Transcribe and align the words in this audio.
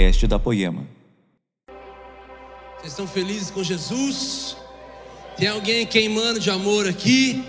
podcast 0.00 0.26
da 0.26 0.38
Poema. 0.38 0.86
Vocês 2.78 2.92
estão 2.92 3.06
felizes 3.06 3.50
com 3.50 3.62
Jesus? 3.62 4.56
Tem 5.36 5.46
alguém 5.46 5.84
queimando 5.84 6.40
de 6.40 6.48
amor 6.48 6.88
aqui? 6.88 7.44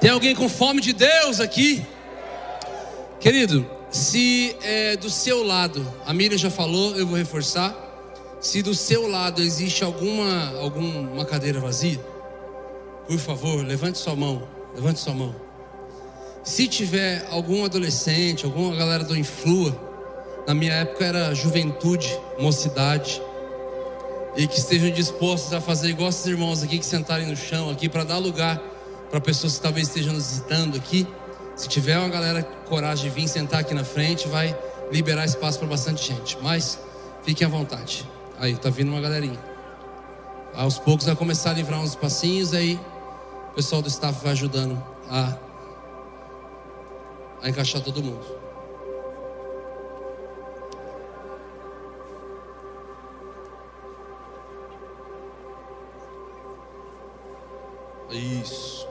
Tem 0.00 0.08
alguém 0.08 0.34
com 0.34 0.48
fome 0.48 0.80
de 0.80 0.94
Deus 0.94 1.38
aqui? 1.38 1.84
Querido, 3.20 3.66
se 3.90 4.56
é, 4.62 4.96
do 4.96 5.10
seu 5.10 5.44
lado, 5.44 5.86
a 6.06 6.14
Miriam 6.14 6.38
já 6.38 6.50
falou, 6.50 6.96
eu 6.96 7.06
vou 7.06 7.18
reforçar. 7.18 7.76
Se 8.40 8.62
do 8.62 8.74
seu 8.74 9.06
lado 9.06 9.42
existe 9.42 9.84
alguma, 9.84 10.58
alguma 10.60 11.26
cadeira 11.26 11.60
vazia, 11.60 12.00
por 13.06 13.18
favor, 13.18 13.62
levante 13.66 13.98
sua 13.98 14.16
mão. 14.16 14.48
Levante 14.74 14.98
sua 14.98 15.12
mão. 15.12 15.36
Se 16.42 16.66
tiver 16.66 17.26
algum 17.30 17.66
adolescente, 17.66 18.46
alguma 18.46 18.74
galera 18.74 19.04
do 19.04 19.14
Influa, 19.14 19.89
na 20.46 20.54
minha 20.54 20.72
época 20.72 21.04
era 21.04 21.34
juventude, 21.34 22.18
mocidade, 22.38 23.22
e 24.36 24.46
que 24.46 24.58
estejam 24.58 24.90
dispostos 24.90 25.52
a 25.52 25.60
fazer 25.60 25.88
igual 25.88 26.08
esses 26.08 26.24
irmãos 26.26 26.62
aqui 26.62 26.78
que 26.78 26.86
sentarem 26.86 27.26
no 27.26 27.36
chão 27.36 27.70
aqui 27.70 27.88
para 27.88 28.04
dar 28.04 28.18
lugar 28.18 28.60
para 29.10 29.20
pessoas 29.20 29.56
que 29.56 29.62
talvez 29.62 29.88
estejam 29.88 30.12
nos 30.12 30.28
visitando 30.28 30.76
aqui. 30.76 31.06
Se 31.56 31.68
tiver 31.68 31.98
uma 31.98 32.08
galera 32.08 32.42
coragem 32.68 33.10
de 33.10 33.14
vir 33.14 33.28
sentar 33.28 33.60
aqui 33.60 33.74
na 33.74 33.84
frente, 33.84 34.28
vai 34.28 34.56
liberar 34.92 35.24
espaço 35.24 35.58
para 35.58 35.68
bastante 35.68 36.06
gente. 36.06 36.38
Mas 36.40 36.78
fiquem 37.22 37.46
à 37.46 37.50
vontade. 37.50 38.08
Aí, 38.38 38.56
tá 38.56 38.70
vindo 38.70 38.90
uma 38.90 39.00
galerinha. 39.00 39.38
Aos 40.54 40.78
poucos 40.78 41.06
vai 41.06 41.16
começar 41.16 41.50
a 41.50 41.54
livrar 41.54 41.80
uns 41.80 41.94
passinhos 41.94 42.54
aí 42.54 42.78
o 43.50 43.54
pessoal 43.54 43.82
do 43.82 43.88
staff 43.88 44.22
vai 44.22 44.32
ajudando 44.32 44.80
a, 45.08 45.36
a 47.42 47.48
encaixar 47.48 47.82
todo 47.82 48.02
mundo. 48.02 48.39
Isso. 58.10 58.88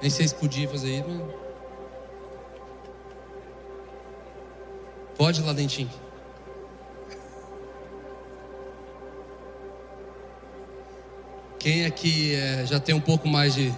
Nem 0.00 0.10
sei 0.10 0.28
se 0.28 0.34
podia 0.34 0.68
fazer 0.68 0.90
isso, 0.90 1.08
mas. 1.08 1.48
Pode 5.16 5.42
lá, 5.42 5.52
dentinho. 5.52 5.90
Quem 11.58 11.84
aqui 11.84 12.34
é, 12.36 12.64
já 12.64 12.78
tem 12.78 12.94
um 12.94 13.00
pouco 13.00 13.26
mais 13.26 13.54
de 13.54 13.74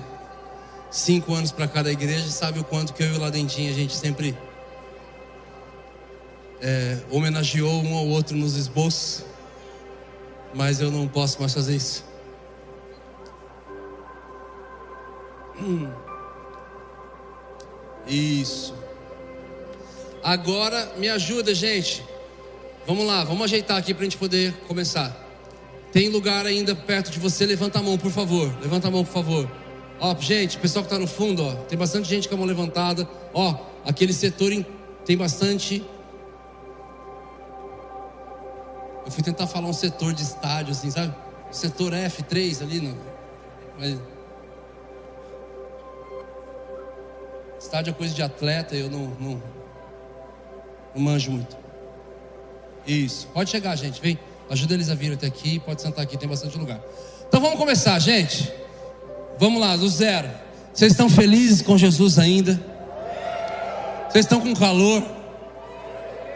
cinco 0.90 1.32
anos 1.32 1.50
para 1.50 1.66
cada 1.66 1.90
igreja 1.90 2.28
sabe 2.28 2.58
o 2.58 2.64
quanto 2.64 2.92
que 2.92 3.02
eu 3.02 3.14
e 3.14 3.16
o 3.16 3.20
Ladentinho 3.20 3.70
a 3.70 3.74
gente 3.74 3.96
sempre 3.96 4.36
é, 6.60 6.98
homenageou 7.10 7.82
um 7.82 7.96
ao 7.96 8.06
outro 8.06 8.36
nos 8.36 8.54
esboços, 8.54 9.24
mas 10.52 10.80
eu 10.80 10.90
não 10.90 11.08
posso 11.08 11.40
mais 11.40 11.54
fazer 11.54 11.76
isso. 11.76 12.09
Hum. 15.60 15.90
Isso. 18.06 18.74
Agora 20.22 20.92
me 20.96 21.08
ajuda, 21.08 21.54
gente. 21.54 22.04
Vamos 22.86 23.06
lá, 23.06 23.24
vamos 23.24 23.44
ajeitar 23.44 23.76
aqui 23.76 23.94
para 23.94 24.02
a 24.02 24.04
gente 24.04 24.16
poder 24.16 24.54
começar. 24.66 25.16
Tem 25.92 26.08
lugar 26.08 26.46
ainda 26.46 26.74
perto 26.74 27.10
de 27.10 27.18
você? 27.18 27.46
Levanta 27.46 27.78
a 27.78 27.82
mão, 27.82 27.98
por 27.98 28.10
favor. 28.10 28.52
Levanta 28.60 28.88
a 28.88 28.90
mão, 28.90 29.04
por 29.04 29.12
favor. 29.12 29.50
Ó, 29.98 30.14
gente, 30.18 30.56
pessoal 30.58 30.84
que 30.84 30.92
está 30.92 30.98
no 30.98 31.06
fundo, 31.06 31.44
ó, 31.44 31.54
tem 31.66 31.78
bastante 31.78 32.08
gente 32.08 32.28
com 32.28 32.34
a 32.34 32.38
mão 32.38 32.46
levantada. 32.46 33.08
Ó, 33.34 33.54
aquele 33.84 34.12
setor 34.12 34.50
tem 35.04 35.16
bastante. 35.16 35.84
Eu 39.04 39.12
fui 39.12 39.22
tentar 39.22 39.46
falar 39.46 39.68
um 39.68 39.72
setor 39.72 40.12
de 40.12 40.22
estádio, 40.22 40.72
assim, 40.72 40.90
sabe? 40.90 41.14
Setor 41.50 41.92
F3 41.92 42.62
ali, 42.62 42.80
não. 42.80 42.96
Mas... 43.78 43.98
Estádio 47.60 47.90
é 47.90 47.94
coisa 47.94 48.14
de 48.14 48.22
atleta, 48.22 48.74
eu 48.74 48.88
não, 48.88 49.12
não, 49.20 49.42
não 50.94 51.02
manjo 51.02 51.30
muito. 51.30 51.58
Isso. 52.86 53.28
Pode 53.34 53.50
chegar, 53.50 53.76
gente, 53.76 54.00
vem. 54.00 54.18
Ajuda 54.48 54.72
eles 54.72 54.88
a 54.88 54.94
vir 54.94 55.12
até 55.12 55.26
aqui, 55.26 55.60
pode 55.60 55.82
sentar 55.82 56.02
aqui, 56.02 56.16
tem 56.16 56.26
bastante 56.26 56.56
lugar. 56.56 56.80
Então 57.28 57.38
vamos 57.38 57.58
começar, 57.58 57.98
gente. 57.98 58.50
Vamos 59.38 59.60
lá, 59.60 59.76
do 59.76 59.86
zero. 59.90 60.30
Vocês 60.72 60.92
estão 60.92 61.10
felizes 61.10 61.60
com 61.60 61.76
Jesus 61.76 62.18
ainda? 62.18 62.58
Vocês 64.08 64.24
estão 64.24 64.40
com 64.40 64.54
calor? 64.54 65.04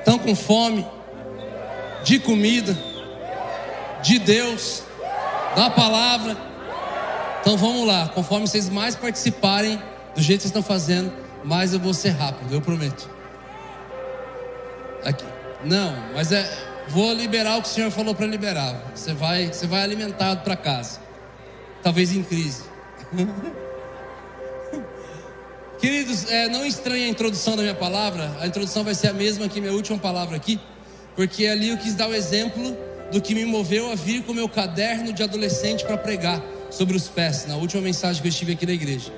Estão 0.01 0.19
com 0.19 0.37
fome? 0.37 0.87
De 2.05 2.19
comida? 2.19 2.77
De 4.03 4.19
Deus? 4.19 4.83
Da 5.57 5.71
palavra? 5.71 6.37
Então 7.41 7.57
vamos 7.57 7.87
lá, 7.87 8.09
conforme 8.09 8.47
vocês 8.47 8.69
mais 8.69 8.95
participarem 8.95 9.81
do 10.15 10.23
jeito 10.23 10.41
que 10.41 10.49
vocês 10.49 10.57
estão 10.57 10.63
fazendo, 10.63 11.13
mais 11.45 11.73
eu 11.73 11.81
vou 11.81 11.95
ser 11.95 12.11
rápido, 12.11 12.53
eu 12.55 12.61
prometo. 12.61 13.09
Aqui. 15.05 15.25
Não, 15.65 15.95
mas 16.15 16.33
é 16.33 16.49
Vou 16.89 17.13
liberar 17.13 17.59
o 17.59 17.63
que 17.63 17.69
o 17.69 17.71
Senhor 17.71 17.91
falou 17.91 18.15
para 18.15 18.27
liberar. 18.27 18.93
Você 18.95 19.15
vai, 19.15 19.47
você 19.47 19.67
vai 19.67 19.83
alimentado 19.83 20.43
para 20.43 20.57
casa. 20.57 21.01
Talvez 21.83 22.15
em 22.15 22.23
crise. 22.23 22.63
Queridos, 25.81 26.31
é, 26.31 26.49
não 26.49 26.65
estranhe 26.65 27.05
a 27.05 27.09
introdução 27.09 27.57
da 27.57 27.63
minha 27.63 27.75
palavra. 27.75 28.37
A 28.41 28.47
introdução 28.47 28.85
vai 28.85 28.95
ser 28.95 29.09
a 29.09 29.13
mesma 29.13 29.49
que 29.49 29.61
minha 29.61 29.73
última 29.73 29.99
palavra 29.99 30.37
aqui, 30.37 30.61
porque 31.17 31.47
ali 31.47 31.71
eu 31.71 31.77
quis 31.77 31.95
dar 31.95 32.09
o 32.09 32.15
exemplo 32.15 32.77
do 33.11 33.21
que 33.21 33.35
me 33.35 33.45
moveu 33.45 33.91
a 33.91 33.95
vir 33.95 34.23
com 34.23 34.33
meu 34.33 34.49
caderno 34.49 35.13
de 35.13 35.23
adolescente 35.23 35.85
para 35.85 35.99
pregar 35.99 36.43
sobre 36.71 36.97
os 36.97 37.07
pés, 37.09 37.47
na 37.47 37.57
última 37.57 37.83
mensagem 37.83 38.23
que 38.23 38.29
eu 38.29 38.31
estive 38.31 38.53
aqui 38.53 38.65
na 38.67 38.73
igreja. 38.73 39.13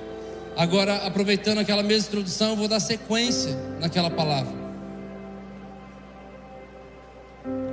Agora, 0.57 0.97
aproveitando 1.07 1.59
aquela 1.59 1.83
mesma 1.83 2.09
introdução, 2.09 2.51
eu 2.51 2.57
vou 2.57 2.67
dar 2.67 2.81
sequência 2.81 3.55
naquela 3.79 4.11
palavra. 4.11 4.67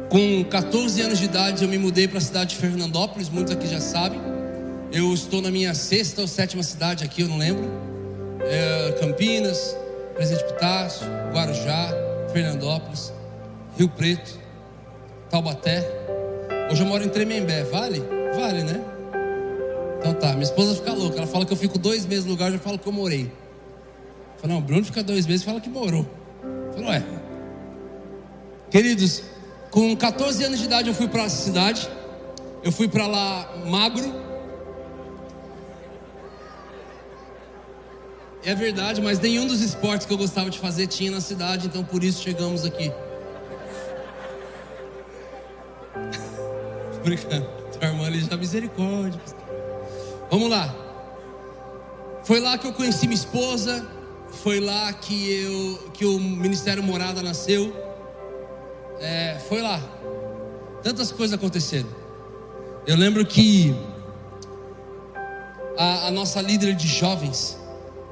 Com 0.09 0.43
14 0.43 1.01
anos 1.01 1.17
de 1.17 1.25
idade, 1.25 1.63
eu 1.63 1.69
me 1.69 1.77
mudei 1.77 2.09
para 2.09 2.17
a 2.17 2.21
cidade 2.21 2.51
de 2.51 2.57
Fernandópolis, 2.57 3.29
muitos 3.29 3.53
aqui 3.53 3.67
já 3.67 3.79
sabem. 3.79 4.19
Eu 4.91 5.13
estou 5.13 5.41
na 5.41 5.49
minha 5.49 5.73
sexta 5.73 6.21
ou 6.21 6.27
sétima 6.27 6.61
cidade 6.61 7.05
aqui, 7.05 7.21
eu 7.21 7.29
não 7.29 7.37
lembro. 7.37 7.67
É, 8.41 8.97
Campinas, 8.99 9.75
Presidente 10.13 10.43
Pitácio, 10.53 11.07
Guarujá, 11.33 11.89
Fernandópolis, 12.33 13.13
Rio 13.77 13.87
Preto, 13.87 14.37
Taubaté. 15.29 15.83
Hoje 16.69 16.83
eu 16.83 16.85
moro 16.85 17.03
em 17.03 17.09
Tremembé, 17.09 17.63
vale? 17.63 18.03
Vale, 18.35 18.63
né? 18.63 18.92
Então 20.03 20.13
tá, 20.15 20.33
minha 20.33 20.43
esposa 20.43 20.75
fica 20.75 20.91
louca, 20.91 21.15
ela 21.15 21.25
fala 21.25 21.45
que 21.45 21.53
eu 21.53 21.57
fico 21.57 21.79
dois 21.79 22.05
meses 22.05 22.25
no 22.25 22.31
lugar, 22.31 22.47
eu 22.47 22.57
já 22.57 22.59
falo 22.59 22.77
que 22.77 22.85
eu 22.85 22.91
morei. 22.91 23.21
Eu 23.21 24.41
falo, 24.41 24.51
não, 24.51 24.59
o 24.59 24.61
Bruno 24.61 24.83
fica 24.83 25.01
dois 25.01 25.25
meses 25.25 25.43
e 25.43 25.45
fala 25.45 25.61
que 25.61 25.69
morou. 25.69 26.05
Eu 26.43 26.73
falo, 26.73 26.87
ué. 26.87 27.01
Queridos, 28.69 29.23
com 29.71 29.95
14 29.95 30.43
anos 30.43 30.59
de 30.59 30.65
idade 30.65 30.89
eu 30.89 30.93
fui 30.93 31.07
para 31.07 31.23
a 31.23 31.29
cidade. 31.29 31.89
Eu 32.61 32.69
fui 32.69 32.89
para 32.89 33.07
lá 33.07 33.49
magro. 33.65 34.13
É 38.43 38.53
verdade, 38.53 39.01
mas 39.01 39.21
nenhum 39.21 39.47
dos 39.47 39.61
esportes 39.61 40.05
que 40.05 40.11
eu 40.11 40.17
gostava 40.17 40.49
de 40.49 40.59
fazer 40.59 40.87
tinha 40.87 41.11
na 41.11 41.21
cidade, 41.21 41.67
então 41.67 41.81
por 41.81 42.03
isso 42.03 42.21
chegamos 42.21 42.65
aqui. 42.65 42.91
Brincando. 47.01 47.47
Tua 47.71 47.87
irmã 47.87 48.05
ali 48.05 48.19
já 48.19 48.35
misericórdia. 48.35 49.21
Vamos 50.33 50.49
lá. 50.49 50.73
Foi 52.23 52.39
lá 52.39 52.57
que 52.57 52.65
eu 52.65 52.73
conheci 52.73 53.05
minha 53.05 53.13
esposa. 53.13 53.87
Foi 54.41 54.59
lá 54.59 54.91
que 54.91 55.31
eu 55.31 55.91
que 55.93 56.07
o 56.07 56.19
Ministério 56.19 56.81
Morada 56.81 57.21
nasceu 57.21 57.71
é, 58.99 59.37
foi 59.47 59.61
lá. 59.61 59.79
Tantas 60.81 61.11
coisas 61.11 61.35
aconteceram. 61.37 61.87
Eu 62.87 62.97
lembro 62.97 63.23
que 63.23 63.75
a, 65.77 66.07
a 66.07 66.11
nossa 66.11 66.41
líder 66.41 66.73
de 66.73 66.87
jovens, 66.87 67.55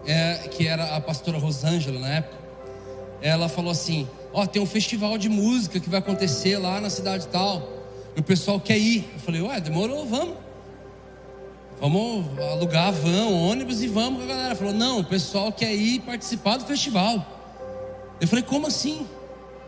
é, 0.06 0.47
que 0.47 0.67
era 0.67 0.95
a 0.95 1.01
pastora 1.01 1.39
Rosângela 1.39 2.00
na 2.00 2.09
época, 2.17 2.38
ela 3.19 3.50
falou 3.50 3.71
assim: 3.71 4.07
Ó, 4.31 4.44
oh, 4.44 4.45
tem 4.45 4.62
um 4.62 4.67
festival 4.67 5.17
de 5.17 5.27
música 5.27 5.79
que 5.79 5.89
vai 5.89 5.97
acontecer 5.97 6.59
lá 6.59 6.79
na 6.79 6.91
cidade 6.91 7.27
tal. 7.29 7.67
E 8.15 8.19
o 8.19 8.24
pessoal 8.24 8.59
quer 8.59 8.77
ir. 8.77 9.09
Eu 9.12 9.19
falei: 9.21 9.41
Ué, 9.41 9.59
demorou, 9.59 10.06
vamos. 10.06 10.50
Vamos 11.81 12.39
alugar 12.39 12.94
van, 12.94 13.25
ônibus 13.25 13.81
e 13.81 13.88
vamos. 13.88 14.24
A 14.24 14.28
galera 14.28 14.56
falou: 14.56 14.74
Não, 14.74 15.00
o 15.00 15.04
pessoal 15.04 15.51
quer 15.51 15.74
ir 15.74 16.00
participar 16.00 16.56
do 16.57 16.66
festival. 16.66 17.25
Eu 18.22 18.28
falei: 18.28 18.44
Como 18.44 18.68
assim? 18.68 19.06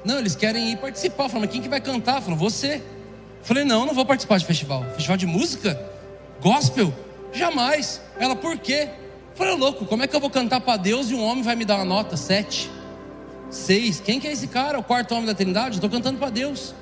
Não, 0.04 0.20
eles 0.20 0.36
querem 0.36 0.72
ir 0.72 0.78
participar. 0.78 1.30
Falei, 1.30 1.46
mas 1.46 1.52
quem 1.52 1.62
que 1.62 1.70
vai 1.70 1.80
cantar? 1.80 2.22
Falou, 2.22 2.38
você. 2.38 2.84
Falei, 3.42 3.64
não, 3.64 3.86
não 3.86 3.94
vou 3.94 4.06
participar 4.06 4.38
de 4.38 4.46
festival. 4.46 4.84
Festival 4.96 5.18
de 5.18 5.26
música? 5.26 5.80
Gospel? 6.42 6.94
Jamais. 7.34 8.02
Ela, 8.18 8.36
por 8.36 8.58
quê? 8.58 8.90
Falei, 9.36 9.56
louco, 9.56 9.86
como 9.86 10.04
é 10.04 10.08
que 10.08 10.16
eu 10.16 10.20
vou 10.20 10.30
cantar 10.30 10.62
para 10.62 10.78
Deus 10.78 11.10
e 11.10 11.16
um 11.16 11.24
homem 11.24 11.44
vai 11.44 11.56
me 11.56 11.66
dar 11.66 11.76
uma 11.76 11.86
nota? 11.86 12.18
Sete. 12.18 12.70
seis. 13.50 14.00
Quem 14.00 14.20
que 14.20 14.28
é 14.28 14.32
esse 14.32 14.48
cara? 14.48 14.78
O 14.78 14.84
quarto 14.84 15.14
homem 15.14 15.26
da 15.26 15.34
Trindade? 15.34 15.76
Estou 15.76 15.90
cantando 15.90 16.20
para 16.20 16.30
Deus. 16.30 16.76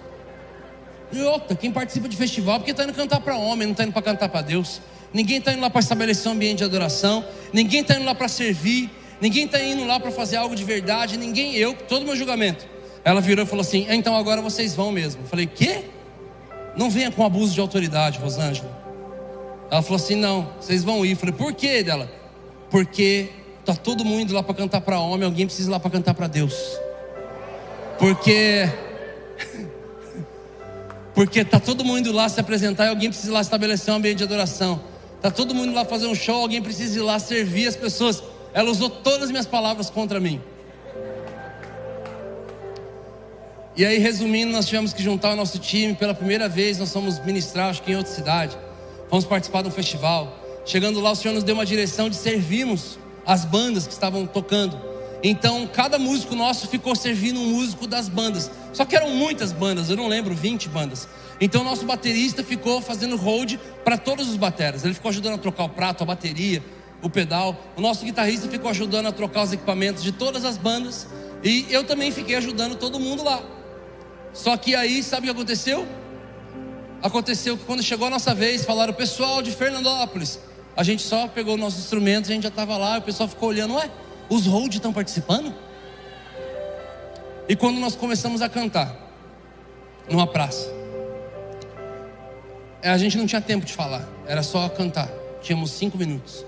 E 1.12 1.22
outra, 1.22 1.56
quem 1.56 1.72
participa 1.72 2.08
de 2.08 2.16
festival, 2.16 2.60
porque 2.60 2.72
está 2.72 2.84
indo 2.84 2.94
cantar 2.94 3.20
para 3.20 3.36
homem, 3.36 3.68
não 3.68 3.74
está 3.74 3.84
indo 3.84 3.92
para 3.92 4.02
cantar 4.02 4.30
para 4.30 4.42
Deus. 4.42 4.82
Ninguém 5.14 5.38
está 5.38 5.52
indo 5.52 5.62
lá 5.62 5.70
para 5.70 5.82
estabelecer 5.82 6.30
um 6.30 6.36
ambiente 6.36 6.60
de 6.60 6.64
adoração. 6.64 7.24
Ninguém 7.52 7.82
está 7.82 7.96
indo 7.96 8.06
lá 8.06 8.16
para 8.16 8.28
servir. 8.28 8.90
Ninguém 9.20 9.46
está 9.46 9.62
indo 9.62 9.86
lá 9.86 10.00
para 10.00 10.10
fazer 10.10 10.38
algo 10.38 10.56
de 10.56 10.64
verdade. 10.64 11.18
Ninguém, 11.18 11.56
eu, 11.56 11.74
todo 11.74 12.06
meu 12.06 12.16
julgamento. 12.16 12.66
Ela 13.04 13.20
virou 13.20 13.46
e 13.46 13.48
falou 13.48 13.62
assim: 13.62 13.86
então 13.90 14.16
agora 14.16 14.42
vocês 14.42 14.74
vão 14.76 14.92
mesmo. 14.92 15.22
Eu 15.24 15.28
falei: 15.28 15.46
quê? 15.48 15.86
Não 16.76 16.90
venha 16.90 17.12
com 17.12 17.26
abuso 17.26 17.54
de 17.54 17.60
autoridade, 17.60 18.20
Rosângela. 18.20 18.80
Ela 19.70 19.82
falou 19.82 19.98
assim: 19.98 20.16
não, 20.16 20.54
vocês 20.60 20.84
vão 20.84 21.06
ir. 21.06 21.12
Eu 21.12 21.18
falei: 21.18 21.36
por 21.36 21.54
quê 21.54 21.84
dela? 21.84 22.10
Porque 22.70 23.30
tá 23.66 23.76
todo 23.76 24.06
mundo 24.06 24.22
indo 24.22 24.34
lá 24.34 24.42
para 24.42 24.56
cantar 24.56 24.82
para 24.82 25.00
homem, 25.00 25.26
alguém 25.26 25.46
precisa 25.46 25.70
ir 25.70 25.72
lá 25.72 25.80
para 25.80 25.92
cantar 25.92 26.14
para 26.14 26.28
Deus. 26.28 26.56
Porque 28.00 28.70
porque 31.14 31.44
tá 31.44 31.60
todo 31.60 31.84
mundo 31.84 32.00
indo 32.00 32.12
lá 32.12 32.30
se 32.30 32.40
apresentar 32.40 32.86
e 32.86 32.90
alguém 32.90 33.10
precisa 33.10 33.34
lá 33.34 33.42
estabelecer 33.42 33.94
um 33.94 33.98
ambiente 33.98 34.20
de 34.20 34.24
adoração. 34.24 34.91
Tá 35.22 35.30
todo 35.30 35.54
mundo 35.54 35.74
lá 35.74 35.86
fazer 35.86 36.08
um 36.08 36.16
show, 36.16 36.42
alguém 36.42 36.62
precisa 36.62 36.98
ir 36.98 37.02
lá 37.02 37.20
servir 37.20 37.68
as 37.68 37.76
pessoas. 37.76 38.24
Ela 38.54 38.70
usou 38.70 38.90
todas 38.90 39.24
as 39.24 39.32
minhas 39.32 39.46
palavras 39.46 39.90
contra 39.90 40.20
mim. 40.20 40.42
E 43.76 43.86
aí, 43.86 44.00
resumindo, 44.00 44.52
nós 44.52 44.66
tivemos 44.66 44.92
que 44.92 45.02
juntar 45.02 45.32
o 45.32 45.36
nosso 45.36 45.58
time. 45.58 45.94
Pela 45.94 46.14
primeira 46.14 46.50
vez, 46.50 46.78
nós 46.78 46.92
fomos 46.92 47.20
ministrar, 47.24 47.70
acho 47.70 47.82
que 47.84 47.92
em 47.92 47.96
outra 47.96 48.12
cidade. 48.12 48.58
Fomos 49.10 49.24
participar 49.24 49.62
de 49.62 49.70
um 49.70 49.72
festival. 49.72 50.38
Chegando 50.66 51.00
lá, 51.00 51.12
o 51.12 51.16
Senhor 51.16 51.34
nos 51.34 51.44
deu 51.44 51.56
uma 51.56 51.66
direção 51.66 52.10
de 52.10 52.16
servirmos 52.16 53.00
as 53.26 53.46
bandas 53.46 53.88
que 53.88 53.94
estavam 53.94 54.26
tocando. 54.26 54.80
Então, 55.24 55.68
cada 55.68 56.00
músico 56.00 56.36
nosso 56.36 56.68
ficou 56.68 56.96
servindo 56.96 57.40
um 57.40 57.46
músico 57.46 57.88
das 57.88 58.10
bandas. 58.10 58.52
Só 58.74 58.84
que 58.86 58.96
eram 58.96 59.12
muitas 59.12 59.52
bandas, 59.52 59.90
eu 59.90 59.96
não 59.96 60.08
lembro, 60.08 60.34
20 60.34 60.68
bandas. 60.68 61.08
Então, 61.42 61.64
nosso 61.64 61.86
baterista 61.86 62.44
ficou 62.44 62.80
fazendo 62.82 63.18
hold 63.18 63.56
para 63.84 63.98
todos 63.98 64.30
os 64.30 64.38
bateras. 64.38 64.86
Ele 64.86 64.94
ficou 64.94 65.10
ajudando 65.10 65.34
a 65.34 65.38
trocar 65.40 65.64
o 65.64 65.70
prato, 65.70 66.04
a 66.04 66.06
bateria, 66.06 66.64
o 67.02 67.10
pedal. 67.10 67.60
O 67.76 67.82
nosso 67.82 68.06
guitarrista 68.06 68.48
ficou 68.48 68.70
ajudando 68.70 69.08
a 69.08 69.12
trocar 69.12 69.42
os 69.42 69.52
equipamentos 69.52 70.04
de 70.04 70.12
todas 70.12 70.46
as 70.46 70.56
bandas. 70.56 71.08
E 71.44 71.66
eu 71.72 71.84
também 71.84 72.12
fiquei 72.12 72.36
ajudando 72.36 72.76
todo 72.76 73.00
mundo 73.00 73.24
lá. 73.24 73.42
Só 74.32 74.56
que 74.56 74.76
aí, 74.76 75.02
sabe 75.02 75.22
o 75.22 75.34
que 75.34 75.38
aconteceu? 75.40 75.88
Aconteceu 77.02 77.58
que 77.58 77.66
quando 77.66 77.82
chegou 77.82 78.06
a 78.06 78.12
nossa 78.12 78.36
vez, 78.36 78.64
falaram, 78.64 78.94
pessoal 78.94 79.42
de 79.42 79.50
Fernandópolis. 79.50 80.40
A 80.78 80.84
gente 80.84 81.02
só 81.02 81.28
pegou 81.28 81.58
nossos 81.58 81.80
instrumentos, 81.80 82.30
a 82.30 82.34
gente 82.36 82.44
já 82.44 82.50
estava 82.50 82.78
lá, 82.78 83.00
o 83.00 83.02
pessoal 83.02 83.28
ficou 83.28 83.50
olhando, 83.50 83.74
ué, 83.74 83.90
os 84.30 84.46
hold 84.46 84.76
estão 84.76 84.94
participando? 84.94 85.52
E 87.50 87.56
quando 87.56 87.80
nós 87.80 87.96
começamos 87.96 88.44
a 88.44 88.48
cantar, 88.48 88.96
numa 90.08 90.28
praça, 90.28 90.81
a 92.84 92.98
gente 92.98 93.18
não 93.18 93.26
tinha 93.26 93.42
tempo 93.42 93.66
de 93.66 93.74
falar, 93.74 94.08
era 94.26 94.42
só 94.42 94.68
cantar, 94.70 95.10
tínhamos 95.42 95.72
cinco 95.72 95.98
minutos. 95.98 96.46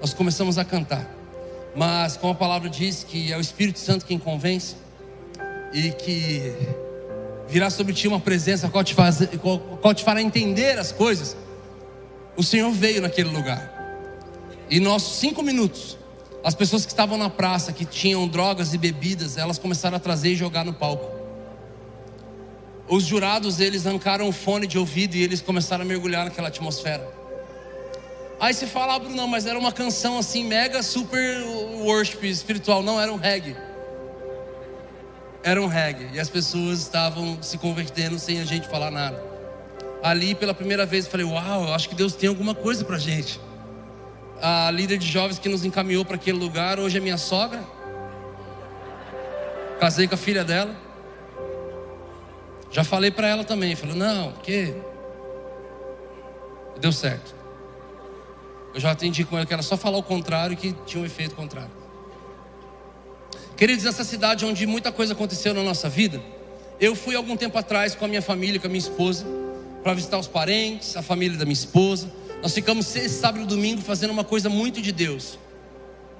Nós 0.00 0.14
começamos 0.14 0.58
a 0.58 0.64
cantar, 0.64 1.06
mas 1.74 2.16
como 2.16 2.32
a 2.32 2.36
palavra 2.36 2.68
diz 2.68 3.04
que 3.04 3.32
é 3.32 3.36
o 3.36 3.40
Espírito 3.40 3.78
Santo 3.78 4.06
quem 4.06 4.18
convence, 4.18 4.76
e 5.72 5.90
que 5.90 6.54
virá 7.48 7.70
sobre 7.70 7.92
ti 7.92 8.08
uma 8.08 8.20
presença 8.20 8.68
qual 8.68 8.84
te, 8.84 8.94
faz, 8.94 9.20
qual, 9.40 9.58
qual 9.58 9.94
te 9.94 10.04
fará 10.04 10.22
entender 10.22 10.78
as 10.78 10.92
coisas. 10.92 11.36
O 12.36 12.42
Senhor 12.42 12.70
veio 12.70 13.02
naquele 13.02 13.30
lugar. 13.30 13.74
E 14.70 14.78
nossos 14.78 15.18
cinco 15.18 15.42
minutos, 15.42 15.96
as 16.44 16.54
pessoas 16.54 16.84
que 16.84 16.92
estavam 16.92 17.18
na 17.18 17.28
praça, 17.28 17.72
que 17.72 17.84
tinham 17.84 18.28
drogas 18.28 18.74
e 18.74 18.78
bebidas, 18.78 19.36
elas 19.36 19.58
começaram 19.58 19.96
a 19.96 20.00
trazer 20.00 20.30
e 20.30 20.36
jogar 20.36 20.64
no 20.64 20.72
palco. 20.72 21.17
Os 22.88 23.04
jurados, 23.04 23.60
eles 23.60 23.86
arrancaram 23.86 24.28
o 24.28 24.32
fone 24.32 24.66
de 24.66 24.78
ouvido 24.78 25.14
e 25.14 25.22
eles 25.22 25.40
começaram 25.40 25.82
a 25.82 25.86
mergulhar 25.86 26.24
naquela 26.24 26.48
atmosfera. 26.48 27.06
Aí 28.40 28.54
você 28.54 28.66
fala, 28.66 28.94
ah, 28.94 28.98
Bruno, 28.98 29.26
mas 29.26 29.46
era 29.46 29.58
uma 29.58 29.72
canção 29.72 30.18
assim, 30.18 30.44
mega 30.44 30.82
super 30.82 31.42
worship 31.80 32.24
espiritual. 32.24 32.82
Não, 32.82 33.00
era 33.00 33.12
um 33.12 33.16
reggae 33.16 33.56
era 35.42 35.62
um 35.62 35.66
reggae 35.66 36.10
e 36.12 36.20
as 36.20 36.28
pessoas 36.28 36.80
estavam 36.80 37.42
se 37.42 37.56
convertendo 37.58 38.18
sem 38.18 38.40
a 38.40 38.44
gente 38.44 38.68
falar 38.68 38.90
nada. 38.90 39.22
Ali 40.02 40.34
pela 40.34 40.54
primeira 40.54 40.84
vez 40.84 41.04
eu 41.04 41.10
falei: 41.10 41.26
Uau, 41.26 41.64
eu 41.64 41.74
acho 41.74 41.88
que 41.88 41.94
Deus 41.94 42.14
tem 42.14 42.28
alguma 42.28 42.54
coisa 42.54 42.84
para 42.84 42.98
gente. 42.98 43.40
A 44.40 44.70
líder 44.70 44.98
de 44.98 45.06
jovens 45.06 45.38
que 45.38 45.48
nos 45.48 45.64
encaminhou 45.64 46.04
para 46.04 46.16
aquele 46.16 46.38
lugar 46.38 46.78
hoje 46.78 46.98
é 46.98 47.00
minha 47.00 47.16
sogra. 47.16 47.60
Casei 49.80 50.06
com 50.06 50.14
a 50.14 50.18
filha 50.18 50.44
dela. 50.44 50.74
Já 52.70 52.84
falei 52.84 53.10
para 53.10 53.28
ela 53.28 53.44
também. 53.44 53.74
Falei: 53.74 53.96
Não, 53.96 54.32
que 54.32 54.74
deu 56.80 56.92
certo. 56.92 57.34
Eu 58.74 58.80
já 58.80 58.90
atendi 58.90 59.24
com 59.24 59.36
ela 59.36 59.46
que 59.46 59.52
era 59.52 59.62
só 59.62 59.76
falar 59.76 59.98
o 59.98 60.02
contrário 60.02 60.56
que 60.56 60.72
tinha 60.86 61.02
um 61.02 61.06
efeito 61.06 61.34
contrário. 61.34 61.70
Queridos, 63.56 63.84
essa 63.86 64.04
cidade 64.04 64.44
onde 64.44 64.66
muita 64.66 64.92
coisa 64.92 65.14
aconteceu 65.14 65.52
na 65.52 65.62
nossa 65.62 65.88
vida, 65.88 66.22
eu 66.78 66.94
fui 66.94 67.16
algum 67.16 67.36
tempo 67.36 67.58
atrás 67.58 67.94
com 67.94 68.04
a 68.04 68.08
minha 68.08 68.22
família, 68.22 68.60
com 68.60 68.66
a 68.66 68.70
minha 68.70 68.78
esposa, 68.78 69.26
para 69.82 69.94
visitar 69.94 70.18
os 70.18 70.28
parentes, 70.28 70.96
a 70.96 71.02
família 71.02 71.36
da 71.36 71.44
minha 71.44 71.54
esposa. 71.54 72.12
Nós 72.40 72.54
ficamos 72.54 72.94
esse 72.94 73.08
sábado 73.08 73.42
e 73.42 73.46
domingo 73.46 73.80
fazendo 73.80 74.10
uma 74.10 74.22
coisa 74.22 74.48
muito 74.48 74.80
de 74.80 74.92
Deus. 74.92 75.38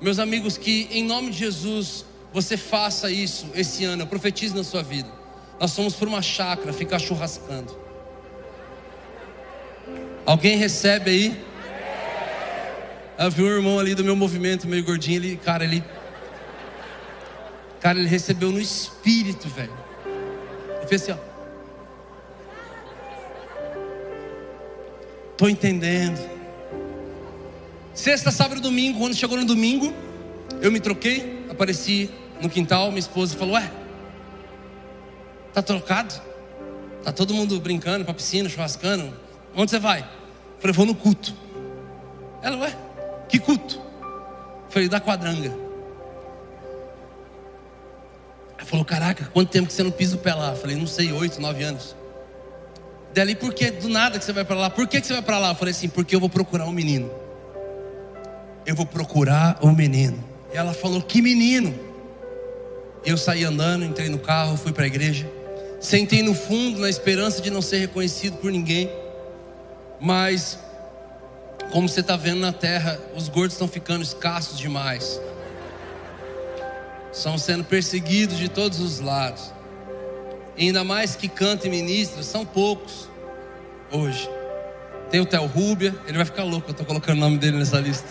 Meus 0.01 0.19
amigos, 0.19 0.57
que 0.57 0.89
em 0.91 1.05
nome 1.05 1.31
de 1.31 1.39
Jesus 1.39 2.05
você 2.33 2.57
faça 2.57 3.11
isso 3.11 3.47
esse 3.55 3.85
ano, 3.85 4.03
eu 4.03 4.07
profetizo 4.07 4.57
na 4.57 4.65
sua 4.65 4.83
vida. 4.83 5.18
Nós 5.61 5.75
fomos 5.75 5.95
por 5.95 6.09
uma 6.09 6.23
chácara 6.23 6.73
ficar 6.73 6.99
churrascando. 6.99 7.77
Alguém 10.25 10.57
recebe 10.57 11.11
aí? 11.11 11.45
Eu 13.19 13.31
vi 13.31 13.43
um 13.43 13.49
irmão 13.49 13.79
ali 13.79 13.95
do 13.95 14.05
meu 14.05 14.15
movimento, 14.15 14.69
meio 14.69 14.85
gordinho, 14.85 15.17
ele, 15.17 15.37
cara, 15.37 15.65
ele 15.65 15.83
Cara, 17.81 17.99
ele 17.99 18.09
recebeu 18.09 18.51
no 18.51 18.61
espírito, 18.61 19.49
velho. 19.49 19.73
Ele 20.79 20.87
fez 20.89 21.03
assim, 21.03 21.13
ó. 21.13 21.29
Tô 25.37 25.49
entendendo. 25.49 26.19
Sexta, 27.95 28.33
sábado 28.33 28.59
e 28.59 28.61
domingo, 28.61 28.99
quando 28.99 29.15
chegou 29.15 29.39
no 29.39 29.45
domingo, 29.45 29.95
eu 30.61 30.73
me 30.73 30.81
troquei, 30.81 31.47
apareci 31.49 32.11
no 32.41 32.51
quintal, 32.51 32.89
minha 32.89 32.99
esposa 32.99 33.37
falou: 33.37 33.55
Ué, 33.55 33.71
tá 35.59 35.63
trocado? 35.63 36.15
Tá 37.03 37.13
todo 37.13 37.35
mundo 37.35 37.59
brincando 37.61 38.05
pra 38.05 38.15
piscina, 38.15 38.49
churrascando. 38.49 39.13
Onde 39.55 39.71
você 39.71 39.79
vai? 39.79 40.01
Eu 40.01 40.61
falei: 40.61 40.75
Vou 40.75 40.87
no 40.87 40.95
culto. 40.95 41.35
Ela, 42.43 42.57
ué, 42.59 42.77
que 43.29 43.39
culto? 43.39 43.77
Eu 43.77 44.71
falei: 44.71 44.89
Da 44.89 45.01
quadranga. 45.01 45.55
Ela 48.57 48.67
falou: 48.67 48.85
Caraca, 48.85 49.31
quanto 49.33 49.51
tempo 49.51 49.69
que 49.69 49.73
você 49.73 49.83
não 49.83 49.91
pisa 49.91 50.17
o 50.17 50.19
pé 50.19 50.35
lá? 50.35 50.51
Eu 50.51 50.57
falei: 50.57 50.77
Não 50.77 50.87
sei, 50.87 51.13
oito, 51.13 51.41
nove 51.41 51.63
anos. 51.65 51.97
Dali, 53.15 53.35
por 53.35 53.53
que 53.55 53.71
do 53.71 53.89
nada 53.89 54.19
que 54.19 54.25
você 54.25 54.33
vai 54.33 54.45
para 54.45 54.57
lá? 54.57 54.71
Por 54.71 54.87
que, 54.87 55.01
que 55.01 55.07
você 55.07 55.15
vai 55.15 55.23
para 55.23 55.39
lá? 55.39 55.51
Eu 55.51 55.55
falei 55.55 55.73
assim: 55.73 55.89
Porque 55.89 56.15
eu 56.15 56.21
vou 56.21 56.29
procurar 56.29 56.67
um 56.67 56.73
menino. 56.73 57.11
Eu 58.67 58.77
vou 58.77 58.87
procurar 58.87 59.59
um 59.63 59.73
menino. 59.73 60.23
Ela 60.53 60.73
falou: 60.73 61.01
Que 61.03 61.23
menino? 61.23 61.75
Eu 63.05 63.17
saí 63.17 63.45
andando, 63.45 63.85
entrei 63.85 64.09
no 64.09 64.19
carro, 64.19 64.57
fui 64.57 64.73
para 64.73 64.85
a 64.85 64.87
igreja. 64.87 65.38
Sentei 65.81 66.23
no 66.23 66.35
fundo 66.35 66.81
na 66.81 66.91
esperança 66.91 67.41
de 67.41 67.51
não 67.51 67.63
ser 67.63 67.79
reconhecido 67.79 68.37
por 68.39 68.51
ninguém. 68.51 68.91
Mas, 70.01 70.59
como 71.73 71.89
você 71.89 72.01
está 72.01 72.17
vendo 72.17 72.41
na 72.41 72.53
terra, 72.53 73.01
os 73.17 73.29
gordos 73.29 73.55
estão 73.55 73.69
ficando 73.69 74.03
escassos 74.03 74.59
demais 74.59 75.21
estão 77.19 77.37
sendo 77.37 77.65
perseguidos 77.65 78.39
de 78.39 78.49
todos 78.49 78.81
os 78.81 79.01
lados. 79.01 79.53
E 80.57 80.67
ainda 80.67 80.85
mais 80.85 81.17
que 81.17 81.29
canta 81.29 81.67
e 81.67 81.71
ministra, 81.71 82.23
são 82.23 82.45
poucos 82.45 83.09
hoje. 83.91 84.29
Tem 85.11 85.21
o 85.21 85.27
Theo 85.27 85.47
Rúbia, 85.47 85.95
ele 86.07 86.17
vai 86.17 86.27
ficar 86.27 86.45
louco, 86.45 86.69
eu 86.69 86.73
estou 86.73 86.87
colocando 86.87 87.17
o 87.17 87.21
nome 87.21 87.39
dele 87.39 87.57
nessa 87.57 87.79
lista. 87.79 88.09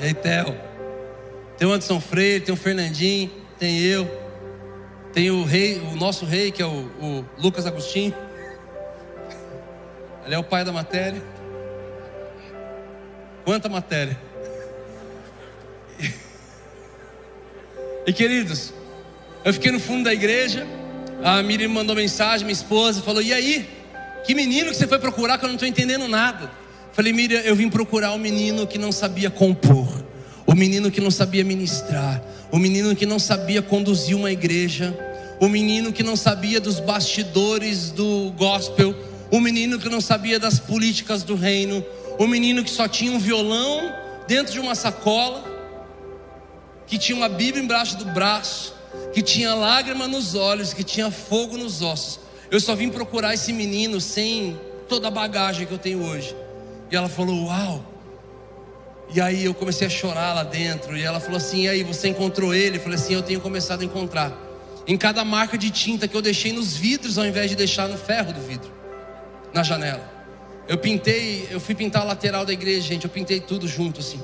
E 0.00 0.06
aí, 0.06 0.14
Theo. 0.14 0.56
Tem 1.56 1.68
o 1.68 1.72
Anderson 1.72 2.00
Freire, 2.00 2.44
tem 2.44 2.54
o 2.54 2.56
Fernandinho, 2.56 3.30
tem 3.58 3.78
eu. 3.80 4.08
Tem 5.12 5.30
o 5.30 5.44
rei, 5.44 5.78
o 5.78 5.96
nosso 5.96 6.24
rei, 6.24 6.52
que 6.52 6.62
é 6.62 6.66
o, 6.66 6.90
o 7.00 7.24
Lucas 7.38 7.66
Agostinho. 7.66 8.14
Ele 10.24 10.34
é 10.34 10.38
o 10.38 10.44
pai 10.44 10.64
da 10.64 10.72
matéria. 10.72 11.22
Quanta 13.44 13.68
matéria? 13.68 14.16
E 18.06 18.12
queridos, 18.12 18.72
eu 19.44 19.52
fiquei 19.52 19.70
no 19.70 19.78
fundo 19.78 20.04
da 20.04 20.12
igreja, 20.12 20.66
a 21.22 21.42
Miriam 21.42 21.68
mandou 21.68 21.94
mensagem, 21.94 22.46
minha 22.46 22.52
esposa, 22.52 23.02
falou: 23.02 23.22
E 23.22 23.32
aí? 23.32 23.68
Que 24.24 24.34
menino 24.34 24.70
que 24.70 24.76
você 24.76 24.86
foi 24.86 24.98
procurar 24.98 25.38
que 25.38 25.44
eu 25.44 25.48
não 25.48 25.54
estou 25.54 25.68
entendendo 25.68 26.06
nada? 26.08 26.50
Falei, 26.92 27.12
Miriam, 27.12 27.40
eu 27.40 27.54
vim 27.54 27.68
procurar 27.68 28.12
um 28.12 28.18
menino 28.18 28.66
que 28.66 28.78
não 28.78 28.92
sabia 28.92 29.30
compor, 29.30 29.99
o 30.50 30.54
menino 30.56 30.90
que 30.90 31.00
não 31.00 31.12
sabia 31.12 31.44
ministrar, 31.44 32.20
o 32.50 32.58
menino 32.58 32.96
que 32.96 33.06
não 33.06 33.20
sabia 33.20 33.62
conduzir 33.62 34.16
uma 34.16 34.32
igreja, 34.32 34.92
o 35.38 35.48
menino 35.48 35.92
que 35.92 36.02
não 36.02 36.16
sabia 36.16 36.60
dos 36.60 36.80
bastidores 36.80 37.92
do 37.92 38.32
gospel, 38.36 38.92
o 39.30 39.38
menino 39.38 39.78
que 39.78 39.88
não 39.88 40.00
sabia 40.00 40.40
das 40.40 40.58
políticas 40.58 41.22
do 41.22 41.36
reino, 41.36 41.86
o 42.18 42.26
menino 42.26 42.64
que 42.64 42.70
só 42.70 42.88
tinha 42.88 43.12
um 43.12 43.18
violão 43.20 43.94
dentro 44.26 44.52
de 44.52 44.58
uma 44.58 44.74
sacola, 44.74 45.44
que 46.84 46.98
tinha 46.98 47.16
uma 47.16 47.28
Bíblia 47.28 47.62
embaixo 47.62 47.96
do 47.96 48.06
braço, 48.06 48.74
que 49.12 49.22
tinha 49.22 49.54
lágrima 49.54 50.08
nos 50.08 50.34
olhos, 50.34 50.74
que 50.74 50.82
tinha 50.82 51.12
fogo 51.12 51.56
nos 51.56 51.80
ossos. 51.80 52.18
Eu 52.50 52.58
só 52.58 52.74
vim 52.74 52.88
procurar 52.90 53.34
esse 53.34 53.52
menino 53.52 54.00
sem 54.00 54.58
toda 54.88 55.06
a 55.06 55.12
bagagem 55.12 55.64
que 55.64 55.72
eu 55.72 55.78
tenho 55.78 56.02
hoje. 56.02 56.34
E 56.90 56.96
ela 56.96 57.08
falou: 57.08 57.46
Uau! 57.46 57.89
E 59.12 59.20
aí 59.20 59.44
eu 59.44 59.52
comecei 59.52 59.86
a 59.86 59.90
chorar 59.90 60.34
lá 60.34 60.44
dentro. 60.44 60.96
E 60.96 61.02
ela 61.02 61.18
falou 61.20 61.36
assim: 61.36 61.64
E 61.64 61.68
aí, 61.68 61.82
você 61.82 62.08
encontrou 62.08 62.54
ele? 62.54 62.76
Eu 62.76 62.80
falei 62.80 62.96
assim: 62.96 63.14
Eu 63.14 63.22
tenho 63.22 63.40
começado 63.40 63.82
a 63.82 63.84
encontrar. 63.84 64.32
Em 64.86 64.96
cada 64.96 65.24
marca 65.24 65.58
de 65.58 65.70
tinta 65.70 66.08
que 66.08 66.16
eu 66.16 66.22
deixei 66.22 66.52
nos 66.52 66.76
vidros, 66.76 67.18
ao 67.18 67.26
invés 67.26 67.50
de 67.50 67.56
deixar 67.56 67.88
no 67.88 67.98
ferro 67.98 68.32
do 68.32 68.40
vidro, 68.40 68.70
na 69.52 69.62
janela. 69.62 70.08
Eu 70.66 70.78
pintei, 70.78 71.48
eu 71.50 71.60
fui 71.60 71.74
pintar 71.74 72.02
a 72.02 72.04
lateral 72.04 72.46
da 72.46 72.52
igreja, 72.52 72.86
gente. 72.86 73.04
Eu 73.04 73.10
pintei 73.10 73.40
tudo 73.40 73.66
junto 73.66 74.00
assim. 74.00 74.20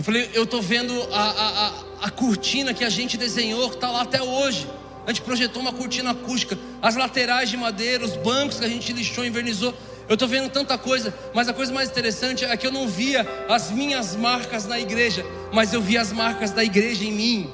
Eu 0.00 0.02
falei, 0.02 0.30
eu 0.32 0.44
estou 0.44 0.62
vendo 0.62 0.94
a, 1.12 1.22
a, 1.22 1.66
a, 1.66 1.72
a, 2.06 2.10
cortina 2.10 2.72
que 2.72 2.82
a 2.82 2.88
gente 2.88 3.18
desenhou, 3.18 3.68
que 3.68 3.74
está 3.74 3.90
lá 3.90 4.00
até 4.00 4.22
hoje. 4.22 4.66
A 5.06 5.10
gente 5.12 5.20
projetou 5.20 5.60
uma 5.60 5.74
cortina 5.74 6.12
acústica, 6.12 6.58
as 6.80 6.96
laterais 6.96 7.50
de 7.50 7.56
madeira, 7.58 8.02
os 8.02 8.16
bancos 8.16 8.58
que 8.58 8.64
a 8.64 8.68
gente 8.68 8.90
lixou, 8.94 9.26
invernizou. 9.26 9.74
Eu 10.10 10.14
estou 10.14 10.28
vendo 10.28 10.50
tanta 10.50 10.76
coisa, 10.76 11.14
mas 11.32 11.48
a 11.48 11.52
coisa 11.52 11.72
mais 11.72 11.88
interessante 11.88 12.44
é 12.44 12.56
que 12.56 12.66
eu 12.66 12.72
não 12.72 12.88
via 12.88 13.24
as 13.48 13.70
minhas 13.70 14.16
marcas 14.16 14.66
na 14.66 14.76
igreja, 14.76 15.24
mas 15.52 15.72
eu 15.72 15.80
via 15.80 16.00
as 16.00 16.10
marcas 16.10 16.50
da 16.50 16.64
igreja 16.64 17.04
em 17.04 17.12
mim. 17.12 17.50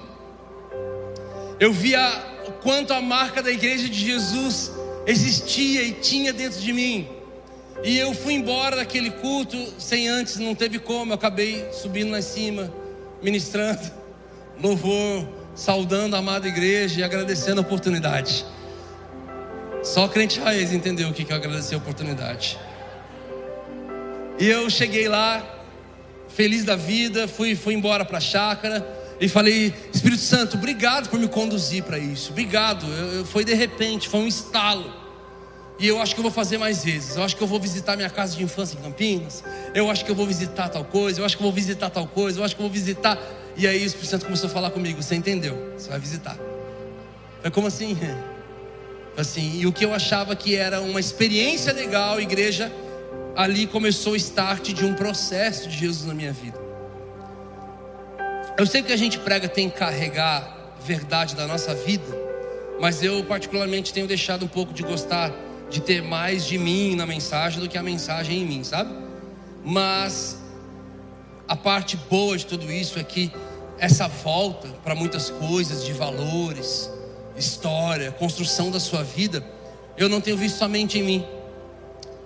Eu 1.61 1.71
via 1.71 2.01
quanto 2.63 2.95
a 2.95 3.03
marca 3.03 3.43
da 3.43 3.51
igreja 3.51 3.91
de 3.91 4.07
Jesus 4.07 4.73
existia 5.07 5.83
e 5.83 5.93
tinha 5.93 6.33
dentro 6.33 6.59
de 6.59 6.73
mim. 6.73 7.07
E 7.85 7.99
eu 7.99 8.15
fui 8.15 8.33
embora 8.33 8.77
daquele 8.77 9.11
culto 9.11 9.59
sem 9.79 10.09
antes, 10.09 10.39
não 10.39 10.55
teve 10.55 10.79
como. 10.79 11.13
Eu 11.13 11.17
acabei 11.17 11.69
subindo 11.73 12.11
lá 12.11 12.21
em 12.21 12.23
cima, 12.23 12.73
ministrando, 13.23 13.83
louvor, 14.65 15.29
saudando 15.55 16.17
a 16.17 16.21
amada 16.21 16.49
igreja 16.49 17.01
e 17.01 17.05
agradecendo 17.05 17.61
a 17.61 17.63
oportunidade. 17.63 18.47
Só 19.87 20.09
crente 20.09 20.41
raiz 20.41 20.73
entendeu 20.73 21.09
o 21.09 21.13
que 21.13 21.33
é 21.33 21.37
agradecer 21.37 21.77
a 21.77 21.79
oportunidade. 21.79 22.59
E 24.37 24.49
eu 24.49 24.69
cheguei 24.69 25.07
lá, 25.07 25.41
feliz 26.29 26.65
da 26.65 26.75
vida, 26.75 27.29
fui, 27.29 27.55
fui 27.55 27.75
embora 27.75 28.05
para 28.05 28.19
a 28.19 28.21
chácara 28.21 28.85
e 29.21 29.29
falei: 29.29 29.73
Espírito 29.95 30.21
Santo, 30.23 30.57
obrigado 30.57 31.09
por 31.09 31.21
me 31.21 31.29
conduzir 31.29 31.85
para 31.85 32.01
isso. 32.01 32.33
Obrigado. 32.33 32.85
Eu, 32.85 33.13
eu, 33.19 33.25
foi 33.25 33.45
de 33.45 33.55
repente, 33.55 34.09
foi 34.09 34.19
um 34.19 34.27
estalo. 34.27 34.93
E 35.79 35.87
eu 35.87 36.03
acho 36.03 36.15
que 36.15 36.19
eu 36.19 36.25
vou 36.25 36.33
fazer 36.33 36.59
mais 36.59 36.83
vezes. 36.83 37.15
Eu 37.15 37.23
acho 37.23 37.37
que 37.37 37.43
eu 37.43 37.47
vou 37.47 37.61
visitar 37.61 37.95
minha 37.95 38.11
casa 38.11 38.37
de 38.37 38.43
infância 38.43 38.77
em 38.77 38.83
Campinas. 38.83 39.45
Eu 39.73 39.89
acho 39.89 40.05
que 40.05 40.11
eu 40.11 40.17
vou 40.17 40.27
visitar 40.27 40.69
tal 40.69 40.85
coisa. 40.85 41.21
Eu 41.21 41.25
acho 41.25 41.37
que 41.37 41.43
eu 41.43 41.47
vou 41.47 41.53
visitar 41.53 41.91
tal 41.91 42.09
coisa. 42.09 42.41
Eu 42.41 42.45
acho 42.45 42.57
que 42.57 42.61
eu 42.61 42.67
vou 42.67 42.73
visitar. 42.73 43.17
E 43.57 43.69
aí 43.69 43.85
o 43.85 43.87
Espírito 43.87 44.11
Santo 44.11 44.25
começou 44.25 44.51
a 44.51 44.53
falar 44.53 44.71
comigo. 44.71 45.01
Você 45.01 45.15
entendeu? 45.15 45.75
Você 45.79 45.91
vai 45.91 46.01
visitar. 46.01 46.37
Foi 47.41 47.53
como 47.53 47.69
assim? 47.69 47.97
Assim. 49.17 49.61
E 49.61 49.67
o 49.67 49.73
que 49.73 49.85
eu 49.85 49.95
achava 49.95 50.37
que 50.37 50.55
era 50.55 50.81
uma 50.81 51.01
experiência 51.01 51.73
legal, 51.73 52.21
igreja, 52.21 52.71
ali 53.35 53.67
começou 53.67 54.13
o 54.13 54.17
start 54.17 54.73
de 54.73 54.85
um 54.85 54.95
processo 54.95 55.69
de 55.69 55.77
Jesus 55.77 56.07
na 56.07 56.15
minha 56.15 56.33
vida. 56.33 56.59
Eu 58.59 58.67
sei 58.67 58.83
que 58.83 58.93
a 58.93 58.97
gente 58.97 59.19
prega 59.19 59.49
tem 59.49 59.69
que 59.69 59.77
carregar 59.77 60.75
verdade 60.81 61.35
da 61.35 61.47
nossa 61.47 61.75
vida, 61.75 62.07
mas 62.81 63.03
eu 63.03 63.23
particularmente 63.25 63.93
tenho 63.93 64.07
deixado 64.07 64.45
um 64.45 64.49
pouco 64.49 64.73
de 64.73 64.83
gostar 64.83 65.33
de 65.69 65.81
ter 65.81 66.03
mais 66.03 66.47
de 66.47 66.57
mim 66.59 66.95
na 66.95 67.05
mensagem 67.05 67.61
do 67.61 67.69
que 67.69 67.77
a 67.77 67.83
mensagem 67.83 68.43
em 68.43 68.47
mim, 68.47 68.65
sabe? 68.65 68.95
Mas 69.65 70.39
a 71.49 71.57
parte 71.57 71.97
boa 72.09 72.37
de 72.37 72.47
tudo 72.47 72.71
isso 72.71 72.99
é 72.99 73.05
que 73.05 73.33
essa 73.79 74.09
volta 74.09 74.69
para 74.83 74.95
muitas 74.95 75.29
coisas 75.29 75.85
de 75.85 75.93
valores, 75.93 76.91
história, 77.37 78.11
construção 78.13 78.71
da 78.71 78.81
sua 78.81 79.03
vida, 79.03 79.45
eu 79.97 80.09
não 80.09 80.21
tenho 80.21 80.37
visto 80.37 80.59
somente 80.59 80.99
em 80.99 81.03
mim. 81.03 81.27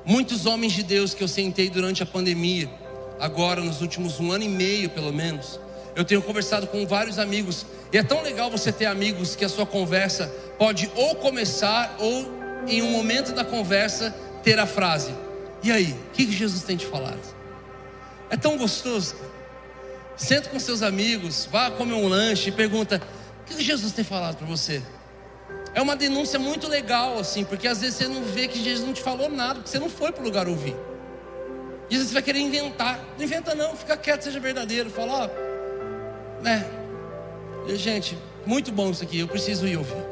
Muitos 0.04 0.46
homens 0.46 0.72
de 0.72 0.82
Deus 0.82 1.14
que 1.14 1.22
eu 1.22 1.28
sentei 1.28 1.68
durante 1.68 2.02
a 2.02 2.06
pandemia, 2.06 2.70
agora 3.18 3.60
nos 3.60 3.80
últimos 3.80 4.18
um 4.18 4.32
ano 4.32 4.44
e 4.44 4.48
meio 4.48 4.90
pelo 4.90 5.12
menos, 5.12 5.60
eu 5.94 6.04
tenho 6.04 6.22
conversado 6.22 6.66
com 6.66 6.86
vários 6.86 7.18
amigos, 7.18 7.66
e 7.92 7.98
é 7.98 8.02
tão 8.02 8.22
legal 8.22 8.50
você 8.50 8.72
ter 8.72 8.86
amigos 8.86 9.34
que 9.34 9.44
a 9.44 9.48
sua 9.48 9.66
conversa 9.66 10.26
pode 10.58 10.90
ou 10.94 11.16
começar 11.16 11.96
ou 11.98 12.40
em 12.66 12.82
um 12.82 12.90
momento 12.90 13.32
da 13.32 13.44
conversa, 13.44 14.14
ter 14.42 14.58
a 14.58 14.66
frase: 14.66 15.12
E 15.62 15.70
aí, 15.72 15.92
o 15.92 16.10
que 16.12 16.30
Jesus 16.30 16.62
tem 16.62 16.76
te 16.76 16.86
falado? 16.86 17.20
É 18.30 18.36
tão 18.36 18.56
gostoso. 18.56 19.16
Senta 20.16 20.50
com 20.50 20.60
seus 20.60 20.82
amigos, 20.82 21.48
vá 21.50 21.70
comer 21.70 21.94
um 21.94 22.06
lanche 22.06 22.50
e 22.50 22.52
pergunta: 22.52 23.02
O 23.42 23.44
que 23.44 23.62
Jesus 23.62 23.92
tem 23.92 24.04
falado 24.04 24.36
para 24.36 24.46
você? 24.46 24.82
É 25.74 25.80
uma 25.80 25.94
denúncia 25.94 26.38
muito 26.38 26.68
legal, 26.68 27.18
assim, 27.18 27.44
porque 27.44 27.68
às 27.68 27.80
vezes 27.80 27.96
você 27.96 28.08
não 28.08 28.22
vê 28.22 28.48
que 28.48 28.62
Jesus 28.62 28.86
não 28.86 28.92
te 28.92 29.02
falou 29.02 29.30
nada, 29.30 29.54
porque 29.54 29.70
você 29.70 29.78
não 29.78 29.88
foi 29.88 30.10
para 30.12 30.22
o 30.22 30.24
lugar 30.24 30.48
ouvir. 30.48 30.76
E 31.88 31.94
às 31.94 31.98
vezes 31.98 32.08
você 32.08 32.14
vai 32.14 32.22
querer 32.22 32.40
inventar. 32.40 32.98
Não 33.16 33.24
inventa, 33.24 33.54
não, 33.54 33.76
fica 33.76 33.96
quieto, 33.96 34.22
seja 34.22 34.40
verdadeiro. 34.40 34.90
Fala, 34.90 35.24
ó, 35.24 36.42
né? 36.42 36.66
Gente, 37.74 38.18
muito 38.44 38.72
bom 38.72 38.90
isso 38.90 39.02
aqui, 39.02 39.20
eu 39.20 39.28
preciso 39.28 39.66
ir 39.66 39.76
ouvir. 39.76 40.04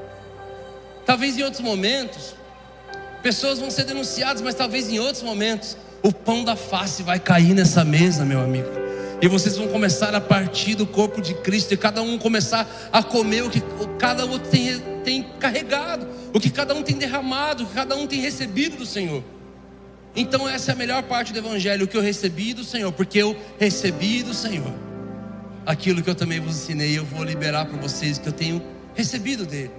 Talvez 1.05 1.39
em 1.39 1.43
outros 1.43 1.63
momentos, 1.63 2.35
Pessoas 3.23 3.59
vão 3.59 3.71
ser 3.71 3.85
denunciadas, 3.85 4.41
mas 4.41 4.55
talvez 4.55 4.89
em 4.89 4.99
outros 4.99 5.23
momentos 5.23 5.77
o 6.03 6.13
pão 6.13 6.45
da 6.45 6.55
face 6.55 7.03
vai 7.03 7.19
cair 7.19 7.53
nessa 7.53 7.85
mesa, 7.85 8.25
meu 8.25 8.41
amigo. 8.41 8.88
E 9.21 9.27
vocês 9.27 9.57
vão 9.57 9.67
começar 9.69 10.15
a 10.15 10.21
partir 10.21 10.75
do 10.77 10.87
corpo 10.87 11.21
de 11.21 11.35
Cristo 11.35 11.75
e 11.75 11.77
cada 11.77 12.01
um 12.03 12.19
começar 12.19 12.69
a 12.93 13.03
comer 13.03 13.43
o 13.43 13.51
que 13.51 13.61
cada 13.99 14.25
outro 14.25 14.49
tem, 14.49 14.79
tem 15.05 15.23
carregado, 15.41 16.07
o 16.33 16.39
que 16.39 16.51
cada 16.51 16.73
um 16.75 16.83
tem 16.83 16.97
derramado, 16.97 17.65
o 17.65 17.67
que 17.67 17.75
cada 17.75 17.97
um 17.97 18.07
tem 18.07 18.21
recebido 18.21 18.77
do 18.77 18.87
Senhor. 18.87 19.25
Então 20.15 20.49
essa 20.49 20.71
é 20.71 20.75
a 20.75 20.77
melhor 20.77 21.03
parte 21.03 21.33
do 21.33 21.39
Evangelho, 21.39 21.85
o 21.85 21.89
que 21.89 21.97
eu 21.97 22.03
recebi 22.03 22.55
do 22.55 22.63
Senhor, 22.63 22.93
porque 22.93 23.19
eu 23.19 23.37
recebi 23.59 24.23
do 24.23 24.33
Senhor 24.33 24.73
aquilo 25.67 26.03
que 26.03 26.09
eu 26.09 26.15
também 26.15 26.41
vos 26.41 26.57
ensinei, 26.57 26.97
eu 26.97 27.05
vou 27.05 27.23
liberar 27.23 27.67
para 27.67 27.77
vocês 27.77 28.17
que 28.17 28.27
eu 28.27 28.33
tenho 28.33 28.63
recebido 28.95 29.45
dele. 29.45 29.71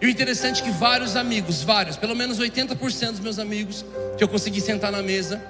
E 0.00 0.06
o 0.06 0.08
interessante 0.08 0.62
é 0.62 0.64
que 0.64 0.70
vários 0.70 1.14
amigos, 1.14 1.62
vários, 1.62 1.96
pelo 1.96 2.16
menos 2.16 2.38
80% 2.38 3.10
dos 3.10 3.20
meus 3.20 3.38
amigos, 3.38 3.84
que 4.16 4.24
eu 4.24 4.28
consegui 4.28 4.62
sentar 4.62 4.90
na 4.90 5.02
mesa, 5.02 5.42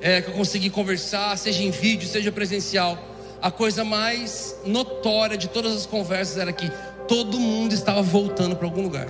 é, 0.00 0.22
que 0.22 0.30
eu 0.30 0.34
consegui 0.34 0.70
conversar, 0.70 1.36
seja 1.36 1.62
em 1.62 1.70
vídeo, 1.70 2.08
seja 2.08 2.30
presencial, 2.30 2.98
a 3.40 3.50
coisa 3.50 3.84
mais 3.84 4.56
notória 4.64 5.36
de 5.36 5.48
todas 5.48 5.74
as 5.74 5.86
conversas 5.86 6.38
era 6.38 6.52
que 6.52 6.70
todo 7.06 7.38
mundo 7.38 7.72
estava 7.72 8.02
voltando 8.02 8.56
para 8.56 8.66
algum 8.66 8.82
lugar. 8.82 9.08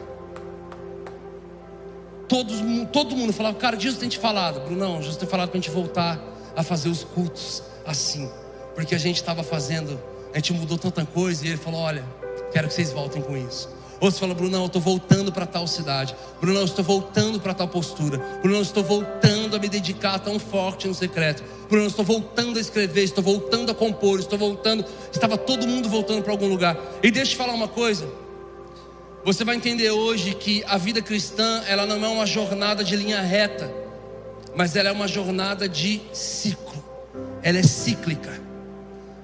Todos, 2.28 2.56
todo 2.92 3.16
mundo 3.16 3.32
falava, 3.32 3.56
cara, 3.56 3.78
Jesus 3.78 3.98
tem 3.98 4.08
te 4.08 4.18
falado. 4.18 4.60
Brunão, 4.60 4.98
Jesus 4.98 5.16
tem 5.16 5.26
falado 5.26 5.48
para 5.48 5.58
a 5.58 5.60
gente 5.60 5.70
voltar 5.70 6.20
a 6.54 6.62
fazer 6.62 6.90
os 6.90 7.02
cultos 7.02 7.62
assim. 7.86 8.30
Porque 8.74 8.94
a 8.94 8.98
gente 8.98 9.16
estava 9.16 9.42
fazendo, 9.42 9.98
a 10.32 10.36
gente 10.36 10.52
mudou 10.52 10.76
tanta 10.76 11.04
coisa. 11.06 11.44
E 11.44 11.48
ele 11.48 11.56
falou: 11.56 11.80
olha, 11.80 12.04
quero 12.52 12.68
que 12.68 12.74
vocês 12.74 12.92
voltem 12.92 13.22
com 13.22 13.34
isso. 13.34 13.70
Ou 14.00 14.10
você 14.10 14.20
fala, 14.20 14.34
Brunão, 14.34 14.60
eu 14.60 14.66
estou 14.66 14.80
voltando 14.80 15.32
para 15.32 15.44
tal 15.44 15.66
cidade. 15.66 16.14
Brunão, 16.40 16.60
eu 16.60 16.66
estou 16.66 16.84
voltando 16.84 17.40
para 17.40 17.52
tal 17.52 17.66
postura. 17.66 18.18
Brunão, 18.40 18.58
eu 18.58 18.62
estou 18.62 18.84
voltando 18.84 19.56
a 19.56 19.58
me 19.58 19.68
dedicar 19.68 20.18
tão 20.20 20.38
forte 20.38 20.86
no 20.86 20.94
secreto. 20.94 21.42
Brunão, 21.68 21.86
eu 21.86 21.90
estou 21.90 22.04
voltando 22.04 22.58
a 22.58 22.60
escrever, 22.60 23.02
estou 23.02 23.24
voltando 23.24 23.72
a 23.72 23.74
compor, 23.74 24.20
estou 24.20 24.38
voltando. 24.38 24.84
Estava 25.12 25.36
todo 25.36 25.66
mundo 25.66 25.88
voltando 25.88 26.22
para 26.22 26.32
algum 26.32 26.48
lugar. 26.48 26.76
E 27.02 27.10
deixa 27.10 27.32
eu 27.32 27.34
te 27.34 27.36
falar 27.36 27.54
uma 27.54 27.68
coisa. 27.68 28.08
Você 29.24 29.44
vai 29.44 29.56
entender 29.56 29.90
hoje 29.90 30.32
que 30.34 30.62
a 30.68 30.78
vida 30.78 31.02
cristã, 31.02 31.62
ela 31.66 31.84
não 31.84 32.02
é 32.04 32.08
uma 32.08 32.24
jornada 32.24 32.84
de 32.84 32.94
linha 32.94 33.20
reta, 33.20 33.70
mas 34.54 34.76
ela 34.76 34.90
é 34.90 34.92
uma 34.92 35.08
jornada 35.08 35.68
de 35.68 36.00
ciclo. 36.12 36.84
Ela 37.42 37.58
é 37.58 37.62
cíclica. 37.62 38.40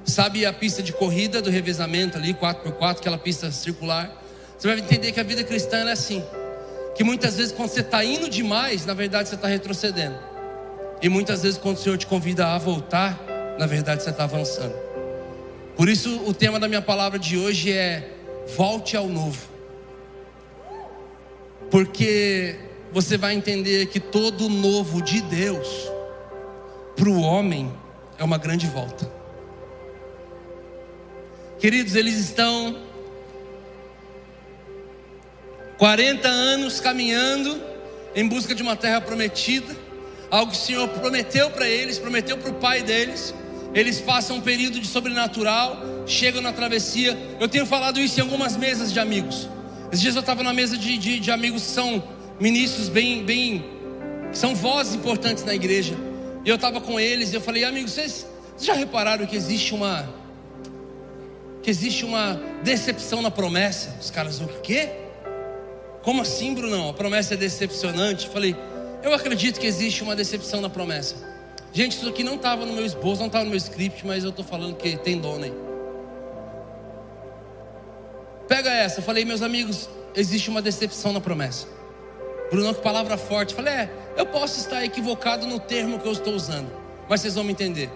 Sabe 0.04 0.45
a 0.45 0.52
pista 0.52 0.83
de 0.83 0.93
corrida 0.93 1.40
do 1.40 1.49
revezamento 1.49 2.19
ali, 2.19 2.35
4x4, 2.35 2.99
aquela 2.99 3.16
pista 3.16 3.50
circular? 3.50 4.24
Você 4.64 4.68
vai 4.68 4.78
entender 4.78 5.12
que 5.12 5.21
a 5.21 5.23
vida 5.23 5.44
cristã 5.44 5.76
é 5.87 5.92
assim. 5.92 6.25
Que 6.94 7.04
muitas 7.04 7.37
vezes 7.37 7.52
quando 7.52 7.68
você 7.68 7.80
está 7.80 8.02
indo 8.02 8.30
demais, 8.30 8.87
na 8.87 8.94
verdade 8.94 9.28
você 9.28 9.35
está 9.35 9.47
retrocedendo. 9.47 10.18
E 11.02 11.09
muitas 11.11 11.42
vezes 11.42 11.59
quando 11.59 11.76
o 11.76 11.78
Senhor 11.78 11.99
te 11.99 12.06
convida 12.06 12.47
a 12.47 12.56
voltar, 12.56 13.23
na 13.59 13.66
verdade 13.66 14.02
você 14.02 14.09
está 14.09 14.25
avançando. 14.25 14.75
Por 15.76 15.87
isso 15.87 16.18
o 16.25 16.33
tema 16.33 16.59
da 16.59 16.66
minha 16.66 16.80
palavra 16.80 17.18
de 17.18 17.37
hoje 17.37 17.73
é 17.73 18.11
volte 18.56 18.97
ao 18.97 19.06
novo. 19.06 19.38
Porque 21.71 22.59
você 22.90 23.18
vai 23.18 23.35
entender 23.35 23.85
que 23.88 24.00
todo 24.00 24.49
novo 24.49 25.02
de 25.02 25.21
Deus 25.21 25.68
para 26.97 27.11
o 27.11 27.21
homem 27.21 27.71
é 28.18 28.25
uma 28.25 28.38
grande 28.38 28.66
volta. 28.66 29.12
Queridos, 31.59 31.94
eles 31.94 32.14
estão 32.14 32.84
40 35.85 36.26
anos 36.26 36.81
caminhando 36.81 37.61
em 38.17 38.26
busca 38.26 38.55
de 38.55 38.62
uma 38.62 38.75
terra 38.75 39.03
prometida, 39.03 39.76
algo 40.31 40.50
que 40.50 40.57
o 40.57 40.61
Senhor 40.61 40.88
prometeu 40.88 41.50
para 41.50 41.69
eles, 41.69 41.99
prometeu 41.99 42.38
para 42.38 42.50
o 42.50 42.55
pai 42.55 42.83
deles. 42.83 43.35
Eles 43.75 44.00
passam 44.00 44.38
um 44.38 44.41
período 44.41 44.81
de 44.81 44.87
sobrenatural, 44.87 45.76
chegam 46.07 46.41
na 46.41 46.55
travessia. 46.55 47.14
Eu 47.38 47.49
tenho 47.49 47.67
falado 47.67 48.00
isso 48.00 48.19
em 48.19 48.23
algumas 48.23 48.57
mesas 48.57 48.95
de 48.95 48.99
amigos. 48.99 49.47
Esses 49.88 50.00
dias 50.00 50.14
eu 50.14 50.21
estava 50.21 50.43
na 50.43 50.55
mesa 50.55 50.79
de, 50.79 50.97
de, 50.97 51.21
de, 51.21 51.31
amigos 51.31 51.64
que 51.64 51.71
são 51.73 52.03
ministros 52.41 52.88
bem, 52.88 53.23
bem, 53.23 53.62
são 54.33 54.55
vozes 54.55 54.95
importantes 54.95 55.45
na 55.45 55.55
igreja. 55.55 55.95
E 56.47 56.49
eu 56.49 56.55
estava 56.55 56.81
com 56.81 56.99
eles 56.99 57.31
e 57.31 57.35
eu 57.35 57.43
falei, 57.43 57.62
amigos, 57.62 57.93
vocês, 57.93 58.26
vocês 58.57 58.64
já 58.64 58.73
repararam 58.73 59.26
que 59.26 59.37
existe 59.37 59.75
uma 59.75 60.09
que 61.62 61.69
existe 61.69 62.07
uma 62.07 62.41
decepção 62.62 63.21
na 63.21 63.31
promessa? 63.31 63.99
Os 64.00 64.11
caras, 64.11 64.41
o 64.41 64.49
quê? 64.62 65.03
Como 66.04 66.20
assim, 66.20 66.54
Brunão? 66.54 66.90
A 66.90 66.92
promessa 66.92 67.32
é 67.32 67.37
decepcionante? 67.37 68.28
Falei, 68.28 68.54
eu 69.02 69.14
acredito 69.14 69.58
que 69.58 69.66
existe 69.66 70.02
uma 70.02 70.14
decepção 70.14 70.61
na 70.61 70.68
promessa. 70.68 71.16
Gente, 71.73 71.96
isso 71.96 72.08
aqui 72.08 72.23
não 72.23 72.34
estava 72.34 72.66
no 72.66 72.75
meu 72.75 72.84
esboço, 72.84 73.20
não 73.20 73.26
estava 73.26 73.44
no 73.44 73.50
meu 73.50 73.56
script, 73.56 74.06
mas 74.06 74.23
eu 74.23 74.30
estou 74.30 74.44
falando 74.44 74.76
que 74.76 74.96
tem 74.99 75.18
dono 75.18 75.44
aí. 75.44 75.54
Pega 78.46 78.70
essa, 78.70 79.00
falei, 79.00 79.25
meus 79.25 79.40
amigos, 79.40 79.88
existe 80.14 80.50
uma 80.50 80.61
decepção 80.61 81.12
na 81.12 81.20
promessa. 81.20 81.66
Bruno, 82.50 82.75
que 82.75 82.82
palavra 82.82 83.16
forte. 83.16 83.54
Falei, 83.54 83.73
é, 83.73 83.90
eu 84.16 84.26
posso 84.26 84.61
estar 84.61 84.84
equivocado 84.84 85.46
no 85.46 85.58
termo 85.58 85.99
que 85.99 86.06
eu 86.06 86.12
estou 86.12 86.34
usando, 86.34 86.70
mas 87.08 87.23
vocês 87.23 87.34
vão 87.34 87.44
me 87.44 87.52
entender. 87.52 87.90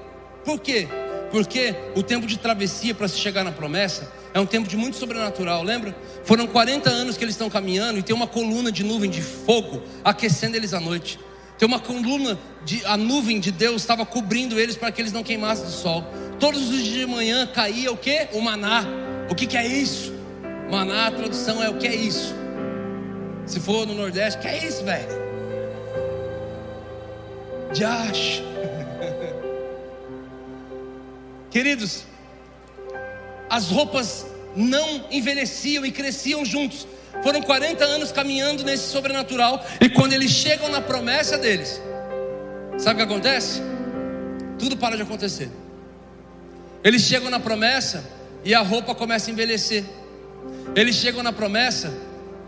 Por 0.44 0.58
quê? 0.58 0.88
Porque 1.30 1.74
o 1.94 2.02
tempo 2.02 2.26
de 2.26 2.38
travessia 2.38 2.94
para 2.94 3.06
se 3.06 3.18
chegar 3.18 3.44
na 3.44 3.52
promessa 3.52 4.10
é 4.34 4.40
um 4.40 4.46
tempo 4.46 4.68
de 4.68 4.76
muito 4.76 4.96
sobrenatural, 4.96 5.62
lembra? 5.62 5.96
Foram 6.24 6.46
40 6.46 6.90
anos 6.90 7.16
que 7.16 7.24
eles 7.24 7.34
estão 7.34 7.48
caminhando 7.48 7.98
e 7.98 8.02
tem 8.02 8.14
uma 8.14 8.26
coluna 8.26 8.70
de 8.70 8.84
nuvem 8.84 9.10
de 9.10 9.22
fogo 9.22 9.82
aquecendo 10.04 10.56
eles 10.56 10.74
à 10.74 10.80
noite. 10.80 11.18
Tem 11.58 11.66
uma 11.66 11.80
coluna 11.80 12.38
de 12.64 12.84
a 12.84 12.96
nuvem 12.96 13.40
de 13.40 13.50
Deus 13.50 13.82
estava 13.82 14.06
cobrindo 14.06 14.60
eles 14.60 14.76
para 14.76 14.92
que 14.92 15.00
eles 15.00 15.12
não 15.12 15.24
queimassem 15.24 15.64
do 15.64 15.72
sol. 15.72 16.04
Todos 16.38 16.70
os 16.70 16.84
dias 16.84 17.00
de 17.00 17.06
manhã 17.06 17.46
caía 17.46 17.90
o 17.90 17.96
que? 17.96 18.28
O 18.32 18.40
maná. 18.40 18.84
O 19.28 19.34
que, 19.34 19.46
que 19.46 19.56
é 19.56 19.66
isso? 19.66 20.12
Maná, 20.70 21.06
a 21.06 21.10
tradução 21.10 21.62
é 21.62 21.68
o 21.68 21.78
que 21.78 21.86
é 21.86 21.94
isso? 21.94 22.34
Se 23.46 23.58
for 23.58 23.86
no 23.86 23.94
Nordeste, 23.94 24.40
que 24.40 24.46
é 24.46 24.66
isso, 24.66 24.84
velho? 24.84 25.08
Diacho. 27.72 28.42
Queridos, 31.50 32.04
as 33.48 33.70
roupas 33.70 34.26
não 34.54 35.04
envelheciam 35.10 35.84
e 35.84 35.90
cresciam 35.90 36.44
juntos. 36.44 36.86
Foram 37.22 37.42
40 37.42 37.84
anos 37.84 38.12
caminhando 38.12 38.64
nesse 38.64 38.88
sobrenatural. 38.90 39.64
E 39.80 39.88
quando 39.88 40.12
eles 40.12 40.30
chegam 40.30 40.68
na 40.68 40.80
promessa 40.80 41.38
deles, 41.38 41.80
sabe 42.76 43.02
o 43.02 43.06
que 43.06 43.12
acontece? 43.12 43.60
Tudo 44.58 44.76
para 44.76 44.96
de 44.96 45.02
acontecer. 45.02 45.50
Eles 46.82 47.02
chegam 47.02 47.30
na 47.30 47.40
promessa 47.40 48.04
e 48.44 48.54
a 48.54 48.60
roupa 48.60 48.94
começa 48.94 49.30
a 49.30 49.32
envelhecer. 49.32 49.84
Eles 50.74 50.96
chegam 50.96 51.22
na 51.22 51.32
promessa 51.32 51.92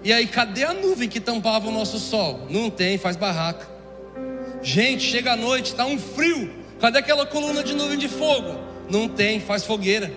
e 0.03 0.13
aí 0.13 0.27
cadê 0.27 0.65
a 0.65 0.73
nuvem 0.73 1.09
que 1.09 1.21
tampava 1.21 1.69
o 1.69 1.73
nosso 1.73 1.99
sol? 1.99 2.47
Não 2.49 2.71
tem, 2.71 2.97
faz 2.97 3.17
barraca. 3.17 3.69
Gente, 4.63 5.03
chega 5.03 5.33
a 5.33 5.37
noite, 5.37 5.67
está 5.67 5.85
um 5.85 5.99
frio. 5.99 6.51
Cadê 6.81 6.99
aquela 6.99 7.27
coluna 7.27 7.63
de 7.63 7.75
nuvem 7.75 7.99
de 7.99 8.09
fogo? 8.09 8.59
Não 8.89 9.09
tem, 9.09 9.41
faz 9.41 9.65
fogueira. 9.65 10.11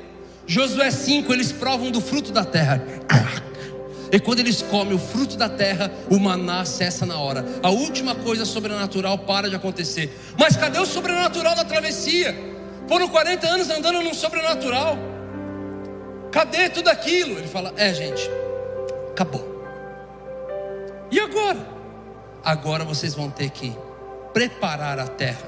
Josué 0.45 0.91
5, 0.91 1.31
eles 1.33 1.51
provam 1.51 1.91
do 1.91 2.01
fruto 2.01 2.31
da 2.31 2.43
terra. 2.43 2.81
E 4.11 4.19
quando 4.19 4.39
eles 4.39 4.61
comem 4.61 4.93
o 4.93 4.99
fruto 4.99 5.35
da 5.35 5.49
terra, 5.49 5.91
o 6.07 6.19
maná 6.19 6.65
cessa 6.65 7.03
na 7.03 7.17
hora. 7.17 7.43
A 7.63 7.71
última 7.71 8.13
coisa 8.13 8.45
sobrenatural 8.45 9.17
para 9.17 9.49
de 9.49 9.55
acontecer. 9.55 10.15
Mas 10.37 10.55
cadê 10.55 10.77
o 10.77 10.85
sobrenatural 10.85 11.55
da 11.55 11.65
travessia? 11.65 12.35
Foram 12.87 13.07
40 13.07 13.47
anos 13.47 13.69
andando 13.71 14.03
num 14.03 14.13
sobrenatural. 14.13 14.97
Cadê 16.31 16.69
tudo 16.69 16.89
aquilo? 16.89 17.39
Ele 17.39 17.47
fala: 17.47 17.73
É, 17.75 17.91
gente, 17.91 18.29
acabou. 19.11 19.53
E 21.09 21.19
agora? 21.19 21.73
Agora 22.43 22.83
vocês 22.83 23.15
vão 23.15 23.31
ter 23.31 23.49
que 23.49 23.75
preparar 24.33 24.99
a 24.99 25.07
terra, 25.07 25.47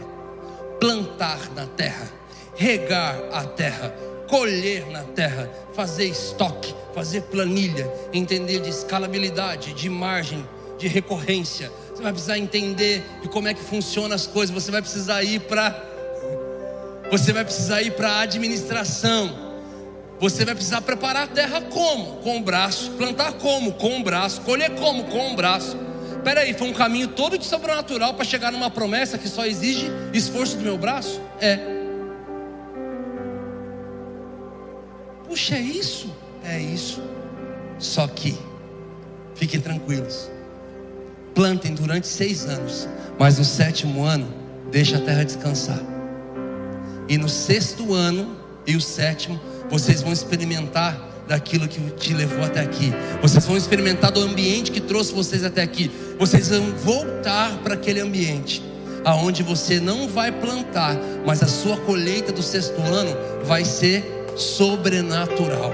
plantar 0.80 1.52
na 1.54 1.66
terra, 1.66 2.08
regar 2.56 3.16
a 3.32 3.44
terra, 3.44 3.94
colher 4.28 4.88
na 4.88 5.04
terra, 5.04 5.50
fazer 5.74 6.06
estoque, 6.06 6.74
fazer 6.94 7.22
planilha, 7.24 7.92
entender 8.14 8.60
de 8.60 8.70
escalabilidade, 8.70 9.74
de 9.74 9.90
margem, 9.90 10.48
de 10.78 10.88
recorrência. 10.88 11.72
Você 11.94 12.04
vai 12.04 12.12
precisar 12.12 12.38
entender 12.38 13.04
de 13.22 13.30
como 13.30 13.48
é 13.48 13.54
que 13.54 13.64
funcionam 13.64 14.16
as 14.16 14.28
coisas. 14.28 14.54
Você 14.54 14.72
vai 14.72 14.82
precisar 14.82 15.24
ir 15.24 15.42
para 15.42 15.94
você 17.10 17.32
vai 17.32 17.46
precisar 17.46 17.82
ir 17.84 17.92
para 17.92 18.10
a 18.10 18.22
administração. 18.22 19.46
Você 20.20 20.44
vai 20.44 20.56
precisar 20.56 20.82
preparar 20.82 21.24
a 21.24 21.28
terra 21.28 21.62
como? 21.62 22.18
Com 22.18 22.38
o 22.38 22.42
braço. 22.42 22.92
Plantar 22.92 23.34
como? 23.34 23.74
Com 23.74 24.00
o 24.00 24.04
braço. 24.04 24.42
Colher 24.42 24.72
como? 24.72 25.04
Com 25.06 25.34
o 25.34 25.36
braço. 25.36 25.78
Espera 26.18 26.42
aí, 26.42 26.56
foi 26.56 26.68
um 26.68 26.74
caminho 26.74 27.10
todo 27.10 27.38
de 27.38 27.46
sobrenatural 27.46 28.16
para 28.16 28.26
chegar 28.26 28.52
numa 28.52 28.72
promessa 28.72 29.18
que 29.18 29.28
só 29.30 29.46
exige 29.46 29.86
esforço 30.12 30.58
do 30.58 30.64
meu 30.64 30.78
braço? 30.78 31.22
É. 31.40 31.75
Puxa, 35.28 35.56
é 35.56 35.62
isso? 35.62 36.14
É 36.44 36.60
isso. 36.60 37.02
Só 37.80 38.08
que, 38.08 38.38
fiquem 39.36 39.60
tranquilos. 39.60 40.30
Plantem 41.34 41.74
durante 41.74 42.08
seis 42.08 42.46
anos, 42.46 42.88
mas 43.20 43.38
no 43.38 43.44
sétimo 43.44 44.04
ano, 44.04 44.28
deixa 44.72 44.98
a 44.98 45.02
terra 45.02 45.24
descansar. 45.24 45.80
E 47.10 47.18
no 47.18 47.28
sexto 47.28 47.94
ano 47.94 48.38
e 48.66 48.76
o 48.76 48.82
sétimo, 48.82 49.40
vocês 49.70 50.02
vão 50.02 50.14
experimentar 50.14 50.98
daquilo 51.28 51.68
que 51.68 51.80
te 51.92 52.14
levou 52.14 52.44
até 52.44 52.62
aqui. 52.62 52.94
Vocês 53.22 53.46
vão 53.46 53.58
experimentar 53.58 54.12
do 54.12 54.22
ambiente 54.22 54.72
que 54.72 54.80
trouxe 54.80 55.14
vocês 55.14 55.44
até 55.44 55.62
aqui. 55.62 55.92
Vocês 56.18 56.50
vão 56.50 56.72
voltar 56.78 57.58
para 57.64 57.74
aquele 57.74 58.00
ambiente 58.00 58.64
aonde 59.04 59.44
você 59.44 59.80
não 59.80 60.08
vai 60.08 60.32
plantar, 60.32 60.98
mas 61.26 61.44
a 61.44 61.48
sua 61.48 61.78
colheita 61.78 62.32
do 62.32 62.42
sexto 62.42 62.82
ano 62.82 63.16
vai 63.44 63.64
ser 63.64 64.15
sobrenatural. 64.36 65.72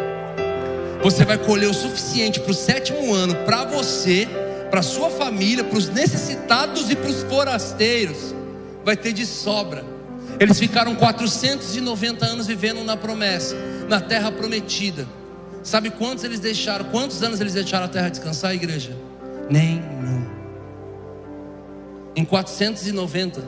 Você 1.03 1.25
vai 1.25 1.37
colher 1.37 1.69
o 1.69 1.73
suficiente 1.73 2.39
para 2.39 2.51
o 2.51 2.53
sétimo 2.53 3.13
ano, 3.13 3.35
para 3.45 3.65
você, 3.65 4.27
para 4.69 4.81
sua 4.81 5.09
família, 5.09 5.63
para 5.63 5.77
os 5.77 5.89
necessitados 5.89 6.89
e 6.89 6.95
para 6.95 7.09
os 7.09 7.23
forasteiros. 7.23 8.35
Vai 8.85 8.95
ter 8.95 9.11
de 9.11 9.25
sobra. 9.25 9.83
Eles 10.39 10.59
ficaram 10.59 10.95
490 10.95 12.25
anos 12.25 12.47
vivendo 12.47 12.83
na 12.83 12.95
promessa, 12.95 13.55
na 13.89 13.99
terra 13.99 14.31
prometida. 14.31 15.07
Sabe 15.63 15.91
quantos 15.91 16.23
eles 16.23 16.39
deixaram? 16.39 16.85
Quantos 16.85 17.21
anos 17.21 17.39
eles 17.39 17.53
deixaram 17.53 17.85
a 17.85 17.89
terra 17.89 18.09
descansar, 18.09 18.53
igreja? 18.53 18.95
Nenhum. 19.49 20.25
Em 22.15 22.25
490, 22.25 23.41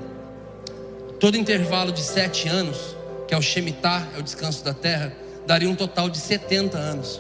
todo 1.20 1.38
intervalo 1.38 1.92
de 1.92 2.02
sete 2.02 2.48
anos, 2.48 2.96
que 3.34 3.36
é 3.36 3.40
o 3.40 3.42
Shemitah, 3.42 4.08
é 4.16 4.20
o 4.20 4.22
descanso 4.22 4.64
da 4.64 4.76
terra, 4.76 5.12
daria 5.48 5.68
um 5.68 5.76
total 5.76 6.08
de 6.08 6.20
70 6.20 6.78
anos. 6.78 7.20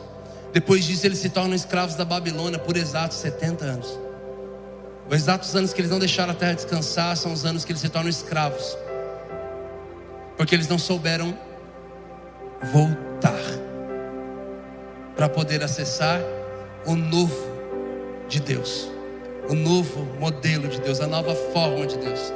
Depois 0.54 0.86
disso, 0.86 1.08
eles 1.08 1.17
se 1.17 1.28
tornam 1.28 1.56
escravos 1.56 1.95
da 1.95 2.06
Babilônia 2.06 2.60
por 2.60 2.78
exatos 2.78 3.17
70 3.17 3.65
anos. 3.65 3.99
Os 5.10 5.15
exatos 5.15 5.56
anos 5.56 5.73
que 5.73 5.82
eles 5.82 5.89
não 5.89 5.97
deixaram 5.97 6.32
a 6.32 6.36
terra 6.36 6.54
descansar 6.54 7.17
são 7.17 7.34
os 7.34 7.45
anos 7.45 7.65
que 7.65 7.71
eles 7.71 7.82
se 7.82 7.89
tornam 7.89 8.12
escravos, 8.12 8.78
porque 10.38 10.54
eles 10.54 10.67
não 10.67 10.78
souberam 10.78 11.36
voltar 12.71 13.41
para 15.15 15.28
poder 15.28 15.63
acessar 15.63 16.21
o 16.86 16.95
novo 16.95 17.36
de 18.30 18.39
Deus, 18.39 18.88
o 19.49 19.56
novo 19.56 20.06
modelo 20.19 20.67
de 20.67 20.80
Deus, 20.80 21.02
a 21.02 21.08
nova 21.08 21.34
forma 21.34 21.88
de 21.88 21.97
Deus. 21.97 22.32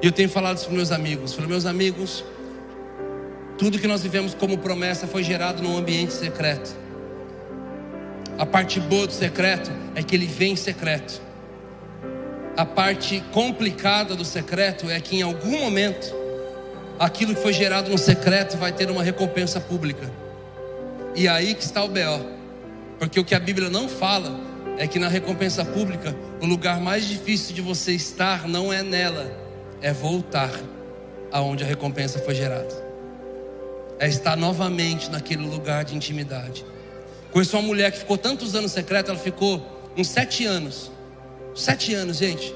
E 0.00 0.06
eu 0.06 0.12
tenho 0.12 0.30
falado 0.30 0.56
isso 0.56 0.64
para 0.68 0.74
meus 0.74 0.90
amigos, 0.90 1.34
falei, 1.34 1.50
meus 1.50 1.66
amigos, 1.66 2.24
tudo 3.60 3.78
que 3.78 3.86
nós 3.86 4.02
vivemos 4.02 4.32
como 4.32 4.56
promessa 4.56 5.06
foi 5.06 5.22
gerado 5.22 5.62
num 5.62 5.76
ambiente 5.76 6.14
secreto. 6.14 6.74
A 8.38 8.46
parte 8.46 8.80
boa 8.80 9.06
do 9.06 9.12
secreto 9.12 9.70
é 9.94 10.02
que 10.02 10.16
ele 10.16 10.24
vem 10.24 10.56
secreto. 10.56 11.20
A 12.56 12.64
parte 12.64 13.22
complicada 13.34 14.16
do 14.16 14.24
secreto 14.24 14.88
é 14.88 14.98
que 14.98 15.18
em 15.18 15.20
algum 15.20 15.60
momento 15.60 16.10
aquilo 16.98 17.34
que 17.34 17.42
foi 17.42 17.52
gerado 17.52 17.90
no 17.90 17.98
secreto 17.98 18.56
vai 18.56 18.72
ter 18.72 18.90
uma 18.90 19.02
recompensa 19.02 19.60
pública. 19.60 20.10
E 21.14 21.28
aí 21.28 21.52
que 21.54 21.62
está 21.62 21.84
o 21.84 21.88
BO. 21.88 22.30
Porque 22.98 23.20
o 23.20 23.24
que 23.24 23.34
a 23.34 23.40
Bíblia 23.40 23.68
não 23.68 23.90
fala 23.90 24.40
é 24.78 24.86
que 24.86 24.98
na 24.98 25.08
recompensa 25.08 25.66
pública, 25.66 26.16
o 26.40 26.46
lugar 26.46 26.80
mais 26.80 27.04
difícil 27.04 27.54
de 27.54 27.60
você 27.60 27.92
estar 27.92 28.48
não 28.48 28.72
é 28.72 28.82
nela, 28.82 29.30
é 29.82 29.92
voltar. 29.92 30.50
aonde 31.30 31.62
a 31.62 31.66
recompensa 31.66 32.18
foi 32.20 32.34
gerada. 32.34 32.89
É 34.00 34.08
estar 34.08 34.36
novamente 34.36 35.10
naquele 35.10 35.46
lugar 35.46 35.84
de 35.84 35.94
intimidade. 35.94 36.64
Conheço 37.30 37.56
uma 37.56 37.62
mulher 37.62 37.92
que 37.92 37.98
ficou 37.98 38.16
tantos 38.16 38.54
anos 38.54 38.72
secreta, 38.72 39.10
ela 39.12 39.20
ficou 39.20 39.62
uns 39.96 40.08
sete 40.08 40.46
anos. 40.46 40.90
Sete 41.54 41.94
anos, 41.94 42.16
gente. 42.16 42.54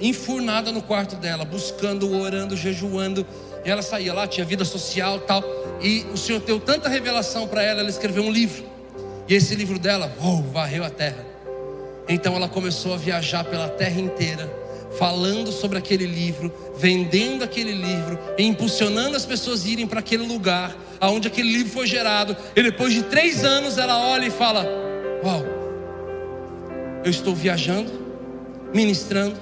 Enfurnada 0.00 0.72
no 0.72 0.82
quarto 0.82 1.14
dela, 1.16 1.44
buscando, 1.44 2.12
orando, 2.20 2.56
jejuando. 2.56 3.24
E 3.64 3.70
ela 3.70 3.80
saía 3.80 4.12
lá, 4.12 4.26
tinha 4.26 4.44
vida 4.44 4.64
social 4.64 5.20
tal. 5.20 5.42
E 5.80 6.04
o 6.12 6.16
Senhor 6.16 6.40
deu 6.40 6.58
tanta 6.58 6.88
revelação 6.88 7.46
para 7.46 7.62
ela, 7.62 7.80
ela 7.80 7.88
escreveu 7.88 8.24
um 8.24 8.30
livro. 8.30 8.64
E 9.28 9.34
esse 9.34 9.54
livro 9.54 9.78
dela, 9.78 10.12
oh, 10.20 10.42
varreu 10.42 10.84
a 10.84 10.90
terra. 10.90 11.24
Então 12.08 12.34
ela 12.34 12.48
começou 12.48 12.92
a 12.92 12.96
viajar 12.96 13.44
pela 13.44 13.68
terra 13.68 14.00
inteira 14.00 14.61
falando 14.98 15.50
sobre 15.50 15.78
aquele 15.78 16.06
livro, 16.06 16.52
vendendo 16.76 17.42
aquele 17.42 17.72
livro, 17.72 18.18
impulsionando 18.38 19.16
as 19.16 19.24
pessoas 19.24 19.64
a 19.64 19.68
irem 19.68 19.86
para 19.86 20.00
aquele 20.00 20.26
lugar 20.26 20.76
aonde 21.00 21.26
aquele 21.26 21.52
livro 21.52 21.72
foi 21.72 21.86
gerado. 21.86 22.36
E 22.54 22.62
depois 22.62 22.94
de 22.94 23.02
três 23.02 23.44
anos 23.44 23.76
ela 23.76 23.98
olha 23.98 24.26
e 24.26 24.30
fala: 24.30 24.64
Uau, 25.24 25.42
eu 27.04 27.10
estou 27.10 27.34
viajando, 27.34 27.90
ministrando, 28.72 29.36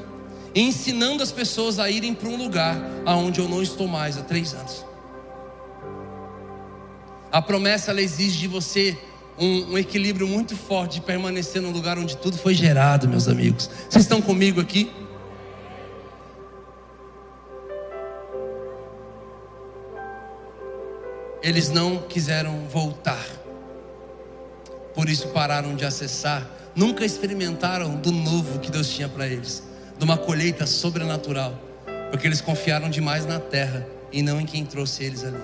e 0.55 0.63
ensinando 0.63 1.23
as 1.23 1.31
pessoas 1.31 1.79
a 1.79 1.91
irem 1.91 2.15
para 2.15 2.29
um 2.29 2.37
lugar 2.37 2.77
aonde 3.05 3.41
eu 3.41 3.49
não 3.49 3.63
estou 3.63 3.87
mais 3.87 4.17
há 4.17 4.23
três 4.23 4.55
anos. 4.55 4.85
A 7.31 7.41
promessa 7.41 7.93
ela 7.93 8.01
exige 8.01 8.41
de 8.41 8.49
você 8.49 8.99
um, 9.39 9.73
um, 9.73 9.79
equilíbrio 9.79 10.27
muito 10.27 10.57
forte 10.57 10.95
de 10.95 11.01
permanecer 11.03 11.63
no 11.63 11.71
lugar 11.71 11.97
onde 11.97 12.17
tudo 12.17 12.37
foi 12.37 12.55
gerado, 12.55 13.09
meus 13.09 13.29
amigos. 13.29 13.71
Vocês 13.89 14.05
estão 14.05 14.21
comigo 14.21 14.61
aqui? 14.61 14.91
Eles 21.43 21.71
não 21.71 21.99
quiseram 21.99 22.67
voltar. 22.69 23.25
Por 24.95 25.09
isso 25.09 25.29
pararam 25.29 25.75
de 25.75 25.85
acessar. 25.85 26.49
Nunca 26.75 27.05
experimentaram 27.05 27.97
do 27.97 28.13
novo 28.13 28.59
que 28.59 28.71
Deus 28.71 28.89
tinha 28.91 29.09
para 29.09 29.27
eles, 29.27 29.63
de 29.99 30.05
uma 30.05 30.17
colheita 30.17 30.67
sobrenatural, 30.67 31.59
porque 32.11 32.27
eles 32.27 32.41
confiaram 32.41 32.89
demais 32.91 33.27
na 33.27 33.41
terra 33.41 33.87
e 34.13 34.23
não 34.23 34.41
em 34.41 34.47
quem 34.47 34.65
trouxe 34.65 35.05
eles 35.05 35.25
ali. 35.25 35.43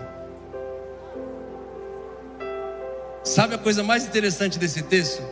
Sabe 3.24 3.54
a 3.54 3.59
coisa 3.59 3.82
mais 3.82 4.04
interessante 4.06 4.59
desse 4.59 4.82
texto? 4.82 5.22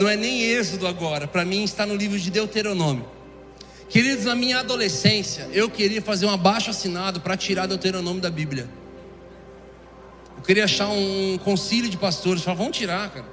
Não 0.00 0.08
é 0.08 0.16
nem 0.16 0.42
Êxodo 0.42 0.86
agora, 0.86 1.28
para 1.28 1.44
mim 1.44 1.62
está 1.62 1.86
no 1.86 1.94
livro 1.94 2.18
de 2.18 2.30
Deuteronômio. 2.30 3.06
Queridos, 3.88 4.24
na 4.24 4.34
minha 4.34 4.58
adolescência, 4.58 5.48
eu 5.52 5.70
queria 5.70 6.02
fazer 6.02 6.26
um 6.26 6.30
abaixo 6.30 6.70
assinado 6.70 7.20
para 7.20 7.36
tirar 7.36 7.66
Deuteronômio 7.66 8.20
da 8.20 8.30
Bíblia 8.30 8.68
queria 10.44 10.64
achar 10.64 10.88
um 10.88 11.38
concílio 11.38 11.88
de 11.88 11.96
pastores, 11.96 12.42
falar, 12.42 12.56
vamos 12.56 12.76
tirar, 12.76 13.10
cara. 13.10 13.26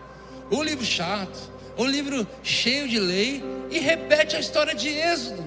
O 0.50 0.62
livro 0.64 0.86
chato, 0.86 1.52
o 1.78 1.86
livro 1.86 2.28
cheio 2.44 2.88
de 2.88 3.00
lei 3.00 3.44
e 3.70 3.80
repete 3.80 4.36
a 4.36 4.40
história 4.40 4.74
de 4.74 4.90
Êxodo. 4.90 5.44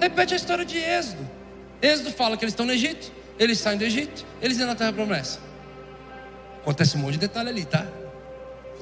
Repete 0.00 0.34
a 0.34 0.36
história 0.36 0.64
de 0.64 0.78
Êxodo. 0.78 1.28
Êxodo 1.80 2.12
fala 2.12 2.36
que 2.36 2.44
eles 2.44 2.52
estão 2.52 2.66
no 2.66 2.72
Egito, 2.72 3.10
eles 3.38 3.58
saem 3.58 3.78
do 3.78 3.84
Egito, 3.84 4.24
eles 4.42 4.56
vêm 4.56 4.66
na 4.66 4.74
terra 4.74 4.92
promessa. 4.92 5.40
Acontece 6.60 6.96
um 6.96 7.00
monte 7.00 7.12
de 7.12 7.18
detalhe 7.18 7.48
ali, 7.48 7.64
tá? 7.64 7.86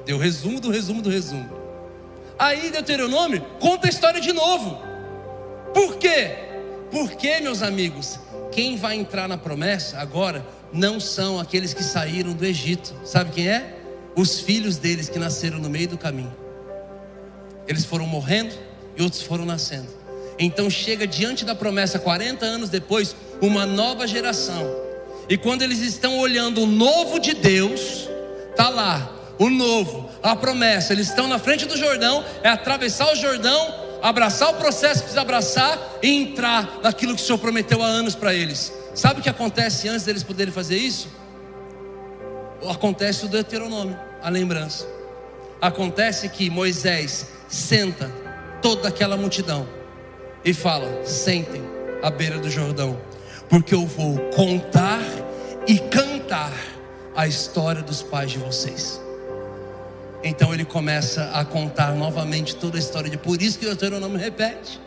Deu 0.05 0.17
resumo 0.17 0.59
do 0.59 0.71
resumo 0.71 1.01
do 1.01 1.09
resumo. 1.09 1.49
Aí 2.39 2.69
Deuteronômio 2.69 3.41
conta 3.59 3.87
a 3.87 3.89
história 3.89 4.21
de 4.21 4.31
novo. 4.31 4.81
Por 5.73 5.97
quê? 5.97 6.35
Porque, 6.91 7.39
meus 7.39 7.61
amigos, 7.61 8.19
quem 8.51 8.77
vai 8.77 8.95
entrar 8.95 9.27
na 9.27 9.37
promessa 9.37 9.99
agora 9.99 10.45
não 10.71 10.99
são 10.99 11.39
aqueles 11.39 11.73
que 11.73 11.83
saíram 11.83 12.33
do 12.33 12.45
Egito. 12.45 12.93
Sabe 13.03 13.31
quem 13.31 13.47
é? 13.47 13.77
Os 14.15 14.39
filhos 14.39 14.77
deles 14.77 15.09
que 15.09 15.19
nasceram 15.19 15.59
no 15.59 15.69
meio 15.69 15.87
do 15.87 15.97
caminho. 15.97 16.35
Eles 17.67 17.85
foram 17.85 18.05
morrendo 18.05 18.55
e 18.95 19.03
outros 19.03 19.21
foram 19.21 19.45
nascendo. 19.45 19.87
Então 20.39 20.69
chega 20.69 21.07
diante 21.07 21.43
da 21.43 21.55
promessa 21.55 21.99
40 21.99 22.45
anos 22.45 22.69
depois 22.69 23.15
uma 23.41 23.65
nova 23.65 24.07
geração. 24.07 24.65
E 25.29 25.37
quando 25.37 25.61
eles 25.61 25.79
estão 25.79 26.19
olhando 26.19 26.61
o 26.61 26.65
novo 26.65 27.19
de 27.19 27.33
Deus, 27.33 28.07
tá 28.55 28.69
lá, 28.69 29.11
o 29.37 29.49
novo, 29.49 30.09
a 30.23 30.35
promessa, 30.35 30.93
eles 30.93 31.09
estão 31.09 31.27
na 31.27 31.37
frente 31.37 31.65
do 31.65 31.77
Jordão, 31.77 32.23
é 32.43 32.49
atravessar 32.49 33.11
o 33.11 33.15
Jordão, 33.15 33.73
abraçar 34.01 34.49
o 34.49 34.53
processo 34.55 34.95
que 34.95 35.01
precisa 35.01 35.21
abraçar 35.21 35.77
e 36.01 36.09
entrar 36.09 36.79
naquilo 36.81 37.15
que 37.15 37.21
o 37.21 37.25
Senhor 37.25 37.37
prometeu 37.37 37.83
há 37.83 37.87
anos 37.87 38.15
para 38.15 38.33
eles. 38.33 38.71
Sabe 38.97 39.19
o 39.19 39.23
que 39.23 39.29
acontece 39.29 39.87
antes 39.87 40.05
deles 40.05 40.23
poderem 40.23 40.51
fazer 40.51 40.75
isso? 40.75 41.07
Acontece 42.67 43.25
o 43.25 43.29
Deuteronômio, 43.29 43.95
a 44.23 44.27
lembrança. 44.27 44.87
Acontece 45.61 46.27
que 46.29 46.49
Moisés 46.49 47.27
senta 47.47 48.11
toda 48.59 48.87
aquela 48.87 49.15
multidão 49.15 49.67
e 50.43 50.51
fala: 50.51 51.05
sentem 51.05 51.61
à 52.01 52.09
beira 52.09 52.39
do 52.39 52.49
Jordão, 52.49 52.99
porque 53.47 53.75
eu 53.75 53.85
vou 53.85 54.17
contar 54.31 55.03
e 55.67 55.77
cantar 55.77 56.51
a 57.15 57.27
história 57.27 57.83
dos 57.83 58.01
pais 58.01 58.31
de 58.31 58.39
vocês. 58.39 58.99
Então 60.23 60.51
ele 60.55 60.65
começa 60.65 61.29
a 61.35 61.45
contar 61.45 61.91
novamente 61.91 62.55
toda 62.55 62.77
a 62.77 62.79
história 62.79 63.11
de 63.11 63.17
por 63.17 63.39
isso 63.43 63.59
que 63.59 63.65
o 63.65 63.69
Deuteronômio 63.69 64.17
repete 64.17 64.86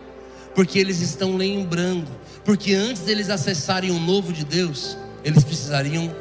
porque 0.55 0.79
eles 0.79 1.01
estão 1.01 1.37
lembrando, 1.37 2.09
porque 2.45 2.75
antes 2.75 3.03
deles 3.03 3.31
acessarem 3.31 3.91
o 3.91 3.99
novo 3.99 4.33
de 4.33 4.45
Deus, 4.45 4.97
eles 5.25 5.45
precisariam 5.45 6.15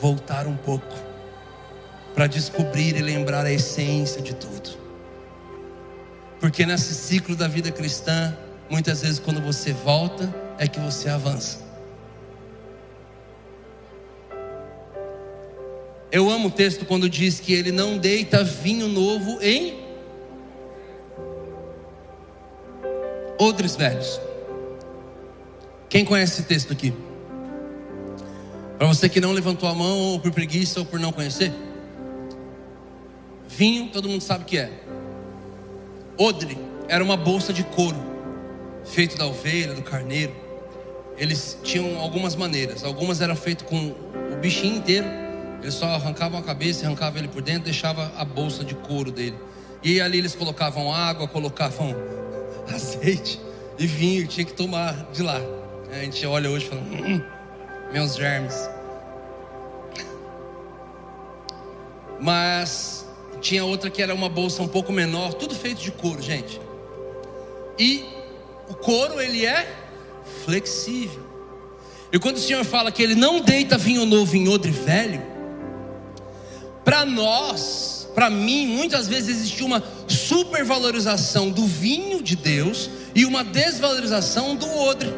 voltar 0.00 0.46
um 0.46 0.56
pouco 0.56 0.94
para 2.14 2.26
descobrir 2.26 2.96
e 2.96 3.02
lembrar 3.02 3.46
a 3.46 3.52
essência 3.52 4.20
de 4.20 4.34
tudo. 4.34 4.70
Porque 6.40 6.64
nesse 6.66 6.94
ciclo 6.94 7.34
da 7.34 7.48
vida 7.48 7.70
cristã, 7.70 8.36
muitas 8.68 9.02
vezes 9.02 9.18
quando 9.18 9.40
você 9.40 9.72
volta, 9.72 10.32
é 10.58 10.68
que 10.68 10.78
você 10.78 11.08
avança. 11.08 11.66
Eu 16.10 16.30
amo 16.30 16.48
o 16.48 16.50
texto 16.50 16.86
quando 16.86 17.08
diz 17.08 17.38
que 17.38 17.52
ele 17.52 17.70
não 17.70 17.98
deita 17.98 18.42
vinho 18.42 18.88
novo 18.88 19.38
em 19.42 19.87
odres 23.38 23.76
velhos. 23.76 24.20
Quem 25.88 26.04
conhece 26.04 26.34
esse 26.34 26.42
texto 26.42 26.72
aqui? 26.72 26.92
Para 28.76 28.86
você 28.86 29.08
que 29.08 29.20
não 29.20 29.32
levantou 29.32 29.68
a 29.68 29.74
mão, 29.74 29.98
ou 29.98 30.20
por 30.20 30.30
preguiça, 30.30 30.80
ou 30.80 30.86
por 30.86 31.00
não 31.00 31.12
conhecer. 31.12 31.52
Vinho, 33.48 33.88
todo 33.88 34.08
mundo 34.08 34.20
sabe 34.20 34.44
o 34.44 34.46
que 34.46 34.58
é. 34.58 34.70
Odre 36.16 36.58
era 36.88 37.02
uma 37.02 37.16
bolsa 37.16 37.52
de 37.52 37.62
couro, 37.64 37.96
feito 38.84 39.16
da 39.16 39.26
ovelha, 39.26 39.74
do 39.74 39.82
carneiro. 39.82 40.34
Eles 41.16 41.58
tinham 41.62 41.98
algumas 41.98 42.36
maneiras. 42.36 42.84
Algumas 42.84 43.20
eram 43.20 43.34
feitas 43.34 43.66
com 43.66 43.88
o 44.32 44.36
bichinho 44.40 44.76
inteiro. 44.76 45.06
Eles 45.60 45.74
só 45.74 45.86
arrancavam 45.86 46.38
a 46.38 46.42
cabeça, 46.42 46.86
arrancavam 46.86 47.18
ele 47.18 47.28
por 47.28 47.42
dentro, 47.42 47.64
deixava 47.64 48.12
a 48.16 48.24
bolsa 48.24 48.64
de 48.64 48.74
couro 48.74 49.10
dele. 49.10 49.36
E 49.82 50.00
ali 50.00 50.18
eles 50.18 50.34
colocavam 50.34 50.92
água, 50.92 51.26
colocavam 51.26 51.96
azeite 52.74 53.40
e 53.78 53.86
vinho, 53.86 54.26
tinha 54.26 54.44
que 54.44 54.52
tomar 54.52 54.94
de 55.12 55.22
lá. 55.22 55.40
A 55.90 56.00
gente 56.00 56.24
olha 56.26 56.50
hoje 56.50 56.66
e 56.66 56.68
fala, 56.68 56.80
hum, 56.82 57.22
meus 57.92 58.14
germes. 58.14 58.68
Mas 62.20 63.06
tinha 63.40 63.64
outra 63.64 63.88
que 63.88 64.02
era 64.02 64.14
uma 64.14 64.28
bolsa 64.28 64.62
um 64.62 64.68
pouco 64.68 64.92
menor, 64.92 65.34
tudo 65.34 65.54
feito 65.54 65.80
de 65.80 65.90
couro, 65.92 66.20
gente. 66.20 66.60
E 67.78 68.04
o 68.68 68.74
couro 68.74 69.20
ele 69.20 69.46
é 69.46 69.66
flexível. 70.44 71.26
E 72.12 72.18
quando 72.18 72.36
o 72.36 72.40
Senhor 72.40 72.64
fala 72.64 72.90
que 72.90 73.02
ele 73.02 73.14
não 73.14 73.40
deita 73.40 73.78
vinho 73.78 74.04
novo 74.04 74.36
em 74.36 74.48
odre 74.48 74.72
velho, 74.72 75.22
para 76.84 77.04
nós 77.04 77.98
para 78.18 78.28
mim, 78.28 78.66
muitas 78.66 79.06
vezes 79.06 79.36
existe 79.36 79.62
uma 79.62 79.80
supervalorização 80.28 81.48
do 81.48 81.64
vinho 81.64 82.22
de 82.22 82.36
Deus 82.36 82.90
e 83.14 83.24
uma 83.24 83.42
desvalorização 83.42 84.54
do 84.54 84.68
odre. 84.70 85.10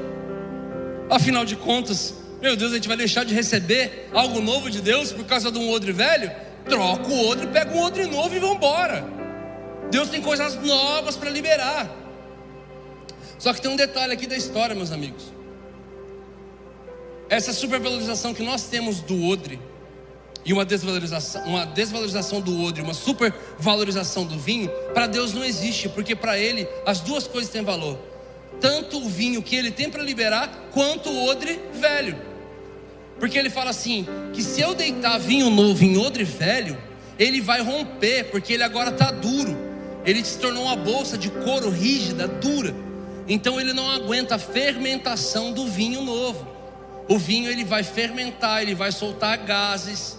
Afinal 1.11 1.45
de 1.45 1.57
contas, 1.57 2.15
meu 2.41 2.55
Deus, 2.55 2.71
a 2.71 2.77
gente 2.77 2.87
vai 2.87 2.97
deixar 2.97 3.25
de 3.25 3.35
receber 3.35 4.09
algo 4.13 4.41
novo 4.41 4.71
de 4.71 4.81
Deus 4.81 5.13
por 5.13 5.25
causa 5.25 5.51
de 5.51 5.59
um 5.59 5.69
odre 5.71 5.91
velho? 5.91 6.31
Troca 6.65 7.09
o 7.09 7.29
odre, 7.29 7.49
pega 7.49 7.75
um 7.75 7.81
odre 7.81 8.07
novo 8.07 8.35
e 8.35 8.39
vamos 8.39 8.57
embora. 8.57 9.05
Deus 9.91 10.09
tem 10.09 10.23
coisas 10.23 10.55
novas 10.63 11.17
para 11.17 11.29
liberar. 11.29 11.91
Só 13.37 13.53
que 13.53 13.61
tem 13.61 13.71
um 13.71 13.77
detalhe 13.77 14.13
aqui 14.13 14.29
da 14.29 14.37
história, 14.37 14.77
meus 14.77 14.93
amigos. 14.93 15.25
Essa 17.29 17.53
supervalorização 17.53 18.33
que 18.33 18.45
nós 18.45 18.65
temos 18.65 19.01
do 19.01 19.27
odre 19.27 19.59
e 20.45 20.53
uma 20.53 20.65
desvalorização, 20.65 21.45
uma 21.45 21.65
desvalorização 21.67 22.41
do 22.41 22.63
odre, 22.63 22.83
uma 22.83 22.95
supervalorização 22.95 24.25
do 24.25 24.39
vinho, 24.39 24.71
para 24.95 25.07
Deus 25.07 25.33
não 25.33 25.45
existe, 25.45 25.89
porque 25.89 26.17
para 26.17 26.39
Ele 26.39 26.67
as 26.87 27.01
duas 27.01 27.27
coisas 27.27 27.51
têm 27.51 27.63
valor. 27.63 27.99
tanto 28.61 28.99
o 28.99 29.09
vinho 29.09 29.43
que 29.43 29.57
ele 29.57 29.71
tem 29.71 29.91
para 29.91 30.03
liberar, 30.03 30.69
quanto 30.73 31.09
o 31.09 31.27
odre 31.29 31.61
velho. 31.73 32.17
Porque 33.19 33.39
ele 33.39 33.51
fala 33.51 33.71
assim: 33.71 34.07
que 34.33 34.43
se 34.43 34.61
eu 34.61 34.75
deitar 34.75 35.19
vinho 35.19 35.51
novo 35.51 35.85
em 35.85 35.97
odre 35.99 36.25
velho, 36.25 36.77
ele 37.19 37.41
vai 37.41 37.61
romper, 37.61 38.25
porque 38.31 38.53
ele 38.55 38.63
agora 38.63 38.91
está 38.91 39.11
duro. 39.11 39.57
Ele 40.05 40.25
se 40.25 40.39
tornou 40.39 40.65
uma 40.65 40.77
bolsa 40.77 41.19
de 41.19 41.29
couro 41.29 41.69
rígida, 41.69 42.27
dura. 42.27 42.75
Então 43.29 43.61
ele 43.61 43.73
não 43.73 43.91
aguenta 43.91 44.37
a 44.37 44.39
fermentação 44.39 45.53
do 45.53 45.67
vinho 45.67 46.03
novo. 46.03 46.49
O 47.09 47.19
vinho 47.19 47.51
ele 47.51 47.65
vai 47.65 47.83
fermentar, 47.83 48.63
ele 48.63 48.75
vai 48.75 48.91
soltar 48.93 49.37
gases. 49.39 50.19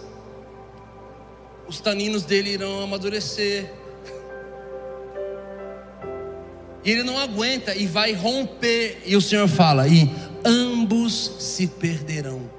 Os 1.68 1.80
taninos 1.80 2.24
dele 2.24 2.50
irão 2.50 2.82
amadurecer. 2.82 3.70
E 6.84 6.90
ele 6.90 7.02
não 7.02 7.18
aguenta 7.18 7.74
e 7.74 7.86
vai 7.86 8.12
romper. 8.12 9.02
E 9.04 9.16
o 9.16 9.20
Senhor 9.20 9.48
fala: 9.48 9.86
e 9.88 10.10
ambos 10.44 11.36
se 11.38 11.66
perderão. 11.66 12.50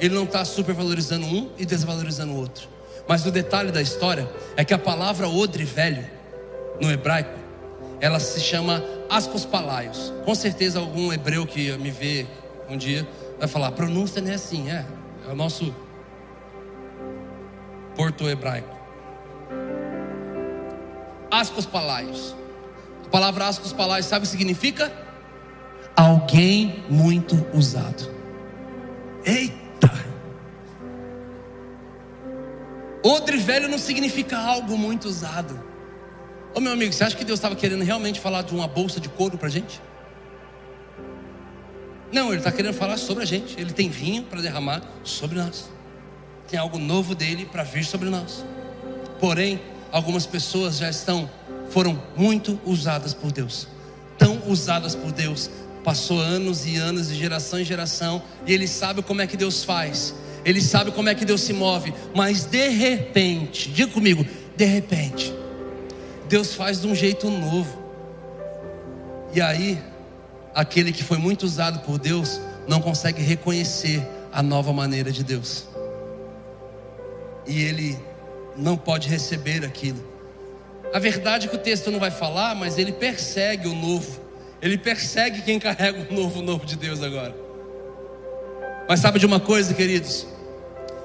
Ele 0.00 0.14
não 0.14 0.24
está 0.24 0.44
supervalorizando 0.44 1.26
um 1.26 1.50
e 1.58 1.64
desvalorizando 1.64 2.32
o 2.32 2.36
outro. 2.36 2.68
Mas 3.06 3.26
o 3.26 3.30
detalhe 3.30 3.70
da 3.70 3.82
história 3.82 4.28
é 4.56 4.64
que 4.64 4.72
a 4.72 4.78
palavra 4.78 5.28
odre 5.28 5.64
velho, 5.64 6.08
no 6.80 6.90
hebraico, 6.90 7.38
ela 8.00 8.18
se 8.18 8.40
chama 8.40 8.82
ascospalaios. 9.08 10.12
Com 10.24 10.34
certeza 10.34 10.78
algum 10.78 11.12
hebreu 11.12 11.46
que 11.46 11.72
me 11.78 11.90
vê 11.90 12.26
um 12.68 12.76
dia 12.76 13.06
vai 13.38 13.48
falar, 13.48 13.72
pronúncia 13.72 14.22
não 14.22 14.30
é 14.30 14.34
assim, 14.34 14.70
é, 14.70 14.84
é 15.28 15.32
o 15.32 15.34
nosso 15.34 15.74
porto 18.00 18.26
hebraico. 18.30 18.74
Ascospalaios. 21.30 22.34
A 23.04 23.10
palavra 23.10 23.46
ascospalaios 23.46 24.06
sabe 24.06 24.20
o 24.20 24.22
que 24.22 24.28
significa? 24.28 24.90
Alguém 25.94 26.82
muito 26.88 27.46
usado. 27.52 28.10
Eita! 29.22 29.92
Odre 33.04 33.36
velho 33.36 33.68
não 33.68 33.76
significa 33.76 34.38
algo 34.38 34.78
muito 34.78 35.06
usado. 35.06 35.62
Ô 36.54 36.60
meu 36.60 36.72
amigo, 36.72 36.94
você 36.94 37.04
acha 37.04 37.14
que 37.14 37.24
Deus 37.24 37.38
estava 37.38 37.54
querendo 37.54 37.84
realmente 37.84 38.18
falar 38.18 38.40
de 38.40 38.54
uma 38.54 38.66
bolsa 38.66 38.98
de 38.98 39.10
couro 39.10 39.36
para 39.36 39.50
gente? 39.50 39.78
Não, 42.10 42.28
Ele 42.28 42.38
está 42.38 42.50
querendo 42.50 42.72
falar 42.72 42.96
sobre 42.96 43.24
a 43.24 43.26
gente. 43.26 43.60
Ele 43.60 43.74
tem 43.74 43.90
vinho 43.90 44.22
para 44.22 44.40
derramar 44.40 44.80
sobre 45.04 45.38
nós. 45.38 45.68
Tem 46.50 46.58
algo 46.58 46.78
novo 46.78 47.14
dele 47.14 47.46
para 47.46 47.62
vir 47.62 47.84
sobre 47.84 48.08
nós. 48.08 48.44
Porém, 49.20 49.60
algumas 49.92 50.26
pessoas 50.26 50.78
já 50.78 50.90
estão 50.90 51.30
foram 51.70 52.02
muito 52.16 52.60
usadas 52.66 53.14
por 53.14 53.30
Deus. 53.30 53.68
Tão 54.18 54.42
usadas 54.48 54.94
por 54.94 55.12
Deus. 55.12 55.48
Passou 55.84 56.20
anos 56.20 56.66
e 56.66 56.76
anos, 56.76 57.08
de 57.08 57.14
geração 57.14 57.58
em 57.58 57.64
geração, 57.64 58.22
e 58.46 58.52
ele 58.52 58.66
sabe 58.68 59.02
como 59.02 59.22
é 59.22 59.26
que 59.26 59.36
Deus 59.36 59.64
faz. 59.64 60.14
Ele 60.44 60.60
sabe 60.60 60.90
como 60.90 61.08
é 61.08 61.14
que 61.14 61.24
Deus 61.24 61.40
se 61.40 61.52
move, 61.52 61.94
mas 62.14 62.44
de 62.44 62.68
repente, 62.68 63.70
diga 63.70 63.92
comigo, 63.92 64.26
de 64.56 64.64
repente, 64.64 65.32
Deus 66.28 66.54
faz 66.54 66.80
de 66.80 66.86
um 66.86 66.94
jeito 66.94 67.30
novo. 67.30 67.78
E 69.32 69.40
aí, 69.40 69.80
aquele 70.54 70.92
que 70.92 71.04
foi 71.04 71.18
muito 71.18 71.44
usado 71.44 71.80
por 71.80 71.98
Deus 71.98 72.40
não 72.66 72.80
consegue 72.80 73.22
reconhecer 73.22 74.06
a 74.32 74.42
nova 74.42 74.72
maneira 74.72 75.10
de 75.10 75.24
Deus. 75.24 75.69
E 77.50 77.64
ele 77.64 77.98
não 78.56 78.76
pode 78.76 79.08
receber 79.08 79.64
aquilo. 79.64 79.98
A 80.94 81.00
verdade 81.00 81.48
é 81.48 81.50
que 81.50 81.56
o 81.56 81.58
texto 81.58 81.90
não 81.90 81.98
vai 81.98 82.12
falar, 82.12 82.54
mas 82.54 82.78
ele 82.78 82.92
persegue 82.92 83.66
o 83.66 83.74
novo. 83.74 84.20
Ele 84.62 84.78
persegue 84.78 85.42
quem 85.42 85.58
carrega 85.58 86.06
o 86.08 86.14
novo, 86.14 86.38
o 86.38 86.42
novo 86.42 86.64
de 86.64 86.76
Deus 86.76 87.02
agora. 87.02 87.34
Mas 88.88 89.00
sabe 89.00 89.18
de 89.18 89.26
uma 89.26 89.40
coisa, 89.40 89.74
queridos? 89.74 90.28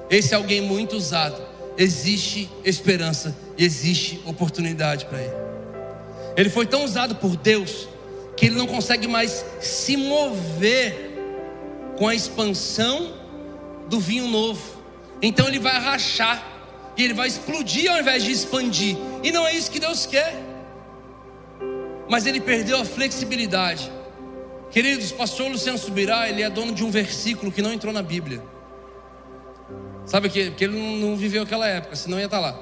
Esse 0.08 0.34
é 0.34 0.36
alguém 0.36 0.60
muito 0.60 0.96
usado. 0.96 1.42
Existe 1.76 2.48
esperança 2.64 3.36
e 3.58 3.64
existe 3.64 4.22
oportunidade 4.24 5.06
para 5.06 5.20
ele. 5.20 5.34
Ele 6.36 6.48
foi 6.48 6.64
tão 6.64 6.84
usado 6.84 7.16
por 7.16 7.36
Deus 7.36 7.88
que 8.36 8.46
ele 8.46 8.54
não 8.54 8.68
consegue 8.68 9.08
mais 9.08 9.44
se 9.60 9.96
mover 9.96 11.12
com 11.98 12.06
a 12.06 12.14
expansão 12.14 13.14
do 13.88 13.98
vinho 13.98 14.28
novo. 14.28 14.75
Então 15.20 15.48
ele 15.48 15.58
vai 15.58 15.78
rachar 15.78 16.42
e 16.96 17.04
ele 17.04 17.14
vai 17.14 17.28
explodir 17.28 17.90
ao 17.90 17.98
invés 17.98 18.22
de 18.22 18.32
expandir. 18.32 18.96
E 19.22 19.30
não 19.30 19.46
é 19.46 19.54
isso 19.54 19.70
que 19.70 19.80
Deus 19.80 20.06
quer. 20.06 20.34
Mas 22.08 22.26
ele 22.26 22.40
perdeu 22.40 22.80
a 22.80 22.84
flexibilidade. 22.84 23.90
Queridos, 24.70 25.12
pastor 25.12 25.50
Luciano 25.50 25.78
Subirá, 25.78 26.28
ele 26.28 26.42
é 26.42 26.50
dono 26.50 26.74
de 26.74 26.84
um 26.84 26.90
versículo 26.90 27.50
que 27.50 27.62
não 27.62 27.72
entrou 27.72 27.92
na 27.92 28.02
Bíblia. 28.02 28.42
Sabe 30.04 30.28
que 30.28 30.50
Porque 30.50 30.64
ele 30.64 31.00
não 31.00 31.16
viveu 31.16 31.42
aquela 31.42 31.66
época, 31.66 31.96
senão 31.96 32.18
ia 32.18 32.26
estar 32.26 32.38
lá. 32.38 32.58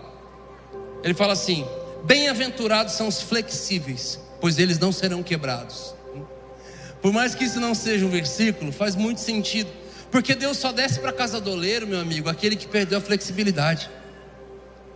Ele 1.02 1.14
fala 1.14 1.32
assim: 1.32 1.66
Bem-aventurados 2.04 2.94
são 2.94 3.08
os 3.08 3.20
flexíveis, 3.20 4.20
pois 4.40 4.58
eles 4.58 4.78
não 4.78 4.92
serão 4.92 5.22
quebrados. 5.22 5.94
Por 7.02 7.12
mais 7.12 7.34
que 7.34 7.44
isso 7.44 7.60
não 7.60 7.74
seja 7.74 8.06
um 8.06 8.08
versículo, 8.08 8.72
faz 8.72 8.96
muito 8.96 9.20
sentido. 9.20 9.70
Porque 10.14 10.32
Deus 10.36 10.58
só 10.58 10.70
desce 10.70 11.00
para 11.00 11.10
a 11.10 11.12
casa 11.12 11.40
do 11.40 11.50
oleiro, 11.50 11.88
meu 11.88 11.98
amigo, 11.98 12.28
aquele 12.28 12.54
que 12.54 12.68
perdeu 12.68 12.98
a 12.98 13.00
flexibilidade. 13.00 13.90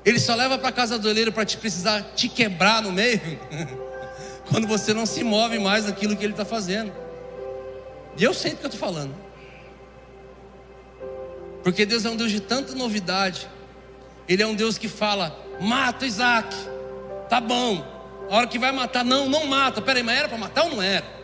Ele 0.04 0.20
só 0.20 0.32
leva 0.32 0.56
para 0.56 0.70
casa 0.70 0.96
do 0.96 1.08
oleiro 1.08 1.32
para 1.32 1.44
te 1.44 1.56
precisar 1.56 2.12
te 2.14 2.28
quebrar 2.28 2.80
no 2.80 2.92
meio, 2.92 3.20
quando 4.48 4.68
você 4.68 4.94
não 4.94 5.04
se 5.04 5.24
move 5.24 5.58
mais 5.58 5.86
naquilo 5.86 6.16
que 6.16 6.24
ele 6.24 6.34
está 6.34 6.44
fazendo. 6.44 6.92
E 8.16 8.22
eu 8.22 8.32
sei 8.32 8.52
do 8.52 8.58
que 8.58 8.66
eu 8.66 8.70
estou 8.70 8.78
falando. 8.78 9.12
Porque 11.64 11.84
Deus 11.84 12.04
é 12.04 12.10
um 12.10 12.16
Deus 12.16 12.30
de 12.30 12.38
tanta 12.38 12.76
novidade. 12.76 13.48
Ele 14.28 14.40
é 14.40 14.46
um 14.46 14.54
Deus 14.54 14.78
que 14.78 14.86
fala: 14.86 15.36
mata 15.60 16.06
Isaac, 16.06 16.54
tá 17.28 17.40
bom. 17.40 17.84
A 18.30 18.36
hora 18.36 18.46
que 18.46 18.56
vai 18.56 18.70
matar, 18.70 19.04
não, 19.04 19.28
não 19.28 19.46
mata. 19.46 19.82
Peraí, 19.82 20.04
mas 20.04 20.16
era 20.16 20.28
para 20.28 20.38
matar 20.38 20.62
ou 20.62 20.70
não 20.70 20.80
era? 20.80 21.17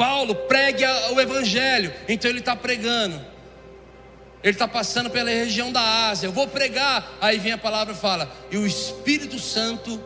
Paulo 0.00 0.34
pregue 0.34 0.82
o 1.12 1.20
Evangelho, 1.20 1.92
então 2.08 2.30
ele 2.30 2.38
está 2.38 2.56
pregando. 2.56 3.20
Ele 4.42 4.54
está 4.54 4.66
passando 4.66 5.10
pela 5.10 5.28
região 5.28 5.70
da 5.70 6.08
Ásia. 6.08 6.26
Eu 6.26 6.32
vou 6.32 6.48
pregar. 6.48 7.18
Aí 7.20 7.38
vem 7.38 7.52
a 7.52 7.58
palavra 7.58 7.92
e 7.92 7.96
fala: 7.96 8.34
E 8.50 8.56
o 8.56 8.66
Espírito 8.66 9.38
Santo 9.38 10.02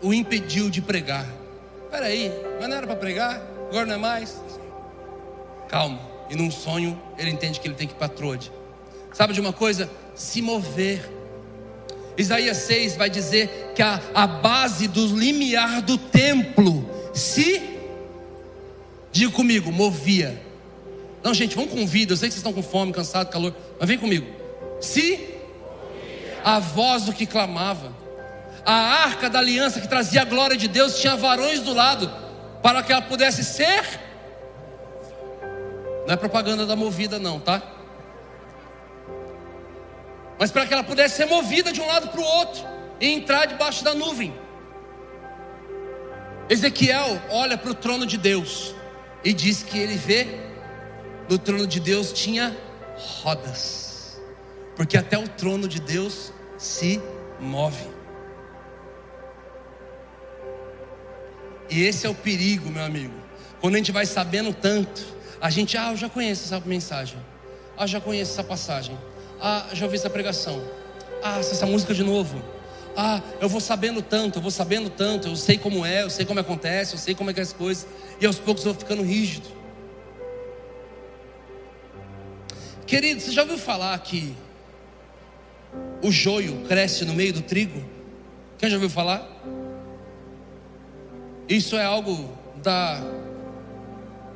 o 0.00 0.14
impediu 0.14 0.70
de 0.70 0.80
pregar. 0.80 1.26
Espera 1.84 2.06
aí, 2.06 2.32
mas 2.58 2.66
não 2.70 2.78
era 2.78 2.86
para 2.86 2.96
pregar? 2.96 3.42
Agora 3.68 3.84
não 3.84 3.96
é 3.96 3.98
mais? 3.98 4.42
Calma. 5.68 6.00
E 6.30 6.34
num 6.34 6.50
sonho 6.50 6.98
ele 7.18 7.28
entende 7.28 7.60
que 7.60 7.68
ele 7.68 7.74
tem 7.74 7.86
que 7.86 7.92
ir 7.92 7.98
para 7.98 8.08
Trode. 8.08 8.50
Sabe 9.12 9.34
de 9.34 9.40
uma 9.42 9.52
coisa? 9.52 9.90
Se 10.14 10.40
mover. 10.40 11.06
Isaías 12.16 12.56
6 12.56 12.96
vai 12.96 13.10
dizer 13.10 13.72
que 13.74 13.82
a, 13.82 14.00
a 14.14 14.26
base 14.26 14.88
do 14.88 15.06
limiar 15.08 15.82
do 15.82 15.98
templo 15.98 16.88
se, 17.12 17.77
diga 19.12 19.32
comigo, 19.32 19.72
movia 19.72 20.48
não, 21.22 21.34
gente, 21.34 21.56
vamos 21.56 21.72
com 21.72 21.86
vida. 21.86 22.12
Eu 22.12 22.16
sei 22.16 22.28
que 22.28 22.34
vocês 22.34 22.46
estão 22.46 22.52
com 22.52 22.62
fome, 22.62 22.92
cansado, 22.92 23.28
calor, 23.28 23.54
mas 23.78 23.88
vem 23.88 23.98
comigo. 23.98 24.26
Se 24.80 25.34
a 26.44 26.58
voz 26.58 27.04
do 27.04 27.12
que 27.12 27.26
clamava, 27.26 27.92
a 28.64 28.72
arca 28.72 29.28
da 29.28 29.38
aliança 29.38 29.80
que 29.80 29.88
trazia 29.88 30.22
a 30.22 30.24
glória 30.24 30.56
de 30.56 30.68
Deus 30.68 30.98
tinha 31.00 31.16
varões 31.16 31.60
do 31.60 31.74
lado, 31.74 32.10
para 32.62 32.82
que 32.82 32.92
ela 32.92 33.02
pudesse 33.02 33.44
ser. 33.44 34.00
Não 36.06 36.14
é 36.14 36.16
propaganda 36.16 36.64
da 36.64 36.76
movida, 36.76 37.18
não, 37.18 37.38
tá? 37.40 37.62
Mas 40.38 40.52
para 40.52 40.66
que 40.66 40.72
ela 40.72 40.84
pudesse 40.84 41.16
ser 41.16 41.26
movida 41.26 41.72
de 41.72 41.80
um 41.80 41.86
lado 41.86 42.08
para 42.08 42.20
o 42.20 42.24
outro 42.24 42.64
e 43.00 43.08
entrar 43.08 43.46
debaixo 43.46 43.82
da 43.82 43.92
nuvem. 43.92 44.32
Ezequiel 46.48 47.20
olha 47.30 47.58
para 47.58 47.70
o 47.70 47.74
trono 47.74 48.06
de 48.06 48.16
Deus 48.16 48.77
e 49.28 49.34
diz 49.34 49.62
que 49.62 49.78
ele 49.78 49.94
vê 49.94 50.26
no 51.28 51.38
trono 51.38 51.66
de 51.66 51.78
Deus 51.80 52.14
tinha 52.14 52.56
rodas, 52.96 54.18
porque 54.74 54.96
até 54.96 55.18
o 55.18 55.28
trono 55.28 55.68
de 55.68 55.82
Deus 55.82 56.32
se 56.56 56.98
move. 57.38 57.86
E 61.68 61.82
esse 61.82 62.06
é 62.06 62.08
o 62.08 62.14
perigo, 62.14 62.70
meu 62.70 62.82
amigo. 62.82 63.12
Quando 63.60 63.74
a 63.74 63.76
gente 63.76 63.92
vai 63.92 64.06
sabendo 64.06 64.54
tanto, 64.54 65.04
a 65.38 65.50
gente, 65.50 65.76
ah, 65.76 65.90
eu 65.90 65.96
já 65.98 66.08
conheço 66.08 66.44
essa 66.46 66.66
mensagem. 66.66 67.18
Ah, 67.76 67.86
já 67.86 68.00
conheço 68.00 68.32
essa 68.32 68.42
passagem. 68.42 68.98
Ah, 69.38 69.66
já 69.74 69.84
ouvi 69.84 69.98
essa 69.98 70.08
pregação. 70.08 70.58
Ah, 71.22 71.38
essa 71.38 71.66
música 71.66 71.92
de 71.92 72.02
novo. 72.02 72.42
Ah, 73.00 73.22
eu 73.40 73.48
vou 73.48 73.60
sabendo 73.60 74.02
tanto, 74.02 74.38
eu 74.38 74.42
vou 74.42 74.50
sabendo 74.50 74.90
tanto, 74.90 75.28
eu 75.28 75.36
sei 75.36 75.56
como 75.56 75.86
é, 75.86 76.02
eu 76.02 76.10
sei 76.10 76.26
como 76.26 76.40
acontece, 76.40 76.94
eu 76.94 76.98
sei 76.98 77.14
como 77.14 77.30
é 77.30 77.32
que 77.32 77.38
é 77.38 77.44
as 77.44 77.52
coisas, 77.52 77.86
e 78.20 78.26
aos 78.26 78.40
poucos 78.40 78.64
eu 78.64 78.72
vou 78.72 78.80
ficando 78.80 79.04
rígido. 79.04 79.48
Querido, 82.84 83.20
você 83.20 83.30
já 83.30 83.42
ouviu 83.42 83.56
falar 83.56 83.96
que 84.00 84.34
o 86.02 86.10
joio 86.10 86.64
cresce 86.66 87.04
no 87.04 87.14
meio 87.14 87.32
do 87.32 87.40
trigo? 87.40 87.80
Quem 88.58 88.68
já 88.68 88.74
ouviu 88.74 88.90
falar? 88.90 89.30
Isso 91.48 91.76
é 91.76 91.84
algo 91.84 92.36
da 92.64 93.00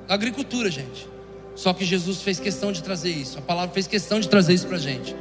agricultura, 0.09 0.71
gente. 0.71 1.09
Só 1.57 1.75
que 1.75 1.85
Jesus 1.85 2.23
fez 2.23 2.39
questão 2.39 2.71
de 2.71 2.81
trazer 2.81 3.11
isso. 3.11 3.41
A 3.41 3.43
palavra 3.43 3.75
fez 3.75 3.89
questão 3.89 4.21
de 4.21 4.29
trazer 4.29 4.55
isso 4.55 4.69
para 4.69 4.79
gente. 4.79 5.17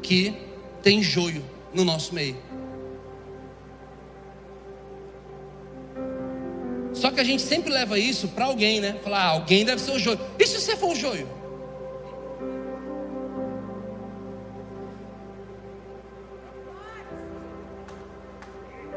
Que 0.00 0.46
tem 0.82 1.02
joio 1.02 1.44
no 1.72 1.84
nosso 1.84 2.14
meio. 2.14 2.36
Só 6.92 7.10
que 7.12 7.20
a 7.20 7.24
gente 7.24 7.42
sempre 7.42 7.70
leva 7.72 7.98
isso 7.98 8.28
para 8.28 8.46
alguém, 8.46 8.80
né? 8.80 8.96
Falar, 9.04 9.20
ah, 9.20 9.28
alguém 9.28 9.64
deve 9.64 9.80
ser 9.80 9.92
o 9.92 9.98
joio. 9.98 10.18
E 10.38 10.46
se 10.46 10.60
você 10.60 10.76
for 10.76 10.92
o 10.92 10.96
joio? 10.96 11.28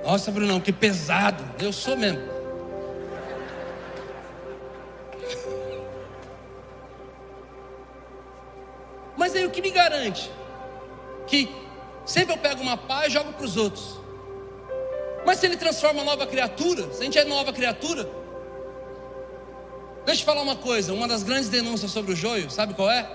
Nossa, 0.03 0.31
Brunão, 0.31 0.59
que 0.59 0.73
pesado. 0.73 1.43
Eu 1.59 1.71
sou 1.71 1.95
mesmo. 1.95 2.21
Mas 9.15 9.35
aí 9.35 9.45
o 9.45 9.51
que 9.51 9.61
me 9.61 9.69
garante? 9.69 10.31
Que 11.27 11.47
sempre 12.11 12.33
eu 12.33 12.37
pego 12.37 12.61
uma 12.61 12.75
pá 12.75 13.07
e 13.07 13.09
jogo 13.09 13.33
para 13.33 13.45
os 13.45 13.55
outros. 13.57 13.99
Mas 15.25 15.39
se 15.39 15.45
ele 15.45 15.55
transforma 15.55 16.03
nova 16.03 16.27
criatura, 16.27 16.91
se 16.93 17.01
a 17.01 17.03
gente 17.05 17.17
é 17.17 17.23
nova 17.23 17.53
criatura, 17.53 18.09
deixa 20.05 20.21
eu 20.21 20.25
falar 20.25 20.41
uma 20.41 20.55
coisa: 20.55 20.93
uma 20.93 21.07
das 21.07 21.23
grandes 21.23 21.49
denúncias 21.49 21.91
sobre 21.91 22.11
o 22.11 22.15
joio, 22.15 22.49
sabe 22.49 22.73
qual 22.73 22.91
é? 22.91 23.09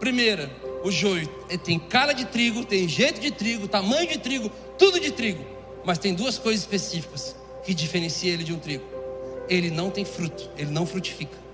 Primeira, 0.00 0.50
o 0.84 0.90
joio 0.90 1.28
tem 1.64 1.78
cara 1.78 2.12
de 2.12 2.24
trigo, 2.24 2.64
tem 2.64 2.88
jeito 2.88 3.20
de 3.20 3.30
trigo, 3.30 3.68
tamanho 3.68 4.06
de 4.08 4.18
trigo, 4.18 4.50
tudo 4.76 5.00
de 5.00 5.10
trigo. 5.10 5.44
Mas 5.84 5.98
tem 5.98 6.14
duas 6.14 6.38
coisas 6.38 6.60
específicas 6.60 7.36
que 7.64 7.74
diferenciam 7.74 8.34
ele 8.34 8.44
de 8.44 8.52
um 8.52 8.58
trigo: 8.58 8.84
ele 9.48 9.70
não 9.70 9.90
tem 9.90 10.04
fruto, 10.04 10.50
ele 10.56 10.70
não 10.70 10.86
frutifica. 10.86 11.47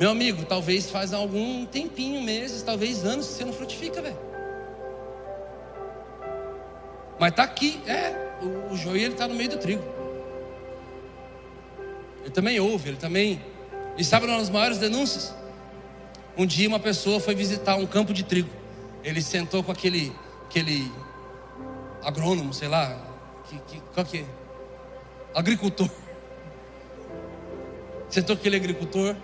Meu 0.00 0.10
amigo, 0.12 0.46
talvez 0.46 0.88
faz 0.88 1.12
algum 1.12 1.66
tempinho, 1.66 2.22
meses, 2.22 2.62
talvez 2.62 3.04
anos 3.04 3.26
que 3.26 3.32
você 3.34 3.44
não 3.44 3.52
frutifica, 3.52 4.00
velho. 4.00 4.16
Mas 7.18 7.32
está 7.32 7.42
aqui, 7.42 7.82
é, 7.86 8.38
o, 8.40 8.72
o 8.72 8.96
ele 8.96 9.12
está 9.12 9.28
no 9.28 9.34
meio 9.34 9.50
do 9.50 9.58
trigo. 9.58 9.84
Ele 12.22 12.30
também 12.30 12.58
ouve, 12.58 12.88
ele 12.88 12.96
também. 12.96 13.44
E 13.98 14.02
sabe 14.02 14.24
uma 14.24 14.38
das 14.38 14.48
maiores 14.48 14.78
denúncias? 14.78 15.34
Um 16.34 16.46
dia 16.46 16.66
uma 16.66 16.80
pessoa 16.80 17.20
foi 17.20 17.34
visitar 17.34 17.76
um 17.76 17.84
campo 17.84 18.14
de 18.14 18.24
trigo. 18.24 18.48
Ele 19.04 19.20
sentou 19.20 19.62
com 19.62 19.70
aquele, 19.70 20.14
aquele 20.46 20.90
agrônomo, 22.02 22.54
sei 22.54 22.68
lá, 22.68 22.96
que, 23.44 23.58
que, 23.66 23.82
qual 23.92 24.06
que 24.06 24.20
é? 24.20 24.24
Agricultor. 25.34 25.90
Sentou 28.08 28.34
com 28.34 28.40
aquele 28.40 28.56
agricultor 28.56 29.14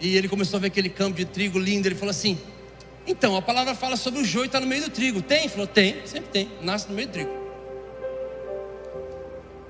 e 0.00 0.16
ele 0.16 0.28
começou 0.28 0.58
a 0.58 0.60
ver 0.60 0.68
aquele 0.68 0.88
campo 0.88 1.16
de 1.16 1.24
trigo 1.24 1.58
lindo. 1.58 1.88
Ele 1.88 1.94
falou 1.94 2.10
assim: 2.10 2.38
então, 3.08 3.34
a 3.34 3.40
palavra 3.40 3.74
fala 3.74 3.96
sobre 3.96 4.20
o 4.20 4.24
joio 4.24 4.44
está 4.44 4.60
no 4.60 4.66
meio 4.66 4.82
do 4.82 4.90
trigo. 4.90 5.22
Tem? 5.22 5.40
Ele 5.40 5.48
falou, 5.48 5.66
tem, 5.66 6.06
sempre 6.06 6.28
tem, 6.30 6.50
nasce 6.60 6.86
no 6.90 6.94
meio 6.94 7.08
do 7.08 7.12
trigo. 7.12 7.30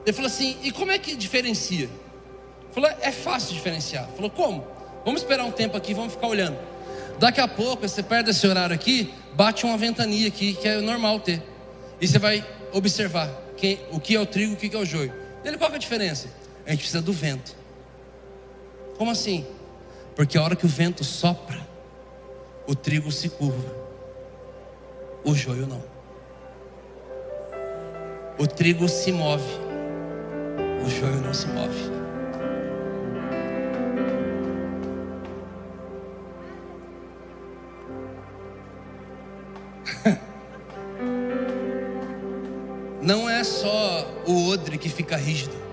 Ele 0.05 0.13
falou 0.13 0.27
assim, 0.27 0.57
e 0.65 0.73
como 0.73 0.91
é 0.91 0.99
que 0.99 1.15
diferencia? 1.15 1.85
Ele 1.85 2.73
falou, 2.73 2.91
é 3.01 3.13
fácil 3.13 3.55
diferenciar. 3.55 4.05
Ele 4.05 4.17
falou, 4.17 4.31
como? 4.31 4.67
Vamos 5.05 5.21
esperar 5.21 5.45
um 5.45 5.53
tempo 5.53 5.77
aqui, 5.77 5.95
vamos 5.95 6.15
ficar 6.15 6.27
olhando. 6.27 6.59
Daqui 7.21 7.41
a 7.41 7.47
pouco, 7.47 7.89
você 7.89 8.03
perde 8.03 8.31
esse 8.31 8.45
horário 8.45 8.75
aqui, 8.75 9.15
bate 9.35 9.65
uma 9.65 9.77
ventania 9.77 10.27
aqui, 10.27 10.55
que 10.55 10.67
é 10.67 10.81
normal 10.81 11.21
ter. 11.21 11.41
E 12.01 12.09
você 12.09 12.19
vai 12.19 12.45
observar 12.73 13.31
quem, 13.57 13.79
o 13.93 14.01
que 14.01 14.17
é 14.17 14.21
o 14.21 14.27
trigo, 14.27 14.55
o 14.55 14.57
que 14.57 14.75
é 14.75 14.79
o 14.79 14.85
joio. 14.85 15.13
Ele, 15.45 15.57
qual 15.57 15.71
é 15.71 15.77
a 15.77 15.79
diferença? 15.79 16.29
A 16.67 16.71
gente 16.71 16.81
precisa 16.81 17.01
do 17.01 17.13
vento. 17.13 17.57
Como 18.97 19.13
assim? 19.13 19.47
Porque 20.19 20.37
a 20.37 20.43
hora 20.43 20.57
que 20.57 20.67
o 20.67 20.69
vento 20.69 21.05
sopra, 21.05 21.65
o 22.67 22.75
trigo 22.75 23.13
se 23.13 23.29
curva, 23.29 23.73
o 25.25 25.33
joio 25.33 25.65
não. 25.65 25.81
O 28.37 28.45
trigo 28.45 28.89
se 28.89 29.13
move, 29.13 29.45
o 30.85 30.91
joio 30.91 31.21
não 31.21 31.33
se 31.33 31.47
move. 31.47 31.99
Não 43.01 43.31
é 43.31 43.45
só 43.45 44.05
o 44.27 44.49
odre 44.49 44.77
que 44.79 44.89
fica 44.89 45.17
rígido. 45.17 45.68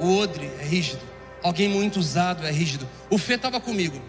O 0.00 0.16
odre 0.16 0.50
é 0.58 0.64
rígido. 0.64 1.02
Alguém 1.42 1.68
muito 1.68 1.98
usado 1.98 2.46
é 2.46 2.50
rígido. 2.50 2.88
O 3.10 3.18
Fê 3.18 3.34
estava 3.34 3.60
comigo. 3.60 4.00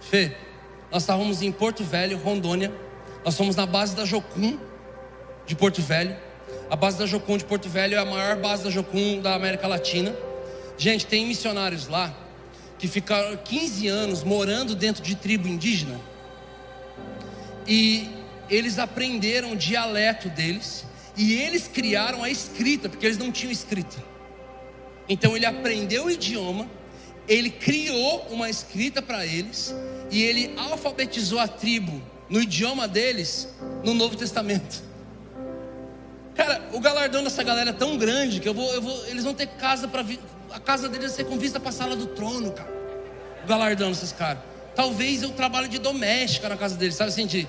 Fê, 0.00 0.36
nós 0.92 1.02
estávamos 1.02 1.40
em 1.42 1.50
Porto 1.50 1.82
Velho, 1.82 2.18
Rondônia. 2.18 2.70
Nós 3.24 3.36
fomos 3.36 3.56
na 3.56 3.64
base 3.64 3.96
da 3.96 4.04
Jocum 4.04 4.58
de 5.46 5.56
Porto 5.56 5.80
Velho. 5.80 6.14
A 6.70 6.76
base 6.76 6.98
da 6.98 7.06
Jocum 7.06 7.38
de 7.38 7.44
Porto 7.44 7.68
Velho 7.68 7.94
é 7.94 7.98
a 7.98 8.04
maior 8.04 8.36
base 8.36 8.64
da 8.64 8.70
Jocum 8.70 9.20
da 9.20 9.34
América 9.34 9.66
Latina. 9.66 10.14
Gente, 10.76 11.06
tem 11.06 11.26
missionários 11.26 11.88
lá 11.88 12.14
que 12.78 12.86
ficaram 12.86 13.36
15 13.36 13.88
anos 13.88 14.22
morando 14.22 14.74
dentro 14.74 15.02
de 15.02 15.14
tribo 15.14 15.48
indígena. 15.48 15.98
E 17.66 18.10
eles 18.50 18.78
aprenderam 18.78 19.52
o 19.52 19.56
dialeto 19.56 20.28
deles. 20.28 20.84
E 21.16 21.34
eles 21.34 21.68
criaram 21.68 22.22
a 22.22 22.28
escrita, 22.28 22.88
porque 22.88 23.06
eles 23.06 23.16
não 23.18 23.32
tinham 23.32 23.52
escrita. 23.52 24.13
Então 25.08 25.36
ele 25.36 25.46
aprendeu 25.46 26.06
o 26.06 26.10
idioma, 26.10 26.68
ele 27.28 27.50
criou 27.50 28.26
uma 28.30 28.48
escrita 28.48 29.02
para 29.02 29.26
eles 29.26 29.74
e 30.10 30.22
ele 30.22 30.54
alfabetizou 30.56 31.38
a 31.38 31.48
tribo 31.48 32.02
no 32.28 32.40
idioma 32.40 32.88
deles 32.88 33.48
no 33.82 33.94
Novo 33.94 34.16
Testamento. 34.16 34.82
Cara, 36.34 36.68
o 36.72 36.80
galardão 36.80 37.22
dessa 37.22 37.42
galera 37.42 37.70
é 37.70 37.72
tão 37.72 37.96
grande 37.96 38.40
que 38.40 38.48
eu 38.48 38.54
vou, 38.54 38.72
eu 38.74 38.82
vou 38.82 39.06
eles 39.06 39.24
vão 39.24 39.34
ter 39.34 39.46
casa 39.46 39.86
para 39.86 40.04
a 40.50 40.60
casa 40.60 40.88
deles 40.88 41.06
vai 41.06 41.16
ser 41.16 41.24
com 41.24 41.38
vista 41.38 41.58
para 41.58 41.70
a 41.70 41.72
sala 41.72 41.96
do 41.96 42.06
trono, 42.06 42.52
cara. 42.52 42.72
O 43.44 43.46
galardão 43.46 43.90
desses 43.90 44.12
caras. 44.12 44.42
Talvez 44.74 45.22
eu 45.22 45.30
trabalhe 45.30 45.68
de 45.68 45.78
doméstica 45.78 46.48
na 46.48 46.56
casa 46.56 46.76
deles, 46.76 46.96
sabe 46.96 47.10
assim, 47.10 47.26
de 47.26 47.46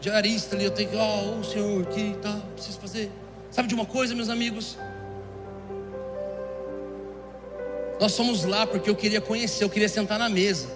diarista 0.00 0.54
ali, 0.54 0.64
eu 0.64 0.70
tenho 0.70 0.90
que, 0.90 0.96
ó, 0.96 1.38
o 1.38 1.44
senhor 1.44 1.82
aqui, 1.82 2.16
tá, 2.22 2.38
preciso 2.54 2.78
fazer. 2.78 3.10
Sabe 3.50 3.68
de 3.68 3.74
uma 3.74 3.86
coisa, 3.86 4.14
meus 4.14 4.28
amigos? 4.28 4.76
Nós 8.00 8.16
fomos 8.16 8.44
lá 8.44 8.66
porque 8.66 8.88
eu 8.88 8.94
queria 8.94 9.20
conhecer, 9.20 9.64
eu 9.64 9.70
queria 9.70 9.88
sentar 9.88 10.18
na 10.18 10.28
mesa. 10.28 10.68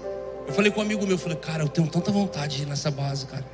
Eu 0.46 0.52
falei 0.52 0.72
com 0.72 0.80
um 0.80 0.82
amigo 0.82 1.02
meu, 1.02 1.14
eu 1.14 1.18
falei, 1.18 1.36
cara, 1.36 1.62
eu 1.62 1.68
tenho 1.68 1.86
tanta 1.86 2.10
vontade 2.10 2.56
de 2.56 2.62
ir 2.64 2.66
nessa 2.66 2.90
base, 2.90 3.26
cara. 3.26 3.44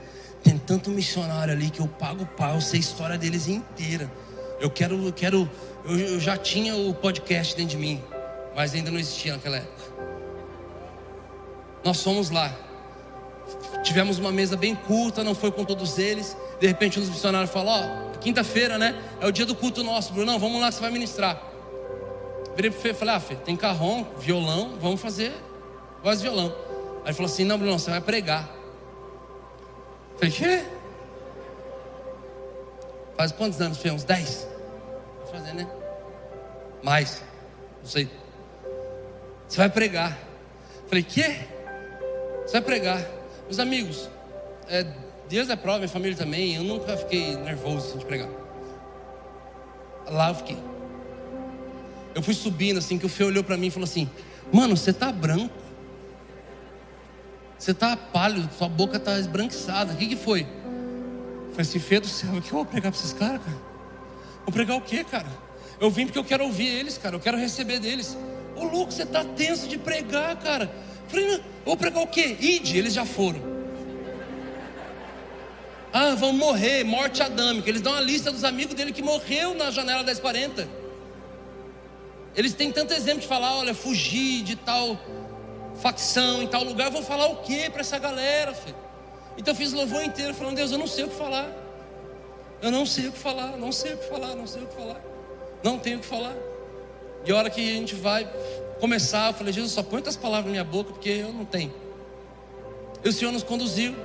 Tem 0.42 0.56
tanto 0.56 0.90
missionário 0.90 1.52
ali 1.52 1.68
que 1.68 1.80
eu 1.80 1.86
pago 1.86 2.24
pau, 2.24 2.54
eu 2.54 2.60
sei 2.60 2.78
a 2.78 2.80
história 2.80 3.18
deles 3.18 3.46
inteira. 3.46 4.10
Eu 4.60 4.70
quero, 4.70 5.04
eu 5.04 5.12
quero, 5.12 5.50
eu, 5.84 5.98
eu 5.98 6.20
já 6.20 6.36
tinha 6.36 6.74
o 6.74 6.94
podcast 6.94 7.54
dentro 7.54 7.72
de 7.72 7.76
mim, 7.76 8.02
mas 8.56 8.74
ainda 8.74 8.90
não 8.90 8.98
existia 8.98 9.32
naquela 9.32 9.58
época. 9.58 9.92
Nós 11.84 12.02
fomos 12.02 12.30
lá. 12.30 12.56
Tivemos 13.82 14.18
uma 14.18 14.32
mesa 14.32 14.56
bem 14.56 14.74
curta, 14.74 15.22
não 15.22 15.34
foi 15.34 15.50
com 15.52 15.64
todos 15.64 15.98
eles. 15.98 16.36
De 16.60 16.66
repente 16.66 16.98
um 16.98 17.02
dos 17.02 17.10
missionários 17.10 17.50
falou, 17.50 17.72
ó, 17.72 17.82
oh, 18.14 18.18
quinta-feira, 18.18 18.78
né? 18.78 18.98
É 19.20 19.26
o 19.26 19.32
dia 19.32 19.46
do 19.46 19.54
culto 19.54 19.84
nosso, 19.84 20.12
Bruno. 20.12 20.32
Não, 20.32 20.38
vamos 20.38 20.60
lá 20.60 20.68
que 20.68 20.74
você 20.74 20.80
vai 20.80 20.90
ministrar. 20.90 21.47
Virei 22.58 22.72
pro 22.72 22.80
Fê 22.80 22.88
e 22.88 22.94
falei, 22.94 23.14
ah, 23.14 23.20
Fê, 23.20 23.36
tem 23.36 23.54
carrom, 23.54 24.02
violão, 24.18 24.76
vamos 24.80 25.00
fazer 25.00 25.32
voz 26.02 26.20
violão. 26.20 26.52
Aí 27.04 27.10
ele 27.10 27.14
falou 27.14 27.30
assim, 27.30 27.44
não, 27.44 27.56
Bruno, 27.56 27.78
você 27.78 27.88
vai 27.88 28.00
pregar. 28.00 28.48
falei, 30.16 30.32
quê? 30.32 30.64
Faz 33.16 33.30
quantos 33.30 33.60
anos, 33.60 33.78
Fê? 33.78 33.92
Uns 33.92 34.02
10? 34.02 34.48
Vou 35.18 35.26
fazer, 35.28 35.52
né? 35.52 35.68
Mais, 36.82 37.22
não 37.80 37.88
sei. 37.88 38.10
Você 39.46 39.58
vai 39.58 39.70
pregar. 39.70 40.18
falei, 40.88 41.04
quê? 41.04 41.36
Você 42.44 42.54
vai 42.54 42.62
pregar. 42.62 43.06
Meus 43.44 43.60
amigos, 43.60 44.10
é, 44.68 44.84
Deus 45.28 45.48
é 45.48 45.54
prova, 45.54 45.78
minha 45.78 45.88
família 45.88 46.16
também, 46.16 46.56
eu 46.56 46.64
nunca 46.64 46.96
fiquei 46.96 47.36
nervoso 47.36 47.86
assim, 47.86 47.98
de 47.98 48.04
pregar. 48.04 48.28
Lá 50.10 50.30
eu 50.30 50.34
fiquei. 50.34 50.67
Eu 52.18 52.22
fui 52.22 52.34
subindo 52.34 52.78
assim, 52.78 52.98
que 52.98 53.06
o 53.06 53.08
Fê 53.08 53.22
olhou 53.22 53.44
para 53.44 53.56
mim 53.56 53.68
e 53.68 53.70
falou 53.70 53.84
assim: 53.84 54.10
Mano, 54.52 54.76
você 54.76 54.92
tá 54.92 55.12
branco. 55.12 55.54
Você 57.56 57.72
tá 57.72 57.96
pálido, 57.96 58.50
sua 58.58 58.68
boca 58.68 58.98
tá 58.98 59.16
esbranquiçada. 59.20 59.92
O 59.92 59.96
que, 59.96 60.08
que 60.08 60.16
foi? 60.16 60.40
Eu 60.40 61.50
falei 61.50 61.60
assim: 61.60 61.78
Fê 61.78 62.00
do 62.00 62.08
céu, 62.08 62.34
o 62.34 62.42
que 62.42 62.48
eu 62.48 62.56
vou 62.56 62.64
pregar 62.64 62.90
para 62.90 63.00
esses 63.00 63.12
caras, 63.12 63.40
cara? 63.40 63.56
Vou 64.44 64.52
pregar 64.52 64.76
o 64.76 64.80
quê, 64.80 65.04
cara? 65.04 65.28
Eu 65.78 65.92
vim 65.92 66.06
porque 66.06 66.18
eu 66.18 66.24
quero 66.24 66.42
ouvir 66.42 66.66
eles, 66.66 66.98
cara. 66.98 67.14
Eu 67.14 67.20
quero 67.20 67.38
receber 67.38 67.78
deles. 67.78 68.18
Ô 68.56 68.64
louco, 68.64 68.90
você 68.90 69.06
tá 69.06 69.22
tenso 69.24 69.68
de 69.68 69.78
pregar, 69.78 70.34
cara. 70.40 70.64
Eu 70.64 71.08
falei, 71.08 71.42
vou 71.64 71.76
pregar 71.76 72.02
o 72.02 72.08
quê? 72.08 72.36
Ide, 72.40 72.76
eles 72.76 72.94
já 72.94 73.04
foram. 73.04 73.40
Ah, 75.92 76.16
vão 76.16 76.32
morrer, 76.32 76.82
morte 76.82 77.22
adâmica. 77.22 77.68
Eles 77.68 77.80
dão 77.80 77.94
a 77.94 78.00
lista 78.00 78.32
dos 78.32 78.42
amigos 78.42 78.74
dele 78.74 78.92
que 78.92 79.02
morreu 79.02 79.54
na 79.54 79.70
janela 79.70 80.02
1040. 80.02 80.87
Eles 82.38 82.54
têm 82.54 82.70
tanto 82.70 82.94
exemplo 82.94 83.22
de 83.22 83.26
falar, 83.26 83.56
olha, 83.56 83.74
fugir 83.74 84.44
de 84.44 84.54
tal 84.54 84.96
facção 85.82 86.40
em 86.40 86.46
tal 86.46 86.62
lugar. 86.62 86.86
Eu 86.86 86.92
vou 86.92 87.02
falar 87.02 87.26
o 87.26 87.38
que 87.38 87.68
para 87.68 87.80
essa 87.80 87.98
galera, 87.98 88.54
filho? 88.54 88.76
Então 89.36 89.52
eu 89.52 89.58
fiz 89.58 89.72
louvor 89.72 90.04
inteiro 90.04 90.32
falando, 90.32 90.54
Deus, 90.54 90.70
eu 90.70 90.78
não 90.78 90.86
sei 90.86 91.02
o 91.02 91.08
que 91.08 91.16
falar. 91.16 91.50
Eu 92.62 92.70
não 92.70 92.86
sei 92.86 93.08
o 93.08 93.12
que 93.12 93.18
falar, 93.18 93.56
não 93.56 93.72
sei 93.72 93.94
o 93.94 93.98
que 93.98 94.08
falar, 94.08 94.36
não 94.36 94.46
sei 94.46 94.62
o 94.62 94.66
que 94.68 94.74
falar. 94.76 95.00
Não 95.64 95.80
tenho 95.80 95.98
o 95.98 96.00
que 96.00 96.06
falar. 96.06 96.36
E 97.26 97.32
a 97.32 97.36
hora 97.36 97.50
que 97.50 97.60
a 97.60 97.74
gente 97.74 97.96
vai 97.96 98.24
começar, 98.78 99.30
eu 99.30 99.34
falei, 99.34 99.52
Jesus, 99.52 99.72
só 99.72 99.82
põe 99.82 100.00
as 100.06 100.14
palavras 100.14 100.44
na 100.44 100.52
minha 100.52 100.64
boca, 100.64 100.92
porque 100.92 101.08
eu 101.08 101.32
não 101.32 101.44
tenho. 101.44 101.74
E 103.02 103.08
o 103.08 103.12
Senhor 103.12 103.32
nos 103.32 103.42
conduziu. 103.42 103.96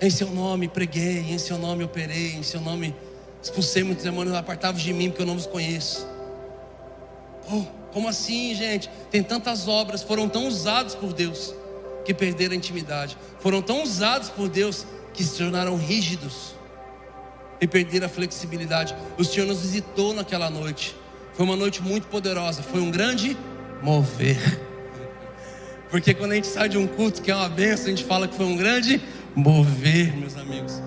Em 0.00 0.08
seu 0.08 0.30
nome 0.30 0.68
preguei, 0.68 1.32
em 1.32 1.38
seu 1.38 1.58
nome 1.58 1.82
operei, 1.82 2.34
em 2.34 2.44
seu 2.44 2.60
nome 2.60 2.94
expulsei 3.42 3.82
muitos 3.82 4.04
demônios 4.04 4.36
apartados 4.36 4.82
de 4.82 4.92
mim, 4.92 5.10
porque 5.10 5.22
eu 5.22 5.26
não 5.26 5.34
os 5.34 5.46
conheço. 5.46 6.14
Oh, 7.50 7.62
como 7.92 8.08
assim, 8.08 8.54
gente? 8.54 8.90
Tem 9.10 9.22
tantas 9.22 9.68
obras, 9.68 10.02
foram 10.02 10.28
tão 10.28 10.46
usados 10.46 10.94
por 10.94 11.12
Deus 11.12 11.54
que 12.04 12.12
perderam 12.14 12.52
a 12.52 12.56
intimidade. 12.56 13.16
Foram 13.40 13.62
tão 13.62 13.82
usados 13.82 14.28
por 14.28 14.48
Deus 14.48 14.86
que 15.12 15.24
se 15.24 15.38
tornaram 15.38 15.76
rígidos 15.76 16.54
e 17.60 17.66
perderam 17.66 18.06
a 18.06 18.08
flexibilidade. 18.08 18.94
O 19.18 19.24
Senhor 19.24 19.46
nos 19.46 19.62
visitou 19.62 20.14
naquela 20.14 20.50
noite. 20.50 20.94
Foi 21.34 21.44
uma 21.44 21.56
noite 21.56 21.82
muito 21.82 22.06
poderosa, 22.06 22.62
foi 22.62 22.80
um 22.80 22.90
grande 22.90 23.36
mover. 23.82 24.38
Porque 25.90 26.14
quando 26.14 26.32
a 26.32 26.34
gente 26.34 26.46
sai 26.46 26.68
de 26.68 26.78
um 26.78 26.86
culto 26.86 27.22
que 27.22 27.30
é 27.30 27.34
uma 27.34 27.48
benção, 27.48 27.86
a 27.86 27.88
gente 27.90 28.04
fala 28.04 28.26
que 28.26 28.34
foi 28.34 28.46
um 28.46 28.56
grande 28.56 29.00
mover, 29.34 30.16
meus 30.16 30.36
amigos. 30.36 30.82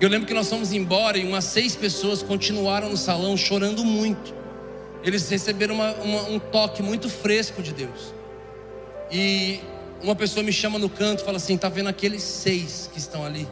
Eu 0.00 0.08
lembro 0.08 0.26
que 0.26 0.34
nós 0.34 0.48
fomos 0.48 0.72
embora 0.72 1.18
e 1.18 1.24
umas 1.24 1.44
seis 1.44 1.74
pessoas 1.74 2.22
continuaram 2.22 2.88
no 2.88 2.96
salão 2.96 3.36
chorando 3.36 3.84
muito. 3.84 4.37
Eles 5.02 5.28
receberam 5.28 5.74
uma, 5.74 5.92
uma, 5.94 6.22
um 6.22 6.38
toque 6.38 6.82
muito 6.82 7.08
fresco 7.08 7.62
de 7.62 7.72
Deus. 7.72 8.14
E 9.10 9.60
uma 10.02 10.14
pessoa 10.14 10.42
me 10.42 10.52
chama 10.52 10.78
no 10.78 10.88
canto 10.88 11.22
e 11.22 11.24
fala 11.24 11.36
assim: 11.36 11.56
tá 11.56 11.68
vendo 11.68 11.88
aqueles 11.88 12.22
seis 12.22 12.88
que 12.92 12.98
estão 12.98 13.24
ali? 13.24 13.48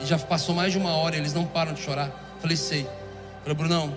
E 0.00 0.06
já 0.06 0.18
passou 0.18 0.54
mais 0.54 0.72
de 0.72 0.78
uma 0.78 0.94
hora, 0.96 1.16
eles 1.16 1.32
não 1.32 1.46
param 1.46 1.72
de 1.72 1.80
chorar. 1.80 2.36
Falei, 2.40 2.56
sei. 2.56 2.86
Falei, 3.42 3.56
Brunão, 3.56 3.96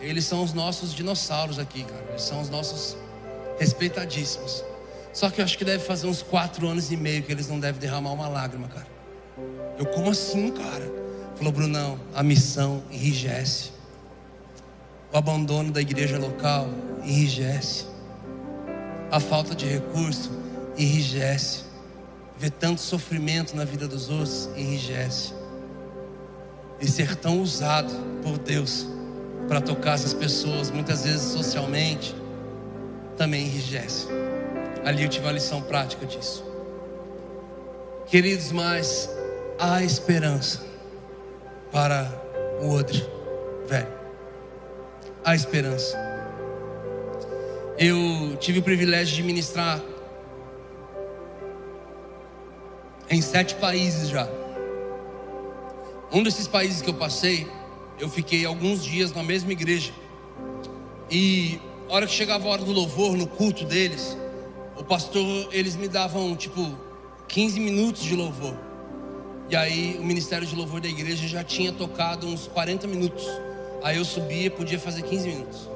eles 0.00 0.24
são 0.24 0.42
os 0.42 0.52
nossos 0.52 0.94
dinossauros 0.94 1.58
aqui, 1.58 1.84
cara. 1.84 2.04
Eles 2.10 2.22
são 2.22 2.40
os 2.40 2.48
nossos 2.48 2.96
respeitadíssimos. 3.58 4.64
Só 5.12 5.30
que 5.30 5.40
eu 5.40 5.44
acho 5.44 5.58
que 5.58 5.64
deve 5.64 5.84
fazer 5.84 6.06
uns 6.06 6.22
quatro 6.22 6.68
anos 6.68 6.92
e 6.92 6.96
meio 6.96 7.22
que 7.22 7.32
eles 7.32 7.48
não 7.48 7.58
devem 7.58 7.80
derramar 7.80 8.12
uma 8.12 8.28
lágrima, 8.28 8.68
cara. 8.68 8.86
Eu, 9.78 9.86
como 9.86 10.10
assim, 10.10 10.50
cara? 10.50 10.92
Falou, 11.36 11.52
Brunão, 11.52 11.98
a 12.14 12.22
missão 12.22 12.82
enrijece. 12.90 13.70
O 15.12 15.16
abandono 15.16 15.72
da 15.72 15.80
igreja 15.80 16.18
local 16.18 16.68
enrijece. 17.02 17.86
A 19.10 19.18
falta 19.18 19.54
de 19.54 19.66
recurso 19.66 20.30
enrijece. 20.76 21.62
Ver 22.36 22.50
tanto 22.50 22.80
sofrimento 22.80 23.56
na 23.56 23.64
vida 23.64 23.88
dos 23.88 24.10
outros 24.10 24.50
enrijece. 24.54 25.32
E 26.80 26.86
ser 26.86 27.16
tão 27.16 27.40
usado 27.40 27.92
por 28.22 28.38
Deus 28.38 28.86
para 29.48 29.60
tocar 29.62 29.94
essas 29.94 30.12
pessoas, 30.12 30.70
muitas 30.70 31.04
vezes 31.04 31.32
socialmente, 31.32 32.14
também 33.16 33.46
enrijece. 33.46 34.06
Ali 34.84 35.02
eu 35.02 35.08
tive 35.08 35.24
uma 35.24 35.32
lição 35.32 35.62
prática 35.62 36.04
disso. 36.04 36.44
Queridos, 38.06 38.52
mas 38.52 39.10
há 39.58 39.82
esperança 39.82 40.60
para 41.72 42.10
o 42.60 42.68
outro 42.68 43.04
velho. 43.66 43.97
Há 45.28 45.34
esperança. 45.34 45.94
Eu 47.78 48.34
tive 48.40 48.60
o 48.60 48.62
privilégio 48.62 49.14
de 49.14 49.22
ministrar 49.22 49.78
em 53.10 53.20
sete 53.20 53.54
países 53.56 54.08
já. 54.08 54.26
Um 56.10 56.22
desses 56.22 56.48
países 56.48 56.80
que 56.80 56.88
eu 56.88 56.94
passei, 56.94 57.46
eu 58.00 58.08
fiquei 58.08 58.46
alguns 58.46 58.82
dias 58.82 59.12
na 59.12 59.22
mesma 59.22 59.52
igreja. 59.52 59.92
E 61.10 61.60
a 61.90 61.92
hora 61.92 62.06
que 62.06 62.12
chegava 62.14 62.48
a 62.48 62.50
hora 62.50 62.64
do 62.64 62.72
louvor 62.72 63.14
no 63.14 63.26
culto 63.26 63.66
deles, 63.66 64.16
o 64.78 64.82
pastor, 64.82 65.50
eles 65.52 65.76
me 65.76 65.88
davam 65.88 66.34
tipo 66.36 66.74
15 67.28 67.60
minutos 67.60 68.02
de 68.02 68.16
louvor. 68.16 68.56
E 69.50 69.54
aí 69.54 69.98
o 70.00 70.04
ministério 70.06 70.46
de 70.46 70.56
louvor 70.56 70.80
da 70.80 70.88
igreja 70.88 71.28
já 71.28 71.44
tinha 71.44 71.70
tocado 71.70 72.26
uns 72.26 72.46
40 72.46 72.86
minutos. 72.86 73.26
Aí 73.82 73.96
eu 73.96 74.04
subia, 74.04 74.50
podia 74.50 74.78
fazer 74.78 75.02
15 75.02 75.28
minutos. 75.28 75.68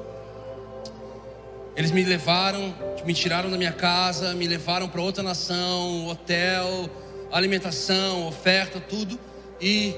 Eles 1.75 1.91
me 1.91 2.03
levaram, 2.03 2.73
me 3.05 3.13
tiraram 3.13 3.49
da 3.49 3.57
minha 3.57 3.71
casa, 3.71 4.33
me 4.33 4.47
levaram 4.47 4.87
para 4.87 5.01
outra 5.01 5.23
nação, 5.23 6.07
hotel, 6.07 6.89
alimentação, 7.31 8.27
oferta, 8.27 8.79
tudo. 8.79 9.19
E 9.59 9.95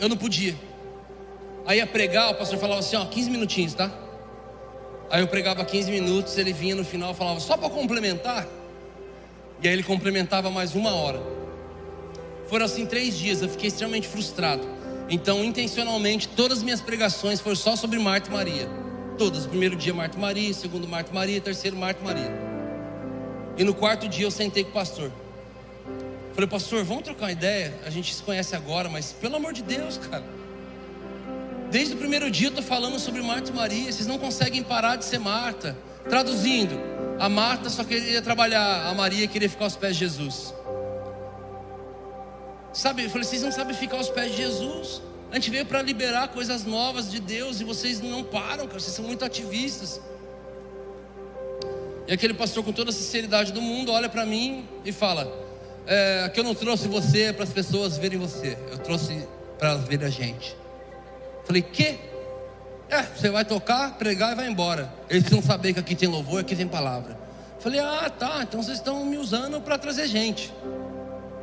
eu 0.00 0.08
não 0.08 0.16
podia. 0.16 0.54
Aí 1.66 1.78
ia 1.78 1.86
pregar, 1.86 2.30
o 2.30 2.34
pastor 2.34 2.58
falava 2.58 2.80
assim: 2.80 2.96
ó, 2.96 3.04
15 3.04 3.30
minutinhos, 3.30 3.74
tá? 3.74 3.90
Aí 5.10 5.20
eu 5.22 5.28
pregava 5.28 5.64
15 5.64 5.90
minutos, 5.90 6.36
ele 6.38 6.52
vinha 6.52 6.74
no 6.74 6.84
final 6.84 7.12
e 7.12 7.14
falava, 7.14 7.40
só 7.40 7.56
para 7.56 7.68
complementar. 7.68 8.46
E 9.62 9.66
aí 9.66 9.74
ele 9.74 9.82
complementava 9.82 10.50
mais 10.50 10.74
uma 10.74 10.94
hora. 10.94 11.20
Foram 12.48 12.64
assim 12.64 12.86
três 12.86 13.16
dias, 13.16 13.42
eu 13.42 13.48
fiquei 13.48 13.68
extremamente 13.68 14.06
frustrado. 14.06 14.77
Então, 15.08 15.42
intencionalmente, 15.42 16.28
todas 16.28 16.58
as 16.58 16.64
minhas 16.64 16.80
pregações 16.80 17.40
foram 17.40 17.56
só 17.56 17.74
sobre 17.76 17.98
Marta 17.98 18.28
e 18.28 18.32
Maria. 18.32 18.68
Todas. 19.16 19.46
Primeiro 19.46 19.74
dia 19.74 19.94
Marta 19.94 20.16
e 20.16 20.20
Maria, 20.20 20.52
segundo 20.52 20.86
Marta 20.86 21.10
e 21.10 21.14
Maria, 21.14 21.40
terceiro 21.40 21.76
Marta 21.76 22.00
e 22.00 22.04
Maria. 22.04 22.30
E 23.56 23.64
no 23.64 23.74
quarto 23.74 24.06
dia 24.06 24.26
eu 24.26 24.30
sentei 24.30 24.62
com 24.62 24.70
o 24.70 24.74
pastor. 24.74 25.10
Falei, 26.34 26.48
pastor, 26.48 26.84
vamos 26.84 27.02
trocar 27.02 27.24
uma 27.24 27.32
ideia? 27.32 27.74
A 27.84 27.90
gente 27.90 28.14
se 28.14 28.22
conhece 28.22 28.54
agora, 28.54 28.88
mas 28.88 29.12
pelo 29.12 29.36
amor 29.36 29.52
de 29.52 29.62
Deus, 29.62 29.98
cara. 29.98 30.22
Desde 31.70 31.94
o 31.94 31.96
primeiro 31.96 32.30
dia 32.30 32.46
eu 32.46 32.50
estou 32.50 32.62
falando 32.62 32.98
sobre 32.98 33.20
Marta 33.22 33.50
e 33.50 33.54
Maria. 33.54 33.90
Vocês 33.90 34.06
não 34.06 34.18
conseguem 34.18 34.62
parar 34.62 34.96
de 34.96 35.04
ser 35.04 35.18
Marta. 35.18 35.76
Traduzindo, 36.08 36.78
a 37.18 37.28
Marta 37.28 37.68
só 37.68 37.82
queria 37.82 38.22
trabalhar, 38.22 38.86
a 38.86 38.94
Maria 38.94 39.26
queria 39.26 39.50
ficar 39.50 39.64
aos 39.64 39.74
pés 39.74 39.94
de 39.94 40.00
Jesus. 40.00 40.54
Sabe, 42.78 43.02
eu 43.02 43.10
falei, 43.10 43.24
vocês 43.24 43.42
não 43.42 43.50
sabem 43.50 43.74
ficar 43.74 43.96
aos 43.96 44.08
pés 44.08 44.30
de 44.30 44.36
Jesus. 44.36 45.02
A 45.32 45.34
gente 45.34 45.50
veio 45.50 45.66
para 45.66 45.82
liberar 45.82 46.28
coisas 46.28 46.64
novas 46.64 47.10
de 47.10 47.18
Deus 47.18 47.60
e 47.60 47.64
vocês 47.64 48.00
não 48.00 48.22
param, 48.22 48.68
cara. 48.68 48.78
Vocês 48.78 48.94
são 48.94 49.04
muito 49.04 49.24
ativistas. 49.24 50.00
E 52.06 52.12
aquele 52.12 52.34
pastor, 52.34 52.62
com 52.62 52.70
toda 52.70 52.90
a 52.90 52.92
sinceridade 52.92 53.50
do 53.50 53.60
mundo, 53.60 53.90
olha 53.90 54.08
para 54.08 54.24
mim 54.24 54.64
e 54.84 54.92
fala: 54.92 55.26
é, 55.88 56.30
que 56.32 56.38
eu 56.38 56.44
não 56.44 56.54
trouxe 56.54 56.86
você 56.86 57.32
para 57.32 57.42
as 57.42 57.50
pessoas 57.50 57.98
verem 57.98 58.16
você, 58.16 58.56
eu 58.70 58.78
trouxe 58.78 59.26
para 59.58 59.70
elas 59.70 59.82
verem 59.82 60.06
a 60.06 60.10
gente. 60.10 60.56
Falei: 61.46 61.62
Que? 61.62 61.98
É, 62.88 63.02
você 63.02 63.28
vai 63.28 63.44
tocar, 63.44 63.98
pregar 63.98 64.34
e 64.34 64.34
vai 64.36 64.48
embora. 64.48 64.88
Eles 65.10 65.24
precisam 65.24 65.42
saber 65.42 65.74
que 65.74 65.80
aqui 65.80 65.96
tem 65.96 66.08
louvor, 66.08 66.42
aqui 66.42 66.54
tem 66.54 66.68
palavra. 66.68 67.18
Falei: 67.58 67.80
Ah, 67.80 68.08
tá. 68.08 68.38
Então 68.44 68.62
vocês 68.62 68.78
estão 68.78 69.04
me 69.04 69.18
usando 69.18 69.60
para 69.60 69.76
trazer 69.76 70.06
gente. 70.06 70.54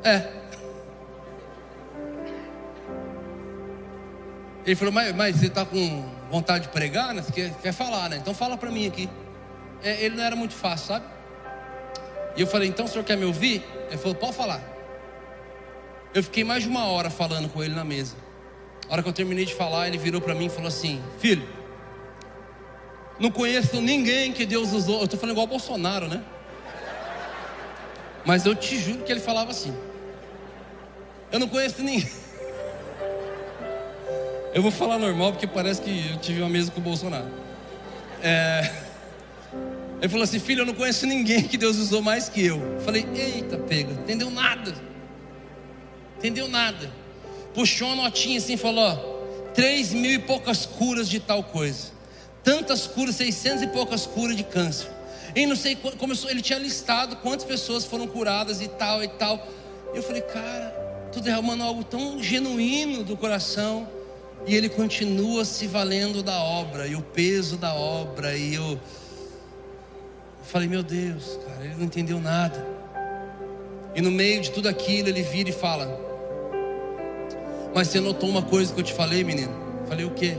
É. 0.01 0.45
Ele 4.66 4.76
falou, 4.76 4.93
mas, 4.93 5.16
mas 5.16 5.36
você 5.36 5.47
está 5.47 5.66
com 5.66 6.09
vontade 6.32 6.66
de 6.66 6.72
pregar, 6.72 7.13
né? 7.13 7.22
Você 7.22 7.32
quer, 7.32 7.53
quer 7.61 7.72
falar, 7.72 8.09
né? 8.09 8.18
Então 8.18 8.34
fala 8.34 8.57
para 8.57 8.72
mim 8.72 8.88
aqui. 8.88 9.09
É, 9.84 10.03
ele 10.03 10.16
não 10.16 10.24
era 10.24 10.36
muito 10.36 10.53
fácil, 10.53 10.88
sabe? 10.88 11.05
E 12.36 12.41
eu 12.41 12.47
falei, 12.47 12.68
então 12.68 12.86
o 12.86 12.88
senhor 12.88 13.03
quer 13.03 13.16
me 13.16 13.26
ouvir? 13.26 13.63
Ele 13.89 13.97
falou, 13.97 14.16
pode 14.16 14.34
falar. 14.34 14.61
Eu 16.13 16.24
fiquei 16.24 16.43
mais 16.43 16.63
de 16.63 16.70
uma 16.70 16.86
hora 16.86 17.09
falando 17.09 17.49
com 17.49 17.63
ele 17.63 17.76
na 17.76 17.84
mesa. 17.84 18.16
A 18.88 18.93
hora 18.93 19.03
que 19.03 19.09
eu 19.09 19.13
terminei 19.13 19.45
de 19.45 19.53
falar, 19.53 19.88
ele 19.88 19.97
virou 19.97 20.22
para 20.22 20.36
mim 20.36 20.45
e 20.45 20.49
falou 20.49 20.68
assim: 20.68 21.03
Filho, 21.20 21.47
não 23.20 23.32
conheço 23.32 23.82
ninguém 23.82 24.32
que 24.32 24.45
Deus 24.45 24.72
usou. 24.72 24.99
Eu 24.99 25.05
estou 25.05 25.20
falando 25.20 25.34
igual 25.34 25.47
Bolsonaro, 25.47 26.07
né? 26.07 26.24
Mas 28.24 28.45
eu 28.45 28.55
te 28.55 28.78
juro 28.78 29.03
que 29.03 29.11
ele 29.11 29.20
falava 29.20 29.51
assim. 29.51 29.76
Eu 31.32 31.39
não 31.39 31.47
conheço 31.47 31.84
ninguém. 31.84 32.09
Eu 34.56 34.62
vou 34.62 34.72
falar 34.72 34.97
normal 34.97 35.34
porque 35.34 35.45
parece 35.45 35.82
que 35.82 36.12
eu 36.12 36.18
tive 36.18 36.39
uma 36.39 36.47
mesa 36.47 36.72
com 36.72 36.80
o 36.80 36.84
Bolsonaro. 36.84 37.30
É... 38.24 38.72
Ele 39.99 40.08
falou 40.08 40.24
assim: 40.24 40.39
Filho, 40.39 40.62
eu 40.62 40.66
não 40.66 40.74
conheço 40.74 41.06
ninguém 41.06 41.43
que 41.43 41.58
Deus 41.58 41.76
usou 41.76 42.01
mais 42.01 42.30
que 42.30 42.45
eu. 42.45 42.56
eu 42.58 42.80
falei: 42.80 43.06
Eita, 43.14 43.58
pega, 43.58 43.91
entendeu 43.91 44.32
nada. 44.32 44.74
Entendeu 46.18 46.47
nada. 46.47 46.89
Puxou 47.53 47.89
uma 47.89 48.03
notinha 48.03 48.38
assim 48.38 48.53
e 48.53 48.58
falou: 48.58 48.86
ó, 48.86 48.95
três 49.53 49.91
mil 49.91 50.12
e 50.12 50.20
poucas 50.20 50.66
curas 50.66 51.10
de 51.10 51.20
tal 51.20 51.43
coisa. 51.43 51.91
Tantas 52.41 52.88
curas, 52.88 53.18
seiscentos 53.18 53.62
e 53.62 53.68
poucas 53.68 54.06
curas 54.06 54.38
de 54.38 54.43
câncer. 54.45 54.88
E 55.36 55.45
não 55.45 55.58
sei 55.58 55.76
começou, 55.76 56.30
ele 56.30 56.41
tinha 56.41 56.60
listado 56.60 57.18
quantas 57.18 57.43
pessoas 57.43 57.84
foram 57.84 58.08
curadas 58.08 58.62
e 58.62 58.70
tal 58.70 59.03
e 59.03 59.10
tal. 59.10 59.45
Eu 59.93 60.01
falei, 60.01 60.22
cara, 60.22 60.74
estou 61.08 61.22
derramando 61.22 61.62
algo 61.62 61.84
tão 61.84 62.24
genuíno 62.24 63.03
do 63.03 63.18
coração. 63.18 63.86
E 64.48 64.56
ele 64.56 64.70
continua 64.70 65.43
se 65.43 65.66
valendo 65.68 66.22
da 66.22 66.38
obra 66.38 66.88
e 66.88 66.96
o 66.96 67.02
peso 67.02 67.58
da 67.58 67.74
obra. 67.74 68.36
E 68.38 68.54
eu, 68.54 68.64
eu 68.64 68.80
falei, 70.43 70.68
meu 70.68 70.84
Deus, 70.84 71.39
cara, 71.48 71.66
ele 71.66 71.76
não 71.76 71.86
entendeu 71.86 72.20
nada. 72.20 72.66
E 73.96 74.02
no 74.02 74.12
meio 74.12 74.41
de 74.41 74.52
tudo 74.52 74.68
aquilo, 74.68 75.08
ele 75.08 75.24
vira 75.24 75.50
e 75.50 75.54
fala: 75.54 75.88
Mas 77.74 77.88
você 77.88 78.02
notou 78.02 78.30
uma 78.30 78.41
coisa 78.41 78.74
que 78.74 78.80
eu 78.80 78.84
te 78.84 78.93
falei, 78.93 79.24
menino? 79.24 79.54
Falei 79.88 80.06
o 80.06 80.12
quê? 80.12 80.38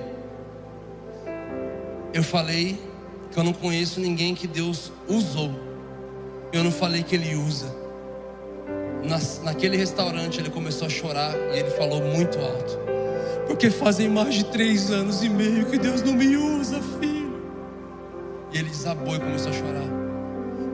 Eu 2.12 2.22
falei 2.22 2.78
que 3.32 3.38
eu 3.38 3.42
não 3.42 3.54
conheço 3.54 3.98
ninguém 3.98 4.34
que 4.34 4.46
Deus 4.46 4.92
usou. 5.08 5.50
Eu 6.52 6.62
não 6.62 6.70
falei 6.70 7.02
que 7.02 7.14
Ele 7.14 7.34
usa. 7.34 7.74
Na, 9.02 9.18
naquele 9.44 9.76
restaurante 9.76 10.40
ele 10.40 10.50
começou 10.50 10.86
a 10.86 10.90
chorar 10.90 11.32
e 11.54 11.60
ele 11.60 11.70
falou 11.70 12.02
muito 12.02 12.38
alto. 12.38 12.78
Porque 13.46 13.70
fazem 13.70 14.08
mais 14.08 14.34
de 14.34 14.44
três 14.44 14.90
anos 14.90 15.22
e 15.22 15.28
meio 15.28 15.66
que 15.66 15.78
Deus 15.78 16.02
não 16.02 16.12
me 16.12 16.36
usa, 16.36 16.80
filho. 17.00 17.40
E 18.52 18.58
ele 18.58 18.68
desabou 18.68 19.14
e 19.14 19.20
começou 19.20 19.50
a 19.50 19.54
chorar. 19.54 19.96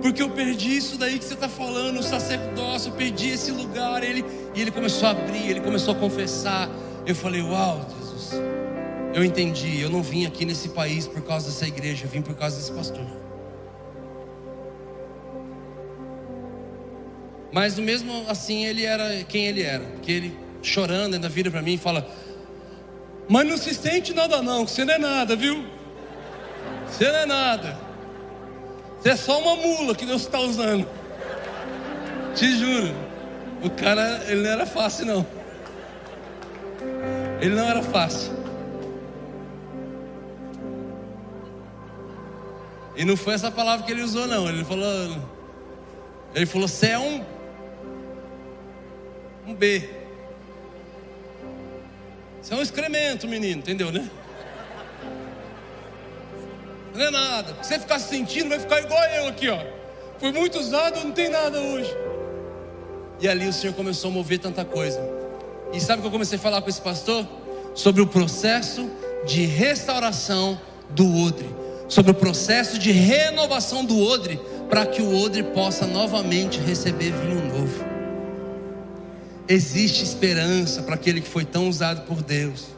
Porque 0.00 0.22
eu 0.22 0.30
perdi 0.30 0.76
isso 0.76 0.98
daí 0.98 1.18
que 1.18 1.24
você 1.24 1.34
está 1.34 1.48
falando, 1.48 2.00
o 2.00 2.02
sacerdócio, 2.02 2.90
eu 2.90 2.96
perdi 2.96 3.28
esse 3.28 3.52
lugar. 3.52 4.02
Ele, 4.02 4.24
e 4.54 4.60
ele 4.60 4.70
começou 4.70 5.08
a 5.08 5.12
abrir, 5.12 5.50
ele 5.50 5.60
começou 5.60 5.94
a 5.94 5.96
confessar. 5.96 6.68
Eu 7.06 7.14
falei, 7.14 7.42
uau, 7.42 7.86
Jesus. 7.98 8.42
Eu 9.14 9.22
entendi, 9.22 9.80
eu 9.80 9.90
não 9.90 10.02
vim 10.02 10.24
aqui 10.24 10.44
nesse 10.44 10.70
país 10.70 11.06
por 11.06 11.22
causa 11.22 11.46
dessa 11.46 11.66
igreja, 11.66 12.06
eu 12.06 12.08
vim 12.08 12.22
por 12.22 12.34
causa 12.34 12.56
desse 12.56 12.72
pastor. 12.72 13.06
Mas 17.52 17.78
mesmo 17.78 18.24
assim 18.28 18.64
ele 18.64 18.84
era 18.84 19.22
quem 19.24 19.46
ele 19.46 19.62
era, 19.62 19.84
que 20.00 20.10
ele 20.10 20.38
chorando 20.62 21.14
ainda 21.14 21.28
vira 21.28 21.50
para 21.50 21.60
mim 21.60 21.74
e 21.74 21.78
fala: 21.78 22.08
"Mas 23.28 23.46
não 23.46 23.56
se 23.56 23.74
sente 23.74 24.12
nada 24.12 24.42
não, 24.42 24.66
você 24.66 24.84
não 24.84 24.94
é 24.94 24.98
nada, 24.98 25.36
viu? 25.36 25.64
Você 26.88 27.10
não 27.10 27.18
é 27.18 27.26
nada. 27.26 27.76
Você 29.00 29.10
é 29.10 29.16
só 29.16 29.40
uma 29.40 29.56
mula 29.56 29.94
que 29.94 30.06
Deus 30.06 30.22
está 30.22 30.38
usando. 30.38 30.86
Te 32.34 32.52
juro. 32.56 32.94
O 33.62 33.70
cara, 33.70 34.22
ele 34.28 34.42
não 34.42 34.50
era 34.50 34.66
fácil 34.66 35.06
não. 35.06 35.26
Ele 37.40 37.54
não 37.54 37.64
era 37.64 37.82
fácil. 37.82 38.32
E 42.94 43.04
não 43.04 43.16
foi 43.16 43.34
essa 43.34 43.50
palavra 43.50 43.84
que 43.86 43.92
ele 43.92 44.02
usou, 44.02 44.26
não. 44.26 44.48
Ele 44.48 44.64
falou. 44.64 44.86
Ele 46.34 46.46
falou: 46.46 46.68
Você 46.68 46.88
é 46.88 46.98
um. 46.98 47.24
Um 49.46 49.54
B. 49.54 50.01
Você 52.42 52.52
é 52.52 52.56
um 52.56 52.62
excremento, 52.62 53.28
menino, 53.28 53.60
entendeu, 53.60 53.92
né? 53.92 54.08
Não 56.94 57.04
é 57.04 57.10
nada. 57.10 57.56
Se 57.62 57.68
você 57.68 57.78
ficar 57.78 57.98
se 57.98 58.08
sentindo, 58.08 58.48
vai 58.48 58.58
ficar 58.58 58.80
igual 58.80 59.02
eu 59.16 59.28
aqui, 59.28 59.48
ó. 59.48 59.58
Foi 60.18 60.32
muito 60.32 60.58
usado, 60.58 61.02
não 61.02 61.12
tem 61.12 61.28
nada 61.28 61.60
hoje. 61.60 61.90
E 63.20 63.28
ali 63.28 63.46
o 63.46 63.52
Senhor 63.52 63.72
começou 63.74 64.10
a 64.10 64.12
mover 64.12 64.38
tanta 64.38 64.64
coisa. 64.64 65.00
E 65.72 65.80
sabe 65.80 65.98
o 65.98 66.02
que 66.02 66.08
eu 66.08 66.12
comecei 66.12 66.36
a 66.36 66.40
falar 66.40 66.60
com 66.60 66.68
esse 66.68 66.80
pastor? 66.80 67.26
Sobre 67.74 68.02
o 68.02 68.06
processo 68.06 68.90
de 69.24 69.46
restauração 69.46 70.60
do 70.90 71.16
odre 71.24 71.62
sobre 71.92 72.10
o 72.10 72.14
processo 72.14 72.78
de 72.78 72.90
renovação 72.90 73.84
do 73.84 74.00
odre, 74.00 74.40
para 74.70 74.86
que 74.86 75.02
o 75.02 75.14
odre 75.22 75.42
possa 75.42 75.86
novamente 75.86 76.58
receber 76.58 77.12
vinho 77.12 77.44
novo. 77.44 77.91
Existe 79.48 80.02
esperança 80.02 80.82
para 80.82 80.94
aquele 80.94 81.20
que 81.20 81.28
foi 81.28 81.44
tão 81.44 81.68
usado 81.68 82.02
por 82.02 82.22
Deus. 82.22 82.68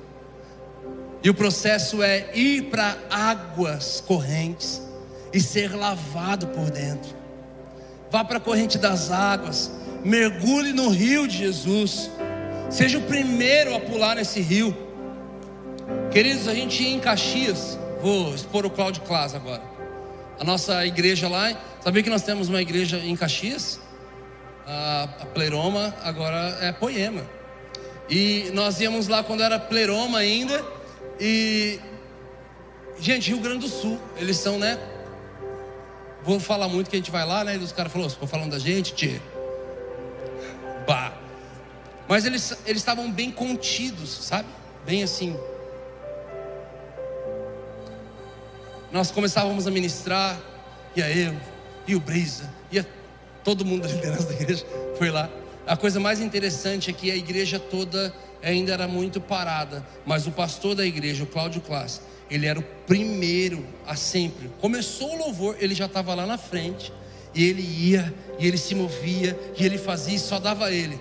E 1.22 1.30
o 1.30 1.34
processo 1.34 2.02
é 2.02 2.30
ir 2.34 2.64
para 2.64 2.96
águas 3.10 4.02
correntes 4.06 4.82
e 5.32 5.40
ser 5.40 5.74
lavado 5.74 6.48
por 6.48 6.70
dentro. 6.70 7.14
Vá 8.10 8.24
para 8.24 8.36
a 8.38 8.40
corrente 8.40 8.78
das 8.78 9.10
águas, 9.10 9.70
mergulhe 10.04 10.72
no 10.72 10.88
rio 10.90 11.26
de 11.26 11.38
Jesus. 11.38 12.10
Seja 12.70 12.98
o 12.98 13.02
primeiro 13.02 13.74
a 13.74 13.80
pular 13.80 14.16
nesse 14.16 14.40
rio. 14.40 14.76
Queridos, 16.10 16.46
a 16.46 16.54
gente 16.54 16.82
ia 16.82 16.90
em 16.90 17.00
Caxias 17.00 17.78
Vou 18.04 18.34
expor 18.34 18.66
o 18.66 18.70
Cláudio 18.70 19.00
Class 19.00 19.34
agora. 19.34 19.62
A 20.38 20.44
nossa 20.44 20.84
igreja 20.84 21.26
lá, 21.26 21.58
sabia 21.80 22.02
que 22.02 22.10
nós 22.10 22.20
temos 22.20 22.50
uma 22.50 22.60
igreja 22.60 22.98
em 22.98 23.16
Caxias? 23.16 23.80
A, 24.66 25.04
a 25.04 25.26
Pleroma 25.26 25.94
agora 26.02 26.58
é 26.60 26.72
Poema. 26.72 27.24
E 28.08 28.50
nós 28.52 28.80
íamos 28.80 29.08
lá 29.08 29.22
quando 29.22 29.42
era 29.42 29.58
Pleroma 29.58 30.18
ainda. 30.18 30.64
E, 31.20 31.78
gente, 32.98 33.30
Rio 33.30 33.40
Grande 33.40 33.60
do 33.60 33.68
Sul, 33.68 34.00
eles 34.16 34.36
são, 34.36 34.58
né? 34.58 34.78
Vou 36.22 36.40
falar 36.40 36.68
muito 36.68 36.88
que 36.88 36.96
a 36.96 36.98
gente 36.98 37.10
vai 37.10 37.26
lá, 37.26 37.44
né? 37.44 37.56
E 37.56 37.58
os 37.58 37.72
caras 37.72 37.92
falaram, 37.92 38.10
ficou 38.10 38.28
falando 38.28 38.52
da 38.52 38.58
gente, 38.58 38.94
tchê. 38.94 39.20
Bah. 40.86 41.12
Mas 42.08 42.24
eles 42.24 42.56
estavam 42.66 43.10
bem 43.10 43.30
contidos, 43.30 44.10
sabe? 44.10 44.48
Bem 44.84 45.02
assim, 45.02 45.34
nós 48.94 49.10
começávamos 49.10 49.66
a 49.66 49.72
ministrar, 49.72 50.38
e 50.94 51.02
a 51.02 51.10
eu, 51.10 51.36
e 51.84 51.96
o 51.96 52.00
Brisa, 52.00 52.48
todo 53.44 53.64
mundo 53.64 53.82
da 53.86 53.88
liderança 53.88 54.24
da 54.24 54.34
igreja 54.34 54.64
foi 54.98 55.10
lá. 55.10 55.30
A 55.66 55.76
coisa 55.76 56.00
mais 56.00 56.20
interessante 56.20 56.90
é 56.90 56.92
que 56.92 57.10
a 57.10 57.16
igreja 57.16 57.58
toda 57.58 58.12
ainda 58.42 58.72
era 58.72 58.88
muito 58.88 59.20
parada, 59.20 59.86
mas 60.04 60.26
o 60.26 60.30
pastor 60.30 60.74
da 60.74 60.84
igreja, 60.84 61.24
o 61.24 61.26
Cláudio 61.26 61.60
Klaas, 61.60 62.02
ele 62.30 62.46
era 62.46 62.58
o 62.58 62.62
primeiro 62.86 63.64
a 63.86 63.96
sempre. 63.96 64.50
Começou 64.60 65.14
o 65.14 65.18
louvor, 65.18 65.56
ele 65.58 65.74
já 65.74 65.86
estava 65.86 66.14
lá 66.14 66.26
na 66.26 66.36
frente, 66.36 66.92
e 67.34 67.44
ele 67.44 67.62
ia, 67.62 68.12
e 68.38 68.46
ele 68.46 68.58
se 68.58 68.74
movia, 68.74 69.38
e 69.56 69.64
ele 69.64 69.78
fazia, 69.78 70.16
e 70.16 70.18
só 70.18 70.38
dava 70.38 70.70
ele. 70.70 71.00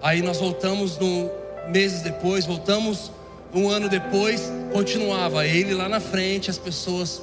Aí 0.00 0.22
nós 0.22 0.38
voltamos 0.38 0.96
no, 0.98 1.30
meses 1.68 2.02
depois, 2.02 2.46
voltamos 2.46 3.10
um 3.52 3.68
ano 3.68 3.88
depois, 3.88 4.50
continuava 4.72 5.46
ele 5.46 5.74
lá 5.74 5.88
na 5.88 6.00
frente, 6.00 6.50
as 6.50 6.58
pessoas, 6.58 7.22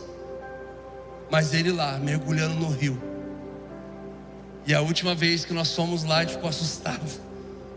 mas 1.29 1.53
ele 1.53 1.71
lá, 1.71 1.97
mergulhando 1.97 2.55
no 2.55 2.69
rio. 2.69 3.14
E 4.67 4.73
a 4.73 4.81
última 4.81 5.13
vez 5.13 5.45
que 5.45 5.53
nós 5.53 5.75
fomos 5.75 6.03
lá, 6.03 6.17
a 6.17 6.21
gente 6.21 6.33
ficou 6.33 6.49
assustado. 6.49 7.21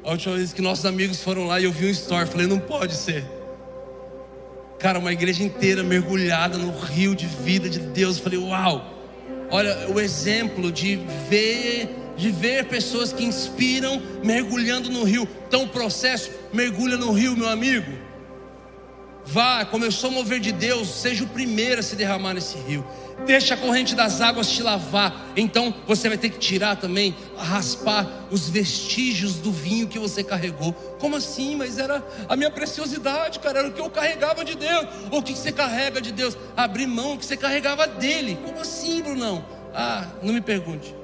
A 0.03 0.13
última 0.13 0.37
vez 0.37 0.53
que 0.53 0.63
nossos 0.63 0.87
amigos 0.87 1.23
foram 1.23 1.47
lá 1.47 1.61
e 1.61 1.65
eu 1.65 1.73
vi 1.73 1.87
um 1.87 1.91
story, 1.91 2.27
falei, 2.27 2.47
não 2.47 2.59
pode 2.59 2.95
ser. 2.95 3.25
Cara, 4.79 4.99
uma 4.99 5.13
igreja 5.13 5.43
inteira 5.43 5.83
mergulhada 5.83 6.57
no 6.57 6.71
rio 6.79 7.15
de 7.15 7.27
vida 7.27 7.69
de 7.69 7.81
Deus. 7.81 8.17
Eu 8.17 8.23
falei, 8.23 8.39
uau! 8.39 8.95
Olha 9.51 9.91
o 9.91 10.01
exemplo 10.01 10.71
de 10.71 10.97
ver, 11.29 11.89
de 12.17 12.31
ver 12.31 12.67
pessoas 12.67 13.13
que 13.13 13.25
inspiram 13.25 14.01
mergulhando 14.25 14.91
no 14.91 15.05
rio. 15.05 15.29
Então 15.47 15.65
o 15.65 15.69
processo 15.69 16.31
mergulha 16.53 16.97
no 16.97 17.13
rio, 17.13 17.37
meu 17.37 17.49
amigo. 17.49 17.91
Vá, 19.27 19.65
começou 19.65 20.09
a 20.09 20.13
mover 20.13 20.41
de 20.41 20.53
Deus, 20.53 20.89
seja 20.89 21.25
o 21.25 21.27
primeiro 21.27 21.81
a 21.81 21.83
se 21.83 21.97
derramar 21.97 22.33
nesse 22.33 22.57
rio. 22.59 22.83
Deixa 23.27 23.55
a 23.55 23.57
corrente 23.57 23.95
das 23.95 24.21
águas 24.21 24.49
te 24.49 24.63
lavar. 24.63 25.33
Então 25.37 25.75
você 25.87 26.09
vai 26.09 26.17
ter 26.17 26.31
que 26.31 26.39
tirar 26.39 26.77
também, 26.77 27.15
raspar 27.37 28.07
os 28.31 28.49
vestígios 28.49 29.35
do 29.35 29.53
vinho 29.53 29.87
que 29.87 29.99
você 29.99 30.23
carregou. 30.25 30.73
Como 31.01 31.17
assim? 31.17 31.57
Mas 31.57 31.79
era 31.79 32.03
a 32.29 32.37
minha 32.37 32.51
preciosidade, 32.51 33.39
cara. 33.39 33.61
Era 33.61 33.69
o 33.69 33.73
que 33.73 33.81
eu 33.81 33.91
carregava 33.91 34.45
de 34.45 34.55
Deus. 34.55 34.87
O 35.11 35.23
que 35.23 35.33
você 35.33 35.53
carrega 35.53 36.01
de 36.01 36.13
Deus? 36.13 36.37
Abrir 36.57 36.87
mão 36.87 37.17
que 37.17 37.27
você 37.27 37.37
carregava 37.37 37.87
dele. 37.87 38.39
Como 38.45 38.61
assim, 38.61 39.03
Brunão? 39.03 39.45
Ah, 39.75 40.07
não 40.23 40.33
me 40.33 40.41
pergunte. 40.41 40.95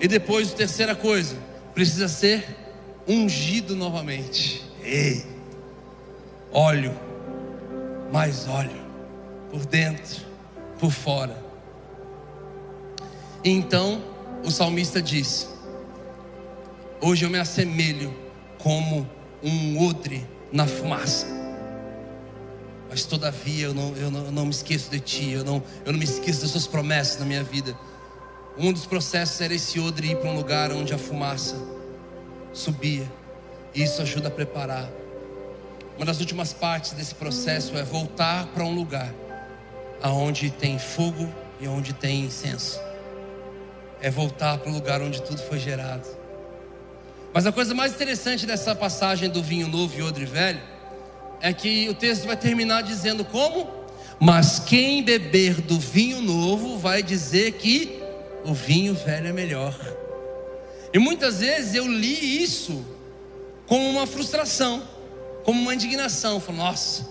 E 0.00 0.08
depois, 0.08 0.52
terceira 0.52 0.96
coisa, 0.96 1.36
precisa 1.74 2.08
ser 2.08 2.44
ungido 3.06 3.76
novamente. 3.76 4.64
Ei 4.82 5.32
óleo, 6.52 6.94
mais 8.12 8.46
óleo, 8.46 8.81
por 9.52 9.66
dentro, 9.66 10.24
por 10.80 10.90
fora. 10.90 11.36
Então 13.44 14.02
o 14.42 14.50
salmista 14.50 15.02
disse: 15.02 15.46
Hoje 17.00 17.26
eu 17.26 17.30
me 17.30 17.38
assemelho 17.38 18.16
como 18.58 19.06
um 19.42 19.86
odre 19.86 20.26
na 20.50 20.66
fumaça. 20.66 21.26
Mas 22.88 23.04
todavia 23.04 23.66
eu 23.66 23.74
não, 23.74 23.94
eu 23.96 24.10
não, 24.10 24.24
eu 24.24 24.32
não 24.32 24.44
me 24.46 24.50
esqueço 24.50 24.90
de 24.90 25.00
ti, 25.00 25.30
eu 25.30 25.44
não, 25.44 25.62
eu 25.84 25.92
não 25.92 25.98
me 25.98 26.04
esqueço 26.04 26.40
das 26.40 26.50
suas 26.50 26.66
promessas 26.66 27.20
na 27.20 27.26
minha 27.26 27.44
vida. 27.44 27.76
Um 28.56 28.72
dos 28.72 28.86
processos 28.86 29.40
era 29.40 29.54
esse 29.54 29.78
odre 29.78 30.12
ir 30.12 30.16
para 30.16 30.30
um 30.30 30.36
lugar 30.36 30.72
onde 30.72 30.92
a 30.92 30.98
fumaça 30.98 31.56
subia. 32.52 33.10
E 33.74 33.82
isso 33.82 34.02
ajuda 34.02 34.28
a 34.28 34.30
preparar 34.30 34.90
uma 35.96 36.06
das 36.06 36.20
últimas 36.20 36.52
partes 36.52 36.92
desse 36.92 37.14
processo 37.14 37.76
é 37.76 37.82
voltar 37.84 38.46
para 38.48 38.64
um 38.64 38.74
lugar 38.74 39.12
aonde 40.02 40.50
tem 40.50 40.78
fogo 40.78 41.32
e 41.60 41.68
onde 41.68 41.92
tem 41.92 42.24
incenso. 42.24 42.80
É 44.00 44.10
voltar 44.10 44.58
para 44.58 44.70
o 44.70 44.74
lugar 44.74 45.00
onde 45.00 45.22
tudo 45.22 45.40
foi 45.42 45.58
gerado. 45.58 46.06
Mas 47.32 47.46
a 47.46 47.52
coisa 47.52 47.72
mais 47.72 47.92
interessante 47.92 48.44
dessa 48.44 48.74
passagem 48.74 49.30
do 49.30 49.42
vinho 49.42 49.68
novo 49.68 49.96
e 49.96 50.02
odre 50.02 50.24
velho 50.24 50.60
é 51.40 51.52
que 51.52 51.88
o 51.88 51.94
texto 51.94 52.26
vai 52.26 52.36
terminar 52.36 52.82
dizendo 52.82 53.24
como? 53.24 53.68
Mas 54.20 54.58
quem 54.58 55.02
beber 55.02 55.60
do 55.60 55.78
vinho 55.78 56.20
novo 56.20 56.78
vai 56.78 57.02
dizer 57.02 57.52
que 57.52 58.02
o 58.44 58.52
vinho 58.52 58.94
velho 58.94 59.28
é 59.28 59.32
melhor. 59.32 59.74
E 60.92 60.98
muitas 60.98 61.40
vezes 61.40 61.74
eu 61.74 61.86
li 61.86 62.42
isso 62.42 62.84
como 63.66 63.88
uma 63.88 64.06
frustração, 64.06 64.82
como 65.44 65.60
uma 65.60 65.74
indignação. 65.74 66.38
Falo, 66.38 66.58
nossa, 66.58 67.08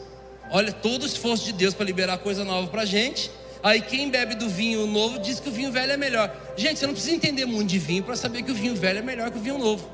olha 0.51 0.71
todo 0.71 1.03
o 1.03 1.05
esforço 1.05 1.45
de 1.45 1.53
Deus 1.53 1.73
para 1.73 1.85
liberar 1.85 2.17
coisa 2.17 2.43
nova 2.43 2.67
para 2.67 2.83
a 2.83 2.85
gente. 2.85 3.31
Aí 3.63 3.81
quem 3.81 4.09
bebe 4.09 4.35
do 4.35 4.49
vinho 4.49 4.85
novo 4.87 5.19
diz 5.19 5.39
que 5.39 5.49
o 5.49 5.51
vinho 5.51 5.71
velho 5.71 5.91
é 5.91 5.97
melhor. 5.97 6.35
Gente, 6.57 6.79
você 6.79 6.87
não 6.87 6.93
precisa 6.93 7.15
entender 7.15 7.45
muito 7.45 7.69
de 7.69 7.79
vinho 7.79 8.03
para 8.03 8.15
saber 8.15 8.43
que 8.43 8.51
o 8.51 8.55
vinho 8.55 8.75
velho 8.75 8.99
é 8.99 9.01
melhor 9.01 9.31
que 9.31 9.37
o 9.37 9.41
vinho 9.41 9.57
novo. 9.57 9.89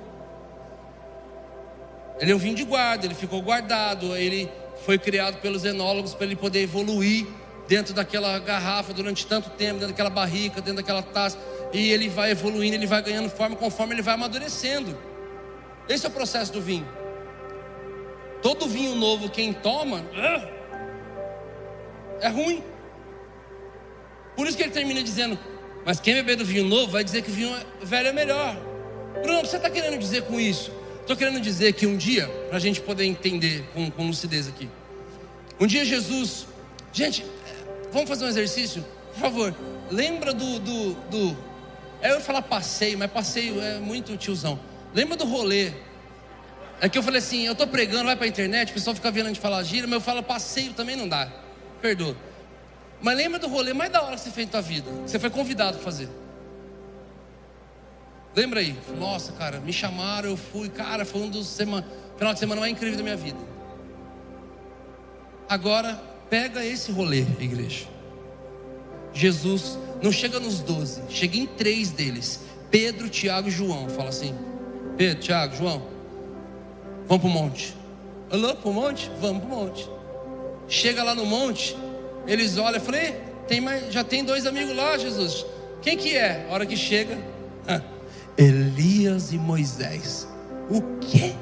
Ele 2.20 2.32
é 2.32 2.36
um 2.36 2.40
vinho 2.40 2.56
de 2.56 2.64
guarda, 2.64 3.06
ele 3.06 3.14
ficou 3.14 3.42
guardado, 3.42 4.16
ele 4.16 4.50
foi 4.86 4.98
criado 4.98 5.40
pelos 5.42 5.66
enólogos 5.66 6.14
para 6.14 6.26
ele 6.26 6.36
poder 6.36 6.62
evoluir 6.62 7.28
dentro 7.68 7.94
daquela 7.94 8.40
garrafa 8.40 8.94
durante 8.94 9.28
tanto 9.28 9.50
tempo, 9.52 9.74
dentro 9.74 9.90
daquela 9.90 10.10
barrica, 10.10 10.62
dentro 10.62 10.78
daquela 10.78 11.04
taça, 11.04 11.38
e 11.74 11.92
ele 11.92 12.08
vai 12.08 12.32
evoluindo, 12.32 12.76
ele 12.76 12.88
vai 12.88 13.02
ganhando 13.02 13.30
forma 13.30 13.56
conforme 13.56 13.94
ele 13.94 14.02
vai 14.02 14.14
amadurecendo. 14.14 14.98
Esse 15.90 16.06
é 16.06 16.10
o 16.10 16.12
processo 16.12 16.52
do 16.54 16.62
vinho. 16.62 16.88
Todo 18.42 18.68
vinho 18.68 18.96
novo, 18.96 19.30
quem 19.30 19.54
toma, 19.54 20.06
é 22.22 22.28
ruim. 22.30 22.64
Por 24.36 24.48
isso 24.48 24.56
que 24.56 24.64
ele 24.64 24.72
termina 24.72 25.04
dizendo: 25.04 25.38
Mas 25.86 26.00
quem 26.00 26.14
beber 26.14 26.36
do 26.36 26.46
vinho 26.46 26.64
novo 26.64 26.92
vai 26.92 27.04
dizer 27.04 27.24
que 27.24 27.30
o 27.30 27.34
vinho 27.34 27.56
velho 27.82 28.10
é 28.10 28.14
melhor. 28.14 28.56
Bruno, 29.22 29.40
o 29.40 29.42
que 29.42 29.48
você 29.48 29.58
está 29.58 29.70
querendo 29.70 29.98
dizer 29.98 30.24
com 30.24 30.40
isso? 30.40 30.72
Estou 31.02 31.16
querendo 31.16 31.40
dizer 31.40 31.74
que 31.74 31.88
um 31.88 31.98
dia, 31.98 32.28
para 32.50 32.58
a 32.58 32.60
gente 32.60 32.82
poder 32.82 33.06
entender 33.06 33.64
com, 33.74 33.90
com 33.90 34.08
lucidez 34.08 34.48
aqui, 34.48 34.70
um 35.60 35.66
dia 35.66 35.84
Jesus, 35.84 36.46
gente, 36.94 37.26
vamos 37.92 38.08
fazer 38.08 38.26
um 38.26 38.28
exercício? 38.28 38.86
Por 39.14 39.22
favor, 39.22 39.56
lembra 39.90 40.34
do. 40.34 40.60
do, 40.60 40.94
do 41.10 41.38
é 42.02 42.12
eu 42.12 42.16
ia 42.16 42.22
falar 42.22 42.44
passeio, 42.44 42.98
mas 42.98 43.10
passeio 43.10 43.60
é 43.60 43.80
muito 43.80 44.16
tiozão. 44.18 44.60
Lembra 44.94 45.18
do 45.18 45.26
rolê? 45.26 45.72
É 46.80 46.88
que 46.88 46.98
eu 46.98 47.04
falei 47.04 47.20
assim, 47.20 47.46
eu 47.46 47.54
estou 47.54 47.66
pregando, 47.66 48.06
vai 48.06 48.16
para 48.16 48.26
a 48.26 48.30
internet, 48.30 48.70
o 48.70 48.74
pessoal 48.74 48.96
fica 48.96 49.10
vendo 49.10 49.26
a 49.26 49.30
gente 49.30 49.40
falar 49.40 49.64
gira, 49.64 49.88
mas 49.88 49.96
eu 49.96 50.02
falo 50.02 50.22
passeio 50.22 50.74
também 50.74 50.96
não 50.96 51.08
dá. 51.08 51.28
Perdoa. 51.82 52.16
Mas 53.02 53.18
lembra 53.18 53.40
do 53.40 53.48
rolê 53.48 53.74
mais 53.74 53.92
da 53.92 54.02
hora 54.02 54.16
que 54.16 54.22
você 54.22 54.32
fez 54.32 54.48
na 54.48 54.52
tua 54.52 54.62
vida? 54.62 54.90
Você 55.06 55.20
foi 55.20 55.30
convidado 55.30 55.78
a 55.78 55.80
fazer. 55.80 56.10
Lembra 58.36 58.60
aí? 58.60 58.78
Nossa, 59.00 59.32
cara, 59.32 59.60
me 59.60 59.74
chamaram, 59.74 60.30
eu 60.30 60.38
fui, 60.38 60.70
cara, 60.70 61.06
foi 61.06 61.22
um 61.22 61.30
dos 61.30 61.48
semana, 61.48 61.86
final 62.16 62.34
de 62.34 62.40
semana 62.40 62.62
mais 62.62 62.72
incrível 62.72 62.98
da 62.98 63.04
minha 63.04 63.18
vida. 63.18 63.40
Agora, 65.50 66.00
pega 66.30 66.64
esse 66.64 66.92
rolê, 66.92 67.22
igreja. 67.40 67.88
Jesus 69.14 69.80
não 70.04 70.12
chega 70.12 70.40
nos 70.40 70.60
doze, 70.60 71.02
chega 71.10 71.38
em 71.38 71.48
três 71.48 71.90
deles: 71.90 72.42
Pedro, 72.70 73.10
Tiago 73.10 73.48
e 73.48 73.52
João. 73.52 73.90
Fala 73.90 74.10
assim: 74.10 74.36
Pedro, 74.98 75.24
Tiago, 75.24 75.56
João, 75.56 75.82
vamos 77.08 77.22
para 77.22 77.30
o 77.30 77.34
monte. 77.34 77.76
Alô, 78.30 78.56
para 78.56 78.70
o 78.70 78.74
monte? 78.74 79.12
Vamos 79.20 79.44
para 79.44 79.54
o 79.54 79.58
monte. 79.58 79.90
Chega 80.68 81.04
lá 81.04 81.16
no 81.16 81.26
monte, 81.26 81.78
eles 82.26 82.58
olham 82.58 82.78
e 82.78 82.80
falam: 82.80 83.02
tem 83.48 83.62
mais, 83.62 83.92
já 83.94 84.04
tem 84.04 84.24
dois 84.24 84.46
amigos 84.46 84.76
lá, 84.76 84.98
Jesus. 84.98 85.46
Quem 85.82 85.98
que 85.98 86.16
é? 86.16 86.48
A 86.50 86.54
hora 86.54 86.66
que 86.66 86.76
chega, 86.76 87.18
Elias 88.38 89.32
e 89.32 89.38
Moisés. 89.38 90.28
O 90.70 90.82
quê? 91.00 91.34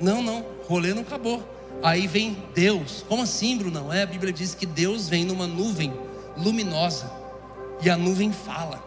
Não, 0.00 0.22
não, 0.22 0.44
rolê 0.66 0.94
não 0.94 1.02
acabou. 1.02 1.42
Aí 1.82 2.06
vem 2.06 2.36
Deus. 2.54 3.04
Como 3.06 3.22
assim, 3.22 3.58
Bruno? 3.58 3.92
É? 3.92 4.02
A 4.02 4.06
Bíblia 4.06 4.32
diz 4.32 4.54
que 4.54 4.64
Deus 4.64 5.08
vem 5.08 5.24
numa 5.24 5.46
nuvem 5.46 5.92
luminosa 6.36 7.10
e 7.82 7.90
a 7.90 7.96
nuvem 7.96 8.32
fala: 8.32 8.82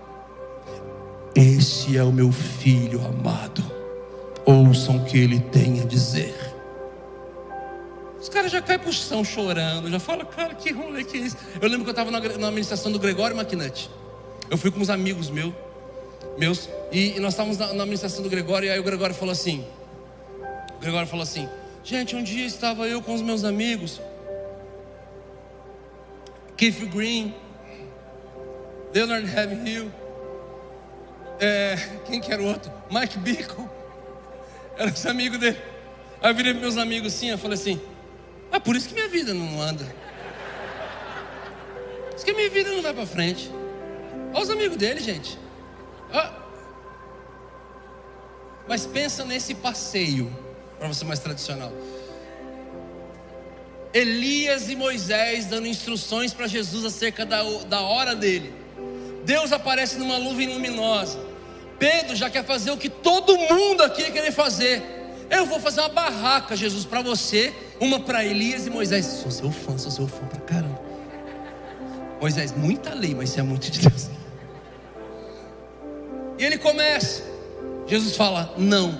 Esse 1.36 1.96
é 1.96 2.04
o 2.04 2.12
meu 2.12 2.32
filho 2.32 3.06
amado. 3.06 3.79
Ouçam 4.50 4.98
o 4.98 5.06
que 5.06 5.18
ele 5.18 5.40
tem 5.40 5.82
a 5.82 5.86
dizer. 5.86 6.36
Os 8.20 8.28
caras 8.28 8.52
já 8.52 8.62
caem 8.62 8.80
pro 8.80 8.92
chão 8.92 9.24
chorando, 9.24 9.90
já 9.90 10.00
falam, 10.00 10.26
cara, 10.26 10.56
que 10.56 10.72
rolê 10.72 11.04
que 11.04 11.18
é 11.18 11.22
isso? 11.22 11.38
Eu 11.62 11.70
lembro 11.70 11.84
que 11.84 11.90
eu 11.90 11.92
estava 11.92 12.10
na, 12.10 12.20
na 12.20 12.48
administração 12.48 12.92
do 12.92 13.00
Gregório 13.00 13.36
Maquinete. 13.36 13.90
Eu 14.50 14.58
fui 14.58 14.72
com 14.72 14.80
uns 14.80 14.90
amigos 14.90 15.30
meus 15.30 15.54
meus, 16.40 16.70
e, 16.92 17.18
e 17.18 17.20
nós 17.20 17.34
estávamos 17.34 17.58
na, 17.58 17.68
na, 17.68 17.84
administração 17.84 18.24
do 18.24 18.30
Gregório, 18.30 18.68
e 18.68 18.70
aí 18.70 18.80
o 18.80 18.84
Gregório 18.84 19.14
falou 19.14 19.34
assim: 19.34 19.66
o 20.78 20.80
Gregório 20.80 21.08
falou 21.08 21.24
assim, 21.24 21.48
gente, 21.84 22.16
um 22.16 22.24
dia 22.24 22.46
estava 22.46 22.88
eu 22.88 23.02
com 23.02 23.14
os 23.14 23.22
meus 23.22 23.44
amigos, 23.44 24.02
Keith 26.56 26.86
Green, 26.86 27.36
Leonard 28.94 29.28
Hill, 29.70 29.92
é, 31.40 31.76
quem 32.06 32.22
que 32.22 32.32
era 32.32 32.42
o 32.42 32.48
outro? 32.48 32.72
Mike 32.90 33.20
Beacon, 33.20 33.68
era 34.80 34.90
os 34.90 35.06
amigos 35.06 35.38
dele. 35.38 35.58
Aí 36.22 36.32
eu 36.32 36.36
virei 36.36 36.54
para 36.54 36.62
meus 36.62 36.78
amigos 36.78 37.14
assim, 37.14 37.30
eu 37.30 37.38
falei 37.38 37.56
assim: 37.56 37.82
ah, 38.50 38.60
por 38.60 38.76
isso 38.76 38.88
que 38.88 38.94
minha 38.94 39.10
vida 39.10 39.34
não 39.34 39.62
anda. 39.62 39.84
Por 42.10 42.16
isso 42.16 42.26
que 42.26 42.34
minha 42.34 42.50
vida 42.50 42.72
não 42.72 42.82
vai 42.82 42.94
para 42.94 43.06
frente. 43.06 43.52
Olha 44.34 44.42
os 44.42 44.50
amigos 44.50 44.78
dele, 44.78 45.02
gente. 45.02 45.38
Ah. 46.14 46.34
Mas 48.68 48.86
pensa 48.86 49.26
nesse 49.26 49.54
passeio, 49.54 50.34
para 50.78 50.88
você 50.88 51.04
mais 51.04 51.20
tradicional. 51.20 51.74
Elias 53.94 54.70
e 54.70 54.76
Moisés 54.76 55.46
dando 55.46 55.68
instruções 55.68 56.34
para 56.34 56.48
Jesus 56.48 56.86
acerca 56.86 57.26
da, 57.26 57.44
da 57.68 57.82
hora 57.82 58.16
dele. 58.16 58.54
Deus 59.26 59.52
aparece 59.52 59.98
numa 59.98 60.20
nuvem 60.20 60.48
luminosa. 60.48 61.29
Pedro 61.80 62.16
já 62.16 62.30
quer 62.30 62.44
fazer 62.44 62.72
o 62.72 62.78
que 62.78 62.90
todo 62.90 63.38
mundo 63.38 63.82
aqui 63.82 64.12
quer 64.12 64.32
fazer. 64.32 64.84
Eu 65.30 65.46
vou 65.46 65.60
fazer 65.60 65.80
uma 65.80 65.90
barraca, 65.90 66.56
Jesus, 66.56 66.84
para 66.86 67.02
você, 67.02 67.54
uma 67.80 68.00
para 68.00 68.26
Elias 68.26 68.68
e 68.68 68.70
Moisés. 68.70 69.06
Sou 69.06 69.32
seu 69.32 69.52
fã, 69.52 69.78
sou 69.78 69.90
seu 69.90 70.08
fã 70.08 70.26
pra 70.28 70.42
caramba. 70.42 70.82
Moisés, 72.20 72.52
muita 72.52 72.94
lei, 72.94 73.16
mas 73.16 73.30
você 73.30 73.40
é 73.40 73.44
muito 73.44 73.72
de 73.72 73.80
Deus. 73.80 74.10
E 76.38 76.44
ele 76.44 76.58
começa. 76.58 77.24
Jesus 77.88 78.16
fala: 78.16 78.54
Não, 78.58 79.00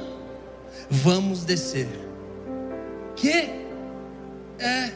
vamos 0.90 1.44
descer. 1.44 1.88
Que? 3.16 3.50
É. 4.58 4.92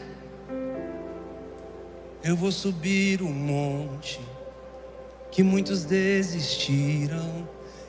Eu 2.22 2.34
vou 2.34 2.50
subir 2.50 3.20
um 3.20 3.32
monte 3.32 4.18
que 5.30 5.42
muitos 5.42 5.84
desistiram 5.84 7.46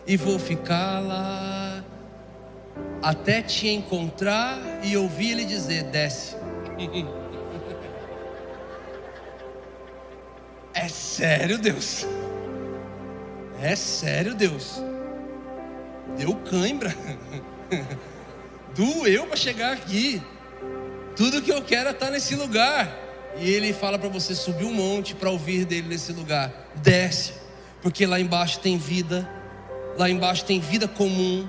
e 0.08 0.18
vou 0.18 0.38
ficar 0.38 1.00
lá 1.00 1.84
até 3.02 3.42
te 3.42 3.68
encontrar 3.68 4.60
e 4.84 4.96
ouvir 4.98 5.32
ele 5.32 5.46
dizer: 5.46 5.84
desce. 5.84 6.36
é 10.74 10.88
sério, 10.88 11.58
Deus. 11.58 12.06
É 13.62 13.76
sério, 13.76 14.36
Deus. 14.36 14.82
Deu 16.18 16.36
cãibra. 16.36 16.96
Doeu 18.76 19.26
para 19.26 19.38
chegar 19.38 19.74
aqui. 19.74 20.22
Tudo 21.16 21.42
que 21.42 21.52
eu 21.52 21.62
quero 21.62 21.90
é 21.90 21.92
estar 21.92 22.12
nesse 22.12 22.36
lugar. 22.36 23.04
E 23.38 23.50
ele 23.50 23.74
fala 23.74 23.98
para 23.98 24.10
você 24.10 24.34
subir 24.36 24.66
um 24.66 24.74
monte 24.74 25.16
para 25.16 25.30
ouvir 25.30 25.66
dele 25.66 25.88
nesse 25.88 26.12
lugar. 26.12 26.72
Desce, 26.76 27.34
porque 27.82 28.06
lá 28.06 28.20
embaixo 28.20 28.60
tem 28.60 28.78
vida. 28.78 29.30
Lá 29.98 30.10
embaixo 30.10 30.46
tem 30.46 30.60
vida 30.60 30.88
comum. 30.88 31.48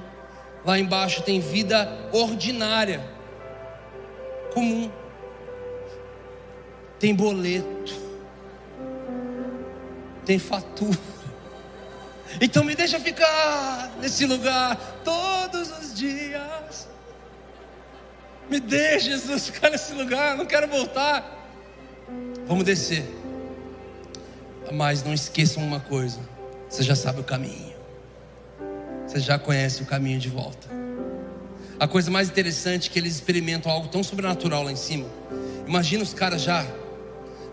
Lá 0.64 0.78
embaixo 0.78 1.22
tem 1.22 1.40
vida 1.40 2.08
ordinária. 2.12 3.02
Comum. 4.52 4.90
Tem 6.98 7.14
boleto. 7.14 7.94
Tem 10.24 10.38
fatura 10.38 11.16
então 12.40 12.64
me 12.64 12.74
deixa 12.74 12.98
ficar 12.98 13.92
nesse 14.00 14.26
lugar 14.26 14.76
todos 15.04 15.70
os 15.78 15.94
dias. 15.94 16.88
Me 18.48 18.60
deixa, 18.60 19.10
Jesus, 19.10 19.48
ficar 19.48 19.70
nesse 19.70 19.92
lugar, 19.92 20.36
não 20.36 20.46
quero 20.46 20.68
voltar. 20.68 21.24
Vamos 22.46 22.64
descer. 22.64 23.04
Mas 24.72 25.02
não 25.02 25.14
esqueçam 25.14 25.62
uma 25.62 25.80
coisa: 25.80 26.20
você 26.68 26.82
já 26.82 26.94
sabe 26.94 27.20
o 27.20 27.24
caminho. 27.24 27.75
Você 29.06 29.20
já 29.20 29.38
conhece 29.38 29.82
o 29.82 29.86
caminho 29.86 30.18
de 30.18 30.28
volta. 30.28 30.68
A 31.78 31.86
coisa 31.86 32.10
mais 32.10 32.28
interessante 32.28 32.88
é 32.88 32.92
que 32.92 32.98
eles 32.98 33.14
experimentam 33.14 33.70
algo 33.70 33.88
tão 33.88 34.02
sobrenatural 34.02 34.62
lá 34.62 34.72
em 34.72 34.76
cima. 34.76 35.06
Imagina 35.66 36.02
os 36.02 36.14
caras 36.14 36.42
já. 36.42 36.66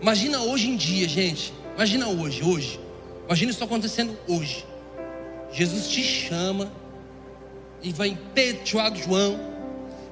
Imagina 0.00 0.40
hoje 0.40 0.68
em 0.68 0.76
dia, 0.76 1.08
gente. 1.08 1.52
Imagina 1.76 2.08
hoje, 2.08 2.42
hoje. 2.42 2.80
Imagina 3.26 3.50
isso 3.50 3.62
acontecendo 3.62 4.16
hoje. 4.26 4.66
Jesus 5.52 5.88
te 5.88 6.02
chama 6.02 6.72
e 7.82 7.92
vem 7.92 8.18
Pedro, 8.34 8.64
Tiago, 8.64 8.96
João, 8.96 9.38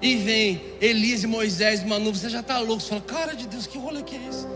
e 0.01 0.17
vem 0.17 0.61
Elias 0.81 1.23
e 1.23 1.27
Moisés, 1.27 1.85
Manu, 1.85 2.15
você 2.15 2.29
já 2.29 2.41
está 2.41 2.59
louco, 2.59 2.83
você 2.83 2.89
fala, 2.89 3.01
cara 3.01 3.35
de 3.35 3.47
Deus, 3.47 3.67
que 3.67 3.79
rolê 3.79 4.03
que 4.03 4.17
é 4.17 4.29
esse? 4.29 4.47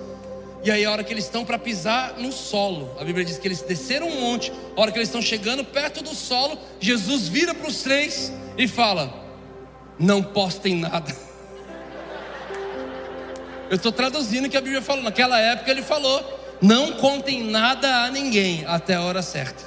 E 0.67 0.71
aí 0.73 0.85
a 0.85 0.91
hora 0.91 1.05
que 1.05 1.13
eles 1.13 1.27
estão 1.27 1.45
para 1.45 1.61
pisar 1.61 2.15
no 2.19 2.33
solo, 2.33 2.91
a 2.99 3.05
Bíblia 3.05 3.25
diz 3.25 3.39
que 3.39 3.47
eles 3.47 3.63
desceram 3.63 4.09
um 4.09 4.21
monte, 4.21 4.53
a 4.77 4.81
hora 4.81 4.91
que 4.91 4.99
eles 4.99 5.07
estão 5.07 5.23
chegando 5.23 5.65
perto 5.65 6.03
do 6.03 6.13
solo, 6.13 6.59
Jesus 6.81 7.29
vira 7.29 7.55
para 7.55 7.69
os 7.69 7.83
três 7.83 8.33
e 8.59 8.67
fala: 8.67 9.15
Não 9.97 10.21
postem 10.21 10.75
nada. 10.75 11.17
Eu 13.71 13.77
estou 13.77 13.93
traduzindo 13.93 14.47
o 14.47 14.51
que 14.51 14.57
a 14.57 14.61
Bíblia 14.61 14.83
falou. 14.83 15.05
Naquela 15.05 15.39
época 15.39 15.71
ele 15.71 15.83
falou: 15.83 16.21
Não 16.61 16.95
contem 16.95 17.45
nada 17.45 18.03
a 18.03 18.11
ninguém 18.11 18.65
até 18.67 18.97
a 18.97 19.03
hora 19.03 19.23
certa. 19.23 19.63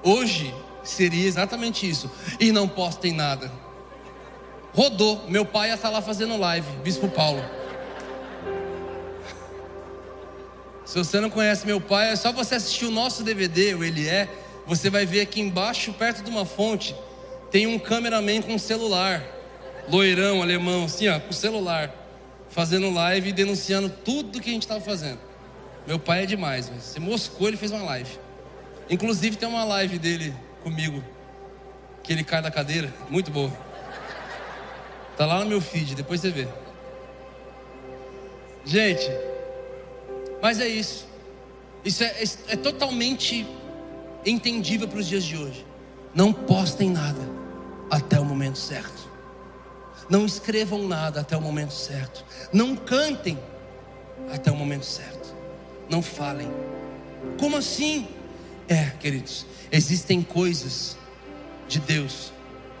Hoje 0.00 0.54
seria 0.84 1.26
exatamente 1.26 1.90
isso. 1.90 2.08
E 2.38 2.52
não 2.52 2.68
postem 2.68 3.12
nada. 3.12 3.50
Rodou. 4.72 5.24
Meu 5.26 5.44
pai 5.44 5.70
ia 5.70 5.74
estar 5.74 5.90
lá 5.90 6.00
fazendo 6.00 6.36
live, 6.36 6.70
Bispo 6.84 7.08
Paulo. 7.08 7.65
Se 10.86 10.96
você 10.96 11.18
não 11.18 11.28
conhece 11.28 11.66
meu 11.66 11.80
pai, 11.80 12.12
é 12.12 12.16
só 12.16 12.32
você 12.32 12.54
assistir 12.54 12.84
o 12.86 12.92
nosso 12.92 13.24
DVD, 13.24 13.74
o 13.74 13.82
Ele 13.82 14.08
É. 14.08 14.28
Você 14.66 14.88
vai 14.88 15.04
ver 15.04 15.20
aqui 15.20 15.40
embaixo, 15.40 15.92
perto 15.92 16.22
de 16.22 16.30
uma 16.30 16.44
fonte, 16.44 16.94
tem 17.50 17.66
um 17.66 17.78
cameraman 17.78 18.40
com 18.40 18.54
um 18.54 18.58
celular. 18.58 19.22
Loirão, 19.88 20.42
alemão, 20.42 20.84
assim, 20.84 21.08
ó, 21.08 21.18
com 21.18 21.32
celular. 21.32 21.92
Fazendo 22.48 22.88
live 22.90 23.30
e 23.30 23.32
denunciando 23.32 23.88
tudo 23.88 24.40
que 24.40 24.48
a 24.48 24.52
gente 24.52 24.62
estava 24.62 24.80
fazendo. 24.80 25.18
Meu 25.86 25.98
pai 25.98 26.22
é 26.22 26.26
demais, 26.26 26.70
mas 26.70 26.84
você 26.84 27.00
moscou, 27.00 27.48
ele 27.48 27.56
fez 27.56 27.72
uma 27.72 27.82
live. 27.82 28.18
Inclusive 28.88 29.36
tem 29.36 29.48
uma 29.48 29.64
live 29.64 29.98
dele 29.98 30.34
comigo, 30.62 31.02
que 32.02 32.12
ele 32.12 32.22
cai 32.22 32.40
da 32.40 32.50
cadeira, 32.50 32.92
muito 33.10 33.30
boa. 33.30 33.52
Tá 35.16 35.26
lá 35.26 35.40
no 35.40 35.46
meu 35.46 35.60
feed, 35.60 35.96
depois 35.96 36.20
você 36.20 36.30
vê. 36.30 36.46
Gente, 38.64 39.08
mas 40.42 40.60
é 40.60 40.68
isso. 40.68 41.06
Isso 41.84 42.02
é, 42.02 42.06
é, 42.06 42.54
é 42.54 42.56
totalmente 42.56 43.46
entendível 44.24 44.88
para 44.88 44.98
os 44.98 45.06
dias 45.06 45.24
de 45.24 45.36
hoje. 45.36 45.64
Não 46.14 46.32
postem 46.32 46.90
nada 46.90 47.20
até 47.90 48.18
o 48.18 48.24
momento 48.24 48.58
certo. 48.58 49.06
Não 50.08 50.24
escrevam 50.24 50.86
nada 50.86 51.20
até 51.20 51.36
o 51.36 51.40
momento 51.40 51.72
certo. 51.72 52.24
Não 52.52 52.76
cantem 52.76 53.38
até 54.32 54.50
o 54.50 54.56
momento 54.56 54.84
certo. 54.84 55.34
Não 55.88 56.02
falem. 56.02 56.50
Como 57.38 57.56
assim? 57.56 58.08
É, 58.68 58.90
queridos, 58.98 59.46
existem 59.70 60.22
coisas 60.22 60.96
de 61.68 61.78
Deus 61.78 62.32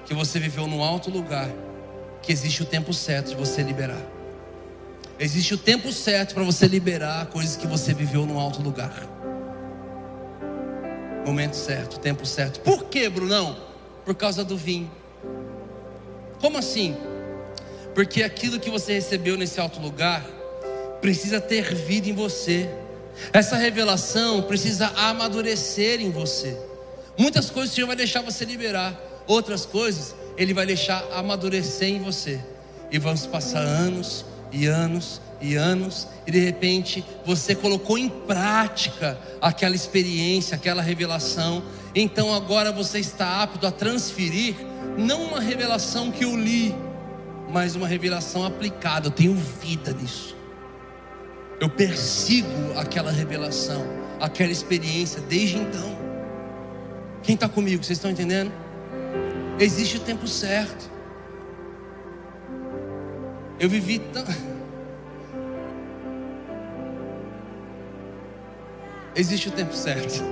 que 0.04 0.14
você 0.14 0.38
viveu 0.38 0.66
num 0.66 0.82
alto 0.82 1.10
lugar, 1.10 1.50
que 2.22 2.32
existe 2.32 2.62
o 2.62 2.66
tempo 2.66 2.92
certo 2.92 3.30
de 3.30 3.36
você 3.36 3.62
liberar. 3.62 4.15
Existe 5.18 5.54
o 5.54 5.58
tempo 5.58 5.90
certo 5.92 6.34
para 6.34 6.44
você 6.44 6.68
liberar 6.68 7.26
coisas 7.26 7.56
que 7.56 7.66
você 7.66 7.94
viveu 7.94 8.26
num 8.26 8.38
alto 8.38 8.60
lugar. 8.60 9.06
Momento 11.24 11.54
certo, 11.54 11.98
tempo 11.98 12.26
certo. 12.26 12.60
Por 12.60 12.84
que, 12.84 13.08
Brunão? 13.08 13.56
Por 14.04 14.14
causa 14.14 14.44
do 14.44 14.56
vinho. 14.56 14.90
Como 16.38 16.58
assim? 16.58 16.94
Porque 17.94 18.22
aquilo 18.22 18.60
que 18.60 18.68
você 18.68 18.92
recebeu 18.92 19.38
nesse 19.38 19.58
alto 19.58 19.80
lugar 19.80 20.22
precisa 21.00 21.40
ter 21.40 21.74
vida 21.74 22.10
em 22.10 22.12
você. 22.12 22.68
Essa 23.32 23.56
revelação 23.56 24.42
precisa 24.42 24.88
amadurecer 24.88 26.00
em 26.02 26.10
você. 26.10 26.60
Muitas 27.16 27.48
coisas 27.48 27.72
o 27.72 27.74
Senhor 27.74 27.86
vai 27.86 27.96
deixar 27.96 28.20
você 28.20 28.44
liberar, 28.44 28.94
outras 29.26 29.64
coisas 29.64 30.14
Ele 30.36 30.52
vai 30.52 30.66
deixar 30.66 31.02
amadurecer 31.14 31.88
em 31.88 32.00
você. 32.00 32.38
E 32.92 32.98
vamos 32.98 33.26
passar 33.26 33.62
anos 33.62 34.26
e 34.52 34.66
anos 34.66 35.20
e 35.40 35.54
anos, 35.54 36.08
e 36.26 36.30
de 36.30 36.38
repente 36.38 37.04
você 37.24 37.54
colocou 37.54 37.98
em 37.98 38.08
prática 38.08 39.18
aquela 39.40 39.74
experiência, 39.74 40.56
aquela 40.56 40.82
revelação. 40.82 41.62
Então 41.94 42.34
agora 42.34 42.72
você 42.72 42.98
está 42.98 43.42
apto 43.42 43.66
a 43.66 43.70
transferir, 43.70 44.54
não 44.96 45.24
uma 45.24 45.40
revelação 45.40 46.10
que 46.10 46.24
eu 46.24 46.36
li, 46.36 46.74
mas 47.50 47.76
uma 47.76 47.86
revelação 47.86 48.44
aplicada. 48.44 49.08
Eu 49.08 49.12
tenho 49.12 49.34
vida 49.34 49.92
nisso. 49.92 50.34
Eu 51.60 51.70
persigo 51.70 52.48
aquela 52.76 53.10
revelação, 53.10 53.86
aquela 54.20 54.52
experiência 54.52 55.20
desde 55.22 55.56
então. 55.56 55.96
Quem 57.22 57.34
está 57.34 57.48
comigo? 57.48 57.82
Vocês 57.82 57.98
estão 57.98 58.10
entendendo? 58.10 58.52
Existe 59.58 59.96
o 59.96 60.00
tempo 60.00 60.28
certo. 60.28 60.95
Eu 63.58 63.70
vivi. 63.70 64.02
Existe 69.14 69.48
o 69.48 69.52
tempo 69.52 69.74
certo. 69.74 70.22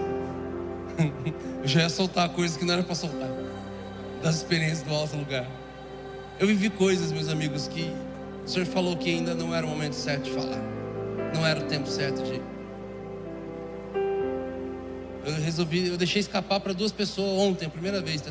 Eu 1.62 1.66
já 1.66 1.80
ia 1.80 1.88
soltar 1.88 2.28
coisas 2.28 2.56
que 2.56 2.64
não 2.64 2.74
era 2.74 2.82
para 2.82 2.94
soltar. 2.94 3.30
Das 4.22 4.36
experiências 4.36 4.82
do 4.82 4.94
alto 4.94 5.16
lugar. 5.16 5.48
Eu 6.38 6.46
vivi 6.46 6.68
coisas, 6.68 7.10
meus 7.10 7.28
amigos, 7.28 7.66
que 7.66 7.90
o 8.44 8.48
Senhor 8.48 8.66
falou 8.66 8.96
que 8.96 9.08
ainda 9.08 9.34
não 9.34 9.54
era 9.54 9.64
o 9.64 9.68
momento 9.70 9.94
certo 9.94 10.24
de 10.24 10.30
falar. 10.32 10.60
Não 11.34 11.46
era 11.46 11.60
o 11.60 11.64
tempo 11.64 11.88
certo 11.88 12.22
de. 12.22 12.42
Eu 15.24 15.32
resolvi, 15.42 15.88
eu 15.88 15.96
deixei 15.96 16.20
escapar 16.20 16.60
para 16.60 16.74
duas 16.74 16.92
pessoas 16.92 17.38
ontem, 17.38 17.66
a 17.66 17.70
primeira 17.70 18.02
vez. 18.02 18.22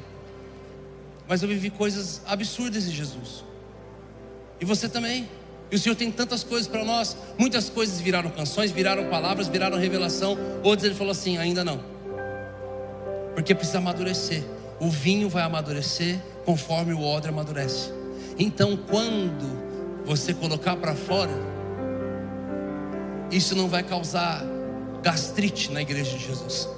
Mas 1.27 1.41
eu 1.41 1.49
vivi 1.49 1.71
coisas 1.71 2.21
absurdas 2.27 2.87
em 2.87 2.91
Jesus. 2.91 3.43
E 4.63 4.65
você 4.65 4.87
também. 4.87 5.27
E 5.69 5.75
o 5.75 5.79
Senhor 5.79 5.93
tem 5.93 6.09
tantas 6.09 6.41
coisas 6.41 6.69
para 6.69 6.85
nós. 6.85 7.17
Muitas 7.37 7.69
coisas 7.69 7.99
viraram 7.99 8.29
canções, 8.29 8.71
viraram 8.71 9.09
palavras, 9.09 9.49
viraram 9.49 9.77
revelação. 9.77 10.37
Outras 10.63 10.85
ele 10.85 10.95
falou 10.95 11.11
assim: 11.11 11.37
ainda 11.37 11.65
não. 11.65 11.83
Porque 13.35 13.53
precisa 13.53 13.79
amadurecer. 13.79 14.41
O 14.79 14.89
vinho 14.89 15.27
vai 15.27 15.43
amadurecer 15.43 16.17
conforme 16.45 16.93
o 16.93 17.03
odre 17.03 17.29
amadurece. 17.29 17.91
Então, 18.39 18.77
quando 18.77 20.05
você 20.05 20.33
colocar 20.33 20.77
para 20.77 20.95
fora, 20.95 21.33
isso 23.31 23.53
não 23.53 23.67
vai 23.67 23.83
causar 23.83 24.45
gastrite 25.01 25.73
na 25.73 25.81
igreja 25.81 26.17
de 26.17 26.25
Jesus. 26.25 26.69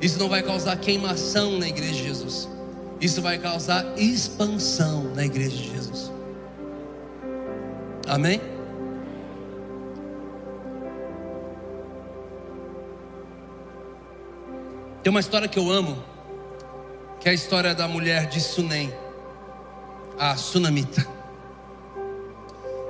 Isso 0.00 0.18
não 0.18 0.28
vai 0.28 0.42
causar 0.42 0.76
queimação 0.76 1.56
na 1.56 1.68
igreja 1.68 1.94
de 1.94 2.02
Jesus. 2.02 2.48
Isso 3.00 3.22
vai 3.22 3.38
causar 3.38 3.86
expansão 3.96 5.14
na 5.14 5.24
igreja 5.24 5.56
de 5.56 5.70
Jesus. 5.70 6.10
Amém? 8.10 8.40
Tem 15.00 15.10
uma 15.12 15.20
história 15.20 15.46
que 15.46 15.56
eu 15.56 15.70
amo, 15.70 16.02
que 17.20 17.28
é 17.28 17.30
a 17.30 17.34
história 17.34 17.72
da 17.72 17.86
mulher 17.86 18.26
de 18.26 18.40
Sunem, 18.40 18.92
a 20.18 20.36
Sunamita. 20.36 21.06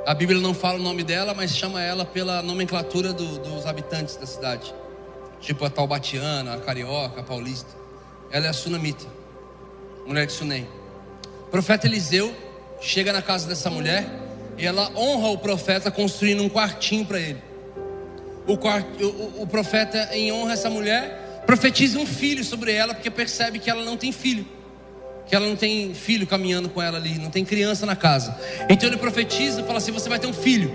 A 0.07 0.15
Bíblia 0.15 0.41
não 0.41 0.55
fala 0.55 0.79
o 0.79 0.83
nome 0.83 1.05
dela, 1.05 1.35
mas 1.35 1.55
chama 1.55 1.83
ela 1.83 2.07
pela 2.07 2.41
nomenclatura 2.41 3.13
do, 3.13 3.41
dos 3.41 3.67
habitantes 3.67 4.17
da 4.17 4.25
cidade, 4.25 4.75
tipo 5.39 5.67
a 5.67 5.71
Taubatiana, 5.71 6.55
a 6.55 6.61
Carioca, 6.61 7.21
a 7.21 7.23
Paulista. 7.23 7.77
Ela 8.31 8.47
é 8.47 8.49
a 8.49 8.55
Sunamita, 8.55 9.05
mulher 10.07 10.25
de 10.25 10.33
Sunem. 10.33 10.67
O 11.43 11.51
profeta 11.51 11.87
Eliseu 11.87 12.35
chega 12.81 13.13
na 13.13 13.21
casa 13.21 13.47
dessa 13.47 13.69
mulher 13.69 14.30
e 14.61 14.67
ela 14.67 14.93
honra 14.95 15.29
o 15.29 15.39
profeta 15.39 15.91
construindo 15.91 16.43
um 16.43 16.49
quartinho 16.49 17.07
para 17.07 17.19
ele. 17.19 17.43
O, 18.47 18.53
o, 18.53 19.43
o, 19.43 19.47
profeta, 19.47 20.11
em 20.13 20.31
honra 20.31 20.51
a 20.51 20.53
essa 20.53 20.69
mulher, 20.69 21.43
profetiza 21.47 21.99
um 21.99 22.05
filho 22.05 22.45
sobre 22.45 22.73
ela, 22.73 22.93
porque 22.93 23.11
percebe 23.11 23.59
que 23.59 23.71
ela 23.71 23.83
não 23.83 23.97
tem 23.97 24.13
filho. 24.13 24.47
Que 25.27 25.35
ela 25.35 25.47
não 25.47 25.57
tem 25.57 25.95
filho 25.95 26.27
caminhando 26.27 26.69
com 26.69 26.83
ela 26.83 26.99
ali, 26.99 27.19
não 27.19 27.31
tem 27.31 27.43
criança 27.43 27.87
na 27.87 27.97
casa. 27.97 28.37
Então 28.69 28.87
ele 28.87 28.99
profetiza 28.99 29.63
e 29.63 29.65
fala 29.65 29.79
assim: 29.79 29.93
Você 29.93 30.09
vai 30.09 30.19
ter 30.19 30.27
um 30.27 30.33
filho. 30.33 30.71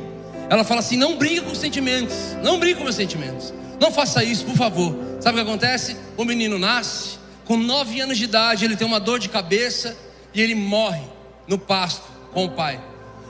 Ela 0.49 0.63
fala 0.63 0.79
assim: 0.79 0.97
Não 0.97 1.17
briga 1.17 1.43
com 1.43 1.51
os 1.51 1.59
sentimentos, 1.59 2.15
não 2.41 2.57
briga 2.57 2.77
com 2.77 2.83
meus 2.83 2.95
sentimentos, 2.95 3.53
não 3.79 3.91
faça 3.91 4.23
isso, 4.23 4.45
por 4.45 4.55
favor. 4.55 4.97
Sabe 5.19 5.39
o 5.39 5.43
que 5.43 5.49
acontece? 5.49 5.95
O 6.17 6.23
menino 6.25 6.57
nasce, 6.57 7.19
com 7.43 7.57
nove 7.57 7.99
anos 7.99 8.17
de 8.17 8.23
idade, 8.23 8.65
ele 8.65 8.75
tem 8.75 8.87
uma 8.87 8.99
dor 8.99 9.19
de 9.19 9.29
cabeça 9.29 9.95
e 10.33 10.41
ele 10.41 10.55
morre 10.55 11.03
no 11.47 11.59
pasto 11.59 12.03
com 12.33 12.45
o 12.45 12.49
pai. 12.49 12.79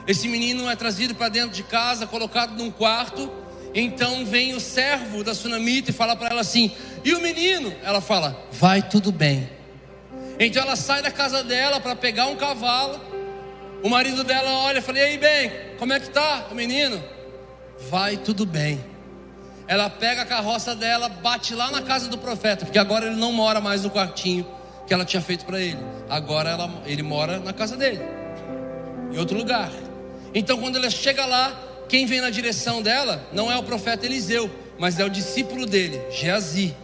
Esse 0.07 0.27
menino 0.27 0.69
é 0.69 0.75
trazido 0.75 1.15
para 1.15 1.29
dentro 1.29 1.51
de 1.51 1.63
casa, 1.63 2.05
colocado 2.05 2.55
num 2.55 2.69
quarto. 2.69 3.31
Então 3.73 4.25
vem 4.25 4.53
o 4.53 4.59
servo 4.59 5.23
da 5.23 5.33
sunamita 5.33 5.89
e 5.89 5.93
fala 5.93 6.15
para 6.15 6.29
ela 6.29 6.41
assim: 6.41 6.71
E 7.03 7.13
o 7.13 7.21
menino? 7.21 7.73
Ela 7.83 8.01
fala: 8.01 8.39
Vai 8.51 8.81
tudo 8.81 9.11
bem. 9.11 9.49
Então 10.39 10.61
ela 10.61 10.75
sai 10.75 11.01
da 11.01 11.11
casa 11.11 11.43
dela 11.43 11.79
para 11.79 11.95
pegar 11.95 12.27
um 12.27 12.35
cavalo. 12.35 12.99
O 13.83 13.89
marido 13.89 14.23
dela 14.23 14.51
olha 14.59 14.79
e 14.79 14.81
fala: 14.81 14.99
E 14.99 15.01
aí, 15.01 15.17
bem, 15.17 15.51
como 15.77 15.91
é 15.91 15.99
que 15.99 16.09
tá 16.09 16.47
o 16.51 16.55
menino? 16.55 17.03
Vai 17.89 18.15
tudo 18.17 18.45
bem. 18.45 18.83
Ela 19.67 19.89
pega 19.89 20.21
a 20.21 20.25
carroça 20.25 20.75
dela, 20.75 21.09
bate 21.09 21.55
lá 21.55 21.71
na 21.71 21.81
casa 21.81 22.07
do 22.07 22.17
profeta, 22.19 22.65
porque 22.65 22.77
agora 22.77 23.07
ele 23.07 23.15
não 23.15 23.31
mora 23.31 23.59
mais 23.59 23.83
no 23.83 23.89
quartinho 23.89 24.45
que 24.85 24.93
ela 24.93 25.03
tinha 25.03 25.21
feito 25.21 25.43
para 25.45 25.59
ele. 25.59 25.79
Agora 26.07 26.51
ela, 26.51 26.69
ele 26.85 27.01
mora 27.01 27.39
na 27.39 27.51
casa 27.51 27.75
dele, 27.75 27.99
em 29.11 29.17
outro 29.17 29.35
lugar. 29.35 29.71
Então, 30.35 30.59
quando 30.59 30.75
ela 30.75 30.89
chega 30.89 31.25
lá, 31.25 31.57
quem 31.87 32.05
vem 32.05 32.19
na 32.19 32.29
direção 32.29 32.81
dela 32.81 33.25
não 33.31 33.49
é 33.49 33.57
o 33.57 33.63
profeta 33.63 34.05
Eliseu, 34.05 34.51
mas 34.77 34.99
é 34.99 35.05
o 35.05 35.09
discípulo 35.09 35.65
dele, 35.65 36.01
Geazi. 36.11 36.75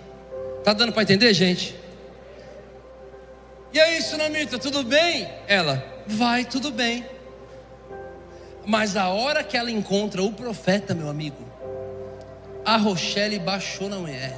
Tá 0.63 0.71
dando 0.71 0.93
para 0.93 1.03
entender, 1.03 1.33
gente? 1.33 1.75
E 3.73 3.79
aí, 3.79 4.01
Sunamita, 4.01 4.57
tudo 4.57 4.83
bem? 4.83 5.29
Ela, 5.47 5.83
vai, 6.07 6.45
tudo 6.45 6.71
bem. 6.71 7.05
Mas 8.65 8.95
a 8.95 9.09
hora 9.09 9.43
que 9.43 9.57
ela 9.57 9.69
encontra 9.69 10.23
o 10.23 10.31
profeta, 10.31 10.93
meu 10.93 11.09
amigo, 11.09 11.45
a 12.63 12.77
Rochelle 12.77 13.39
baixou 13.39 13.89
na 13.89 13.97
mulher. 13.97 14.37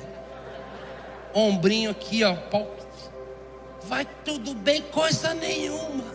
Ombrinho 1.36 1.92
aqui, 1.92 2.24
ó. 2.24 2.36
Vai 3.84 4.08
tudo 4.26 4.56
bem, 4.56 4.82
coisa 4.82 5.36
nenhuma. 5.36 6.13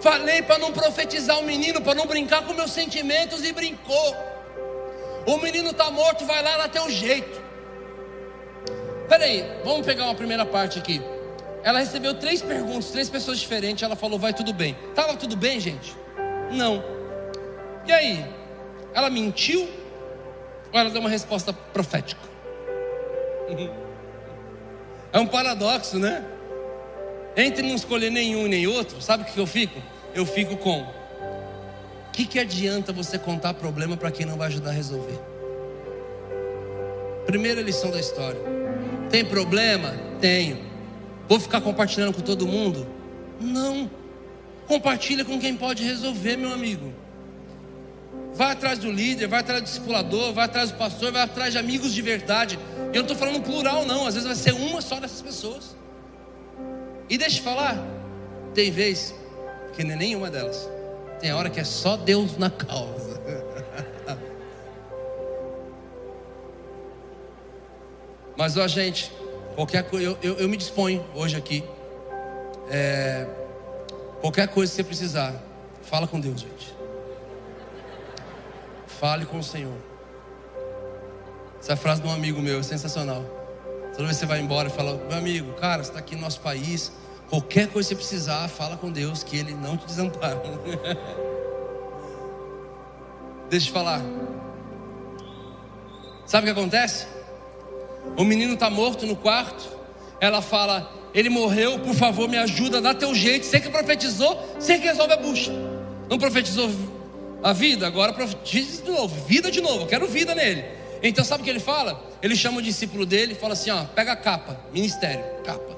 Falei 0.00 0.42
para 0.42 0.58
não 0.58 0.72
profetizar 0.72 1.38
o 1.38 1.42
menino, 1.42 1.80
para 1.80 1.94
não 1.94 2.06
brincar 2.06 2.42
com 2.42 2.52
meus 2.52 2.70
sentimentos 2.70 3.44
e 3.44 3.52
brincou. 3.52 4.16
O 5.26 5.38
menino 5.38 5.70
está 5.70 5.90
morto, 5.90 6.24
vai 6.24 6.42
lá 6.42 6.56
lá 6.56 6.68
teu 6.68 6.88
jeito. 6.90 7.40
Peraí, 9.08 9.44
vamos 9.64 9.86
pegar 9.86 10.04
uma 10.04 10.14
primeira 10.14 10.44
parte 10.44 10.78
aqui. 10.78 11.02
Ela 11.62 11.80
recebeu 11.80 12.14
três 12.14 12.42
perguntas, 12.42 12.90
três 12.90 13.10
pessoas 13.10 13.38
diferentes. 13.38 13.82
Ela 13.82 13.96
falou: 13.96 14.18
Vai 14.18 14.32
tudo 14.32 14.52
bem. 14.52 14.76
Tava 14.94 15.16
tudo 15.16 15.36
bem, 15.36 15.58
gente? 15.58 15.96
Não. 16.52 16.82
E 17.84 17.92
aí? 17.92 18.24
Ela 18.94 19.10
mentiu? 19.10 19.68
Ou 20.72 20.78
ela 20.78 20.90
deu 20.90 21.00
uma 21.00 21.10
resposta 21.10 21.52
profética? 21.52 22.20
É 25.12 25.18
um 25.18 25.26
paradoxo, 25.26 25.98
né? 25.98 26.22
Entre 27.36 27.62
não 27.62 27.74
escolher 27.74 28.10
nenhum 28.10 28.46
nem 28.46 28.66
outro, 28.66 29.00
sabe 29.02 29.24
o 29.24 29.26
que 29.26 29.38
eu 29.38 29.46
fico? 29.46 29.80
Eu 30.14 30.24
fico 30.24 30.56
com: 30.56 30.80
o 30.80 32.10
que, 32.12 32.24
que 32.24 32.38
adianta 32.38 32.92
você 32.92 33.18
contar 33.18 33.52
problema 33.54 33.96
para 33.96 34.10
quem 34.10 34.24
não 34.24 34.38
vai 34.38 34.48
ajudar 34.48 34.70
a 34.70 34.72
resolver? 34.72 35.18
Primeira 37.26 37.60
lição 37.60 37.90
da 37.90 38.00
história: 38.00 38.40
tem 39.10 39.24
problema? 39.24 39.94
Tenho. 40.20 40.64
Vou 41.28 41.38
ficar 41.38 41.60
compartilhando 41.60 42.14
com 42.14 42.22
todo 42.22 42.46
mundo? 42.46 42.86
Não. 43.38 43.90
Compartilha 44.66 45.24
com 45.24 45.38
quem 45.38 45.56
pode 45.56 45.84
resolver, 45.84 46.36
meu 46.36 46.52
amigo. 46.52 46.92
Vai 48.32 48.52
atrás 48.52 48.78
do 48.78 48.90
líder, 48.90 49.26
vai 49.26 49.40
atrás 49.40 49.60
do 49.60 49.64
discipulador, 49.64 50.32
vai 50.32 50.44
atrás 50.44 50.70
do 50.70 50.76
pastor, 50.76 51.12
vai 51.12 51.22
atrás 51.22 51.52
de 51.52 51.58
amigos 51.58 51.92
de 51.92 52.02
verdade. 52.02 52.58
Eu 52.92 53.02
não 53.02 53.02
estou 53.02 53.16
falando 53.16 53.42
plural, 53.42 53.84
não. 53.84 54.06
Às 54.06 54.14
vezes 54.14 54.26
vai 54.26 54.36
ser 54.36 54.52
uma 54.52 54.80
só 54.80 54.98
dessas 54.98 55.20
pessoas. 55.20 55.76
E 57.08 57.16
deixa 57.16 57.38
eu 57.38 57.44
falar, 57.44 57.78
tem 58.54 58.70
vez 58.70 59.14
que 59.74 59.82
não 59.84 59.94
é 59.94 59.96
nenhuma 59.96 60.30
delas. 60.30 60.68
Tem 61.20 61.32
hora 61.32 61.48
que 61.48 61.60
é 61.60 61.64
só 61.64 61.96
Deus 61.96 62.36
na 62.36 62.50
causa. 62.50 63.20
Mas, 68.36 68.56
ó, 68.56 68.68
gente, 68.68 69.10
qualquer 69.54 69.84
coisa, 69.84 70.04
eu, 70.04 70.18
eu, 70.22 70.34
eu 70.34 70.48
me 70.48 70.56
disponho 70.56 71.04
hoje 71.14 71.36
aqui. 71.36 71.64
É, 72.70 73.26
Qualquer 74.20 74.48
coisa 74.48 74.72
que 74.72 74.76
você 74.76 74.82
precisar, 74.82 75.34
fala 75.82 76.06
com 76.06 76.18
Deus, 76.18 76.40
gente. 76.40 76.74
Fale 78.86 79.26
com 79.26 79.38
o 79.38 79.42
Senhor. 79.42 79.76
Essa 81.60 81.76
frase 81.76 82.00
de 82.00 82.08
um 82.08 82.10
amigo 82.10 82.40
meu, 82.40 82.58
é 82.58 82.62
sensacional. 82.62 83.24
Toda 83.96 84.08
vez 84.08 84.18
que 84.18 84.20
você 84.20 84.26
vai 84.26 84.40
embora 84.40 84.68
e 84.68 84.70
fala, 84.70 84.94
meu 85.08 85.16
amigo, 85.16 85.54
cara, 85.54 85.82
você 85.82 85.88
está 85.88 85.98
aqui 85.98 86.14
no 86.14 86.20
nosso 86.20 86.40
país. 86.40 86.92
Qualquer 87.30 87.68
coisa 87.68 87.88
que 87.88 87.94
você 87.94 87.96
precisar, 87.96 88.46
fala 88.48 88.76
com 88.76 88.92
Deus, 88.92 89.22
que 89.22 89.38
Ele 89.38 89.54
não 89.54 89.74
te 89.74 89.86
desampara. 89.86 90.36
Deixa 93.48 93.68
eu 93.68 93.72
falar. 93.72 94.02
Sabe 96.26 96.50
o 96.50 96.54
que 96.54 96.60
acontece? 96.60 97.06
O 98.18 98.24
menino 98.24 98.54
está 98.54 98.68
morto 98.68 99.06
no 99.06 99.16
quarto. 99.16 99.66
Ela 100.20 100.42
fala: 100.42 100.92
ele 101.14 101.30
morreu, 101.30 101.78
por 101.78 101.94
favor, 101.94 102.28
me 102.28 102.36
ajuda, 102.36 102.78
dá 102.78 102.92
teu 102.92 103.14
jeito. 103.14 103.46
Você 103.46 103.58
que 103.58 103.70
profetizou, 103.70 104.38
você 104.58 104.78
que 104.78 104.86
resolve 104.86 105.14
a 105.14 105.16
bucha. 105.16 105.52
Não 106.10 106.18
profetizou 106.18 106.70
a 107.42 107.54
vida, 107.54 107.86
agora 107.86 108.12
profetiza 108.12 108.82
de 108.82 108.90
novo, 108.90 109.26
vida 109.26 109.50
de 109.50 109.60
novo, 109.60 109.82
eu 109.82 109.86
quero 109.86 110.06
vida 110.06 110.34
nele. 110.34 110.64
Então 111.02 111.24
sabe 111.24 111.40
o 111.40 111.44
que 111.44 111.50
ele 111.50 111.60
fala? 111.60 112.05
Ele 112.22 112.34
chama 112.34 112.58
o 112.58 112.62
discípulo 112.62 113.04
dele 113.04 113.32
e 113.32 113.36
fala 113.36 113.52
assim: 113.52 113.70
ó, 113.70 113.84
pega 113.84 114.12
a 114.12 114.16
capa, 114.16 114.58
ministério, 114.72 115.24
capa. 115.44 115.76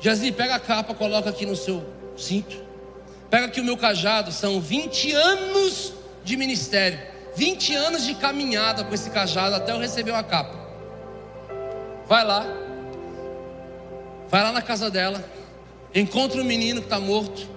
Jazi, 0.00 0.32
pega 0.32 0.56
a 0.56 0.60
capa, 0.60 0.94
coloca 0.94 1.30
aqui 1.30 1.46
no 1.46 1.56
seu 1.56 1.84
cinto. 2.16 2.56
Pega 3.30 3.46
aqui 3.46 3.60
o 3.60 3.64
meu 3.64 3.76
cajado, 3.76 4.30
são 4.30 4.60
20 4.60 5.12
anos 5.12 5.92
de 6.22 6.36
ministério, 6.36 7.00
20 7.34 7.74
anos 7.74 8.04
de 8.04 8.14
caminhada 8.14 8.84
com 8.84 8.94
esse 8.94 9.10
cajado 9.10 9.54
até 9.54 9.72
eu 9.72 9.78
receber 9.78 10.10
uma 10.10 10.22
capa. 10.22 10.60
Vai 12.06 12.24
lá, 12.24 12.46
vai 14.28 14.42
lá 14.42 14.52
na 14.52 14.60
casa 14.60 14.90
dela, 14.90 15.24
encontra 15.94 16.42
o 16.42 16.44
menino 16.44 16.80
que 16.80 16.86
está 16.86 17.00
morto, 17.00 17.48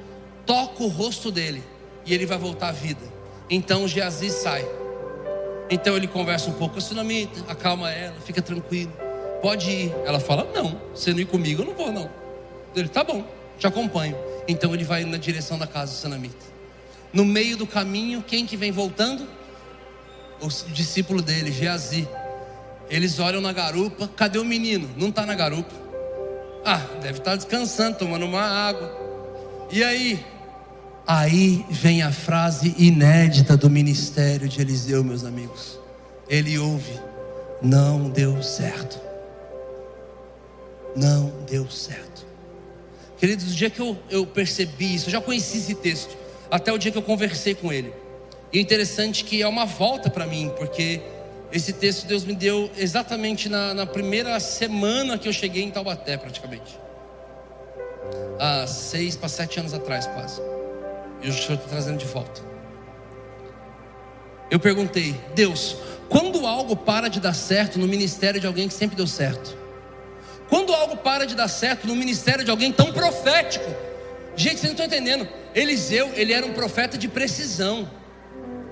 toca 0.45 0.83
o 0.83 0.87
rosto 0.87 1.31
dele 1.31 1.63
e 2.05 2.13
ele 2.13 2.25
vai 2.25 2.37
voltar 2.37 2.69
à 2.69 2.71
vida. 2.71 3.01
Então 3.49 3.87
Geazi 3.87 4.29
sai. 4.29 4.65
Então 5.69 5.95
ele 5.95 6.07
conversa 6.07 6.49
um 6.49 6.53
pouco 6.53 6.73
com 6.73 6.79
a 6.79 6.81
Sunamita, 6.81 7.43
acalma 7.51 7.91
ela, 7.91 8.15
fica 8.21 8.41
tranquilo. 8.41 8.91
Pode 9.41 9.69
ir. 9.69 9.95
Ela 10.05 10.19
fala: 10.19 10.47
Não, 10.53 10.79
você 10.93 11.11
não 11.11 11.19
ir 11.19 11.25
comigo, 11.25 11.61
eu 11.61 11.65
não 11.65 11.73
vou, 11.73 11.91
não. 11.91 12.09
Ele, 12.75 12.87
tá 12.87 13.03
bom, 13.03 13.23
te 13.57 13.65
acompanho. 13.65 14.15
Então 14.47 14.73
ele 14.73 14.83
vai 14.83 15.03
na 15.03 15.17
direção 15.17 15.57
da 15.57 15.65
casa 15.65 15.91
do 15.91 15.95
Sunamita. 15.95 16.45
No 17.11 17.23
meio 17.23 17.55
do 17.57 17.65
caminho, 17.65 18.21
quem 18.21 18.45
que 18.45 18.57
vem 18.57 18.71
voltando? 18.71 19.27
O 20.41 20.47
discípulo 20.71 21.21
dele, 21.21 21.51
Geazi. 21.51 22.07
Eles 22.89 23.19
olham 23.19 23.41
na 23.41 23.51
garupa, 23.51 24.07
cadê 24.15 24.37
o 24.37 24.45
menino? 24.45 24.89
Não 24.97 25.09
está 25.09 25.25
na 25.25 25.33
garupa. 25.33 25.73
Ah, 26.63 26.81
deve 27.01 27.19
estar 27.19 27.35
descansando, 27.35 27.97
tomando 27.97 28.25
uma 28.25 28.41
água. 28.41 28.91
E 29.71 29.83
aí? 29.83 30.23
Aí 31.07 31.63
vem 31.69 32.01
a 32.01 32.11
frase 32.11 32.73
inédita 32.77 33.55
do 33.55 33.69
ministério 33.69 34.47
de 34.47 34.59
Eliseu, 34.59 35.03
meus 35.03 35.23
amigos. 35.23 35.79
Ele 36.27 36.57
ouve: 36.57 36.99
não 37.61 38.09
deu 38.09 38.41
certo. 38.41 38.99
Não 40.95 41.31
deu 41.47 41.69
certo. 41.69 42.25
Queridos, 43.17 43.51
o 43.51 43.55
dia 43.55 43.69
que 43.69 43.79
eu, 43.79 43.97
eu 44.09 44.25
percebi 44.25 44.95
isso, 44.95 45.07
eu 45.07 45.11
já 45.11 45.21
conheci 45.21 45.57
esse 45.57 45.75
texto, 45.75 46.17
até 46.49 46.71
o 46.71 46.77
dia 46.77 46.91
que 46.91 46.97
eu 46.97 47.01
conversei 47.01 47.53
com 47.53 47.71
ele. 47.71 47.93
E 48.51 48.57
é 48.57 48.61
interessante 48.61 49.23
que 49.23 49.41
é 49.41 49.47
uma 49.47 49.65
volta 49.65 50.09
para 50.09 50.25
mim, 50.25 50.51
porque 50.57 51.01
esse 51.51 51.73
texto 51.73 52.07
Deus 52.07 52.23
me 52.23 52.33
deu 52.33 52.69
exatamente 52.77 53.47
na, 53.47 53.73
na 53.73 53.85
primeira 53.85 54.39
semana 54.39 55.17
que 55.17 55.27
eu 55.27 55.33
cheguei 55.33 55.63
em 55.63 55.71
Taubaté, 55.71 56.17
praticamente. 56.17 56.79
Há 58.39 58.65
seis 58.67 59.15
para 59.15 59.29
sete 59.29 59.59
anos 59.59 59.73
atrás, 59.73 60.07
quase. 60.07 60.41
E 61.25 61.29
o 61.29 61.33
Senhor 61.33 61.55
está 61.55 61.67
trazendo 61.67 61.97
de 61.97 62.05
volta. 62.05 62.39
Eu 64.51 64.59
perguntei, 64.59 65.19
Deus, 65.33 65.75
quando 66.07 66.45
algo 66.45 66.75
para 66.75 67.07
de 67.07 67.19
dar 67.19 67.33
certo 67.33 67.79
no 67.79 67.87
ministério 67.87 68.39
de 68.39 68.45
alguém 68.45 68.67
que 68.67 68.75
sempre 68.75 68.95
deu 68.95 69.07
certo? 69.07 69.57
Quando 70.47 70.71
algo 70.71 70.97
para 70.97 71.25
de 71.25 71.33
dar 71.33 71.47
certo 71.47 71.87
no 71.87 71.95
ministério 71.95 72.45
de 72.45 72.51
alguém 72.51 72.71
tão 72.71 72.93
profético? 72.93 73.65
Gente, 74.35 74.59
vocês 74.59 74.65
não 74.65 74.71
estão 74.73 74.85
entendendo. 74.85 75.27
Eliseu, 75.55 76.11
ele 76.13 76.31
era 76.31 76.45
um 76.45 76.53
profeta 76.53 76.95
de 76.95 77.07
precisão. 77.07 77.89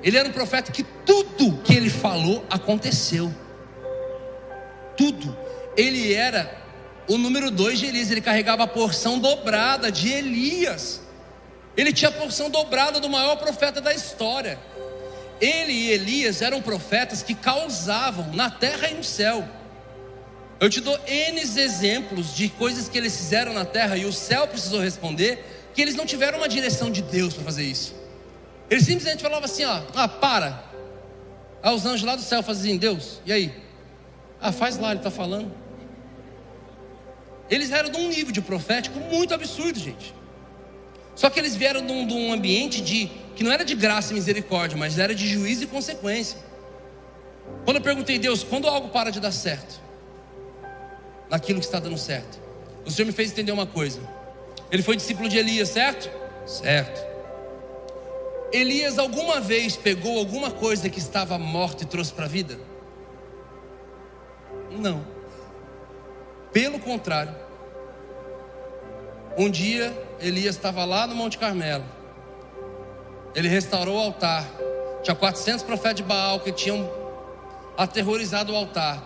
Ele 0.03 0.15
era 0.15 0.29
um 0.29 0.31
profeta 0.31 0.71
que 0.71 0.83
tudo 0.83 1.57
que 1.63 1.73
ele 1.73 1.89
falou 1.89 2.45
aconteceu. 2.51 3.33
Tudo. 4.95 5.35
Ele 5.75 6.13
era 6.13 6.55
o 7.09 7.17
número 7.17 7.49
dois 7.49 7.79
de 7.79 7.87
Elias, 7.87 8.11
ele 8.11 8.21
carregava 8.21 8.61
a 8.61 8.67
porção 8.67 9.17
dobrada 9.17 9.91
de 9.91 10.09
Elias. 10.09 11.02
Ele 11.75 11.91
tinha 11.91 12.09
a 12.09 12.11
porção 12.11 12.49
dobrada 12.49 12.99
do 12.99 13.09
maior 13.09 13.35
profeta 13.37 13.81
da 13.81 13.93
história. 13.93 14.59
Ele 15.41 15.73
e 15.73 15.91
Elias 15.91 16.41
eram 16.41 16.61
profetas 16.61 17.23
que 17.23 17.33
causavam 17.33 18.31
na 18.33 18.49
terra 18.49 18.89
e 18.89 18.93
no 18.93 19.03
céu. 19.03 19.47
Eu 20.59 20.69
te 20.69 20.79
dou 20.79 20.97
N 21.07 21.41
exemplos 21.41 22.33
de 22.33 22.47
coisas 22.47 22.87
que 22.87 22.97
eles 22.97 23.17
fizeram 23.17 23.53
na 23.53 23.65
terra 23.65 23.97
e 23.97 24.05
o 24.05 24.13
céu 24.13 24.47
precisou 24.47 24.79
responder, 24.79 25.43
que 25.73 25.81
eles 25.81 25.95
não 25.95 26.05
tiveram 26.05 26.37
uma 26.37 26.47
direção 26.47 26.91
de 26.91 27.01
Deus 27.01 27.33
para 27.33 27.43
fazer 27.43 27.63
isso. 27.63 27.95
Ele 28.69 28.81
simplesmente 28.81 29.21
falava 29.21 29.45
assim: 29.45 29.65
ó, 29.65 29.81
ah, 29.95 30.07
para. 30.07 30.63
Aí 31.61 31.75
os 31.75 31.85
anjos 31.85 32.03
lá 32.03 32.15
do 32.15 32.21
céu 32.21 32.41
faziam: 32.41 32.77
Deus, 32.77 33.19
e 33.25 33.33
aí? 33.33 33.53
Ah, 34.39 34.51
faz 34.51 34.77
lá, 34.77 34.91
ele 34.91 34.99
está 34.99 35.11
falando. 35.11 35.51
Eles 37.49 37.71
eram 37.71 37.89
de 37.89 37.97
um 37.97 38.07
nível 38.07 38.31
de 38.31 38.41
profético 38.41 38.99
muito 38.99 39.33
absurdo, 39.33 39.77
gente. 39.77 40.13
Só 41.15 41.29
que 41.29 41.39
eles 41.39 41.55
vieram 41.55 41.85
de 41.85 41.91
um, 41.91 42.07
de 42.07 42.13
um 42.13 42.33
ambiente 42.33 42.81
de 42.81 43.09
que 43.35 43.43
não 43.43 43.51
era 43.51 43.63
de 43.63 43.75
graça 43.75 44.11
e 44.11 44.15
misericórdia, 44.15 44.77
mas 44.77 44.97
era 44.97 45.13
de 45.13 45.27
juízo 45.27 45.63
e 45.63 45.67
consequência. 45.67 46.37
Quando 47.65 47.77
eu 47.77 47.83
perguntei, 47.83 48.19
Deus, 48.19 48.43
quando 48.43 48.67
algo 48.67 48.89
para 48.89 49.11
de 49.11 49.19
dar 49.19 49.31
certo, 49.31 49.81
naquilo 51.29 51.59
que 51.59 51.65
está 51.65 51.79
dando 51.79 51.97
certo, 51.97 52.39
o 52.85 52.91
Senhor 52.91 53.05
me 53.05 53.13
fez 53.13 53.31
entender 53.31 53.51
uma 53.51 53.65
coisa. 53.65 53.99
Ele 54.71 54.83
foi 54.83 54.95
discípulo 54.95 55.29
de 55.29 55.37
Elias, 55.37 55.69
certo? 55.69 56.09
Certo. 56.45 57.13
Elias 58.51 58.99
alguma 58.99 59.39
vez 59.39 59.75
pegou 59.75 60.19
alguma 60.19 60.51
coisa 60.51 60.89
que 60.89 60.99
estava 60.99 61.37
morta 61.37 61.83
e 61.83 61.87
trouxe 61.87 62.13
para 62.13 62.25
a 62.25 62.27
vida? 62.27 62.59
Não. 64.71 65.05
Pelo 66.51 66.79
contrário. 66.79 67.35
Um 69.35 69.49
dia 69.49 69.91
Elias 70.23 70.55
estava 70.55 70.85
lá 70.85 71.05
no 71.05 71.13
Monte 71.13 71.37
Carmelo. 71.37 71.83
Ele 73.35 73.49
restaurou 73.49 73.97
o 73.97 73.99
altar. 73.99 74.45
Tinha 75.03 75.15
400 75.15 75.63
profetas 75.63 75.95
de 75.95 76.03
Baal 76.03 76.39
que 76.39 76.51
tinham 76.51 76.89
aterrorizado 77.77 78.53
o 78.53 78.55
altar. 78.55 79.03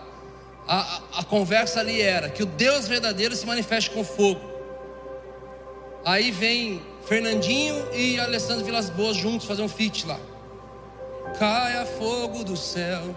A, 0.66 0.80
a, 0.80 1.00
a, 1.20 1.24
conversa 1.24 1.80
ali 1.80 2.00
era 2.00 2.28
que 2.28 2.42
o 2.42 2.46
Deus 2.46 2.86
verdadeiro 2.86 3.34
se 3.34 3.44
manifeste 3.44 3.90
com 3.90 4.04
fogo. 4.04 4.40
Aí 6.04 6.30
vem 6.30 6.80
Fernandinho 7.06 7.92
e 7.92 8.20
Alessandro 8.20 8.64
Vilas 8.64 8.88
Boas 8.88 9.16
juntos 9.16 9.46
fazer 9.46 9.62
um 9.62 9.68
feat 9.68 10.06
lá. 10.06 10.20
Caia 11.38 11.84
fogo 11.84 12.44
do 12.44 12.56
céu, 12.56 13.14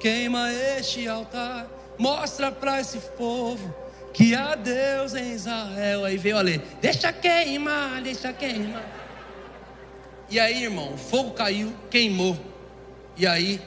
queima 0.00 0.52
este 0.52 1.06
altar, 1.06 1.66
mostra 1.98 2.50
para 2.50 2.80
esse 2.80 2.98
povo 2.98 3.81
que 4.12 4.34
há 4.34 4.54
Deus 4.54 5.14
em 5.14 5.32
Israel. 5.32 6.04
Aí 6.04 6.16
veio 6.16 6.36
ali, 6.36 6.60
deixa 6.80 7.12
queimar, 7.12 8.02
deixa 8.02 8.32
queimar. 8.32 8.84
E 10.28 10.40
aí, 10.40 10.64
irmão, 10.64 10.94
o 10.94 10.96
fogo 10.96 11.32
caiu, 11.32 11.72
queimou. 11.90 12.38
E 13.16 13.26
aí, 13.26 13.60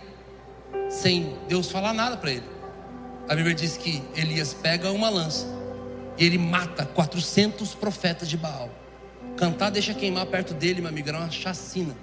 sem 0.90 1.36
Deus 1.48 1.70
falar 1.70 1.94
nada 1.94 2.18
para 2.18 2.32
ele. 2.32 2.44
A 3.28 3.36
Bíblia 3.36 3.56
diz 3.56 3.78
que 3.78 4.04
Elias 4.16 4.54
pega 4.54 4.92
uma 4.92 5.10
lança 5.10 5.48
e 6.18 6.26
ele 6.26 6.38
mata 6.38 6.86
400 6.86 7.74
profetas 7.76 8.28
de 8.28 8.38
Baal. 8.38 8.70
Cantar 9.36 9.70
deixa 9.70 9.94
queimar 9.94 10.26
perto 10.28 10.54
dele, 10.54 10.82
meu 10.82 10.90
amigo, 10.90 11.10
era 11.10 11.18
uma 11.18 11.32
chacina. 11.32 11.96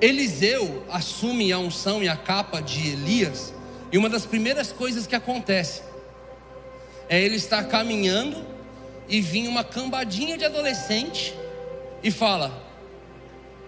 Eliseu 0.00 0.84
assume 0.90 1.52
a 1.52 1.58
unção 1.58 2.02
e 2.02 2.08
a 2.08 2.16
capa 2.16 2.60
de 2.60 2.90
Elias, 2.90 3.52
e 3.90 3.98
uma 3.98 4.08
das 4.08 4.26
primeiras 4.26 4.72
coisas 4.72 5.06
que 5.06 5.16
acontece 5.16 5.82
é 7.08 7.20
ele 7.20 7.36
estar 7.36 7.64
caminhando 7.64 8.44
e 9.08 9.20
vir 9.20 9.48
uma 9.48 9.64
cambadinha 9.64 10.36
de 10.36 10.44
adolescente 10.44 11.34
e 12.02 12.10
fala: 12.10 12.62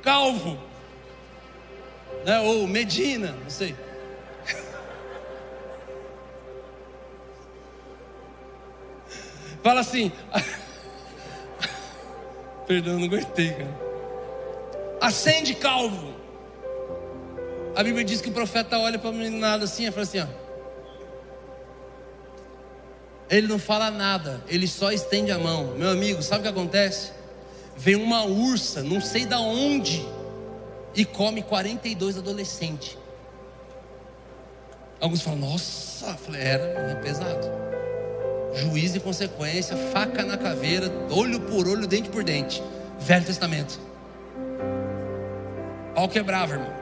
Calvo, 0.03 0.59
né? 2.25 2.41
ou 2.41 2.67
Medina, 2.67 3.37
não 3.43 3.49
sei. 3.49 3.75
Fala 9.63 9.81
assim. 9.81 10.13
Perdão, 12.67 12.99
não 12.99 13.07
aguentei, 13.07 13.53
cara. 13.53 13.81
Acende 15.01 15.55
calvo. 15.55 16.20
A 17.75 17.83
Bíblia 17.83 18.05
diz 18.05 18.21
que 18.21 18.29
o 18.29 18.33
profeta 18.33 18.79
olha 18.79 18.99
para 18.99 19.11
a 19.11 19.13
meninada 19.13 19.65
assim 19.65 19.87
e 19.87 19.91
fala 19.91 20.03
assim: 20.03 20.21
ó. 20.21 20.27
Ele 23.29 23.47
não 23.47 23.59
fala 23.59 23.91
nada, 23.91 24.43
ele 24.49 24.67
só 24.67 24.91
estende 24.91 25.31
a 25.31 25.39
mão. 25.39 25.75
Meu 25.77 25.91
amigo, 25.91 26.23
sabe 26.23 26.41
o 26.41 26.43
que 26.43 26.49
acontece? 26.49 27.13
Vem 27.77 27.95
uma 27.95 28.25
ursa, 28.25 28.83
não 28.83 29.01
sei 29.01 29.25
da 29.25 29.39
onde, 29.39 30.05
e 30.95 31.05
come 31.05 31.43
42 31.43 32.19
adolescentes. 32.19 32.99
Alguns 35.01 35.23
falam, 35.23 35.39
nossa, 35.39 36.15
falei, 36.17 36.43
era, 36.43 36.65
é 36.91 36.95
pesado 36.97 37.61
juízo 38.55 38.97
e 38.97 39.01
consequência, 39.01 39.77
faca 39.77 40.25
na 40.25 40.37
caveira, 40.37 40.91
olho 41.11 41.41
por 41.41 41.67
olho, 41.69 41.87
dente 41.87 42.09
por 42.09 42.25
dente. 42.25 42.63
Velho 42.99 43.25
Testamento. 43.25 43.81
Pau 45.95 46.09
quebrava, 46.09 46.55
irmão. 46.55 46.80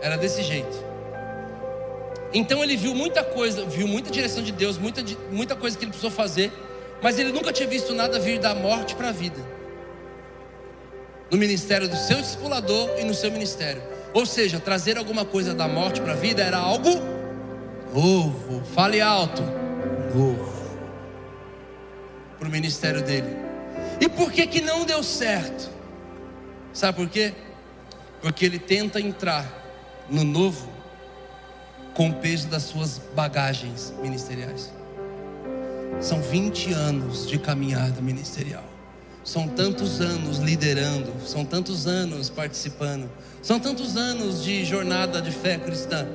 Era 0.00 0.16
desse 0.16 0.42
jeito. 0.42 0.84
Então 2.32 2.62
ele 2.62 2.76
viu 2.76 2.94
muita 2.94 3.24
coisa, 3.24 3.64
viu 3.64 3.86
muita 3.86 4.10
direção 4.10 4.42
de 4.42 4.52
Deus, 4.52 4.76
muita, 4.76 5.02
muita 5.30 5.56
coisa 5.56 5.76
que 5.76 5.84
ele 5.84 5.90
precisou 5.90 6.10
fazer, 6.10 6.52
mas 7.02 7.18
ele 7.18 7.32
nunca 7.32 7.52
tinha 7.52 7.68
visto 7.68 7.94
nada 7.94 8.18
vir 8.18 8.38
da 8.38 8.54
morte 8.54 8.94
para 8.94 9.08
a 9.08 9.12
vida. 9.12 9.40
No 11.30 11.38
ministério 11.38 11.88
do 11.88 11.96
seu 11.96 12.20
discipulador 12.20 12.90
e 12.98 13.04
no 13.04 13.14
seu 13.14 13.30
ministério. 13.30 13.82
Ou 14.12 14.24
seja, 14.24 14.60
trazer 14.60 14.96
alguma 14.96 15.24
coisa 15.24 15.54
da 15.54 15.66
morte 15.66 16.00
para 16.00 16.12
a 16.12 16.16
vida 16.16 16.42
era 16.42 16.58
algo 16.58 16.90
novo. 17.92 18.62
Fale 18.74 19.00
alto 19.00 19.42
novo 20.14 20.56
para 22.38 22.48
o 22.48 22.50
ministério 22.50 23.02
dele. 23.02 23.36
E 24.00 24.08
por 24.08 24.30
que 24.30 24.46
que 24.46 24.60
não 24.60 24.84
deu 24.84 25.02
certo? 25.02 25.70
Sabe 26.72 26.98
por 26.98 27.08
quê? 27.08 27.32
Porque 28.20 28.44
ele 28.44 28.58
tenta 28.58 29.00
entrar 29.00 29.65
no 30.10 30.24
novo 30.24 30.68
com 31.94 32.10
o 32.10 32.14
peso 32.14 32.48
das 32.48 32.64
suas 32.64 33.00
bagagens 33.14 33.92
ministeriais. 34.02 34.72
São 36.00 36.20
20 36.20 36.72
anos 36.72 37.26
de 37.26 37.38
caminhada 37.38 38.00
ministerial. 38.02 38.64
São 39.24 39.48
tantos 39.48 40.00
anos 40.00 40.38
liderando, 40.38 41.12
são 41.26 41.44
tantos 41.44 41.86
anos 41.86 42.30
participando, 42.30 43.10
são 43.42 43.58
tantos 43.58 43.96
anos 43.96 44.44
de 44.44 44.64
jornada 44.64 45.20
de 45.20 45.32
fé 45.32 45.58
cristã. 45.58 46.06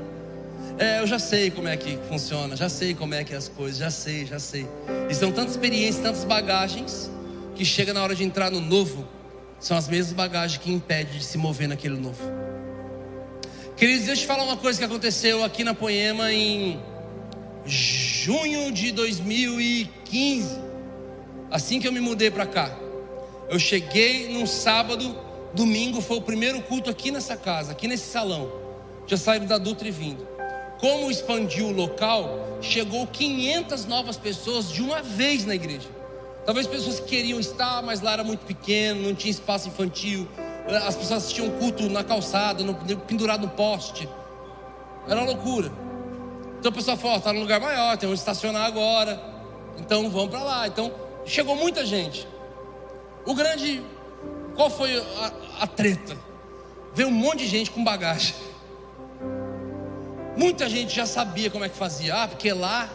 É, 0.77 0.99
eu 1.01 1.07
já 1.07 1.19
sei 1.19 1.51
como 1.51 1.67
é 1.67 1.75
que 1.75 1.97
funciona, 2.07 2.55
já 2.55 2.69
sei 2.69 2.93
como 2.93 3.13
é 3.13 3.23
que 3.23 3.33
é 3.33 3.37
as 3.37 3.49
coisas, 3.49 3.77
já 3.77 3.91
sei, 3.91 4.25
já 4.25 4.39
sei. 4.39 4.67
E 5.09 5.13
são 5.13 5.31
tantas 5.31 5.51
experiências, 5.51 6.01
tantas 6.03 6.23
bagagens, 6.23 7.11
que 7.55 7.65
chega 7.65 7.93
na 7.93 8.01
hora 8.01 8.15
de 8.15 8.23
entrar 8.23 8.49
no 8.49 8.61
novo, 8.61 9.05
são 9.59 9.75
as 9.75 9.87
mesmas 9.87 10.13
bagagens 10.13 10.61
que 10.61 10.71
impedem 10.71 11.17
de 11.17 11.23
se 11.23 11.37
mover 11.37 11.67
naquele 11.67 11.97
novo. 11.97 12.50
Queridos, 13.81 14.05
deixa 14.05 14.21
eu 14.21 14.25
te 14.25 14.27
falar 14.27 14.43
uma 14.43 14.57
coisa 14.57 14.77
que 14.77 14.85
aconteceu 14.85 15.43
aqui 15.43 15.63
na 15.63 15.73
Poema 15.73 16.31
em 16.31 16.79
junho 17.65 18.71
de 18.71 18.91
2015. 18.91 20.59
Assim 21.49 21.79
que 21.79 21.87
eu 21.87 21.91
me 21.91 21.99
mudei 21.99 22.29
para 22.29 22.45
cá. 22.45 22.77
Eu 23.49 23.57
cheguei 23.57 24.31
num 24.31 24.45
sábado, 24.45 25.17
domingo 25.55 25.99
foi 25.99 26.17
o 26.17 26.21
primeiro 26.21 26.61
culto 26.61 26.91
aqui 26.91 27.09
nessa 27.09 27.35
casa, 27.35 27.71
aqui 27.71 27.87
nesse 27.87 28.05
salão. 28.11 28.51
Já 29.07 29.17
saíram 29.17 29.47
da 29.47 29.57
Dutra 29.57 29.87
e 29.87 29.91
vindo 29.91 30.27
como 30.79 31.09
expandiu 31.09 31.65
o 31.65 31.71
local, 31.71 32.59
chegou 32.61 33.07
500 33.07 33.85
novas 33.85 34.15
pessoas 34.15 34.71
de 34.71 34.83
uma 34.83 35.01
vez 35.01 35.43
na 35.43 35.55
igreja. 35.55 35.89
Talvez 36.45 36.67
pessoas 36.67 36.99
que 36.99 37.07
queriam 37.07 37.39
estar, 37.39 37.81
mas 37.81 37.99
lá 37.99 38.13
era 38.13 38.23
muito 38.23 38.45
pequeno, 38.45 39.01
não 39.01 39.15
tinha 39.15 39.31
espaço 39.31 39.69
infantil. 39.69 40.27
As 40.67 40.95
pessoas 40.95 41.23
assistiam 41.23 41.49
culto 41.51 41.89
na 41.89 42.03
calçada, 42.03 42.63
no, 42.63 42.75
pendurado 42.75 43.41
no 43.41 43.49
poste. 43.49 44.07
Era 45.07 45.19
uma 45.19 45.31
loucura. 45.31 45.71
Então 46.59 46.71
o 46.71 46.73
pessoal 46.73 46.95
falou: 46.97 47.17
está 47.17 47.33
num 47.33 47.41
lugar 47.41 47.59
maior, 47.59 47.97
tem 47.97 48.07
onde 48.07 48.19
estacionar 48.19 48.65
agora. 48.65 49.21
Então 49.77 50.09
vamos 50.09 50.29
para 50.29 50.43
lá. 50.43 50.67
Então 50.67 50.93
chegou 51.25 51.55
muita 51.55 51.85
gente. 51.85 52.27
O 53.25 53.33
grande. 53.33 53.83
Qual 54.55 54.69
foi 54.69 54.97
a, 54.97 55.31
a 55.61 55.67
treta? 55.67 56.17
Veio 56.93 57.09
um 57.09 57.11
monte 57.11 57.39
de 57.39 57.47
gente 57.47 57.71
com 57.71 57.83
bagagem. 57.83 58.35
Muita 60.35 60.69
gente 60.69 60.95
já 60.95 61.05
sabia 61.05 61.49
como 61.49 61.63
é 61.63 61.69
que 61.69 61.75
fazia. 61.75 62.15
Ah, 62.15 62.27
porque 62.27 62.51
lá, 62.51 62.89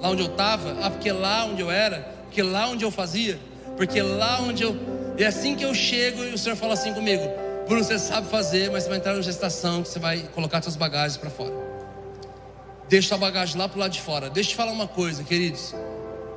lá 0.00 0.08
onde 0.08 0.22
eu 0.22 0.28
estava, 0.28 0.76
ah, 0.82 0.90
porque 0.90 1.10
lá 1.10 1.44
onde 1.44 1.60
eu 1.60 1.70
era, 1.70 2.14
porque 2.24 2.42
lá 2.42 2.68
onde 2.68 2.84
eu 2.84 2.90
fazia, 2.90 3.38
porque 3.78 4.02
lá 4.02 4.42
onde 4.42 4.64
eu. 4.64 4.76
E 5.16 5.22
é 5.22 5.28
assim 5.28 5.54
que 5.54 5.64
eu 5.64 5.72
chego 5.72 6.24
e 6.24 6.34
o 6.34 6.38
Senhor 6.38 6.56
fala 6.56 6.74
assim 6.74 6.92
comigo: 6.92 7.22
Bruno, 7.66 7.82
você 7.82 7.98
sabe 7.98 8.28
fazer, 8.28 8.70
mas 8.70 8.82
você 8.82 8.88
vai 8.90 8.98
entrar 8.98 9.12
numa 9.12 9.22
gestação 9.22 9.82
que 9.82 9.88
você 9.88 10.00
vai 10.00 10.18
colocar 10.34 10.60
suas 10.60 10.76
bagagens 10.76 11.16
para 11.16 11.30
fora. 11.30 11.54
Deixa 12.88 13.08
sua 13.08 13.18
bagagem 13.18 13.56
lá 13.56 13.68
para 13.68 13.76
o 13.76 13.80
lado 13.80 13.92
de 13.92 14.00
fora. 14.00 14.28
Deixa 14.28 14.50
eu 14.50 14.52
te 14.52 14.56
falar 14.56 14.72
uma 14.72 14.88
coisa, 14.88 15.22
queridos. 15.22 15.74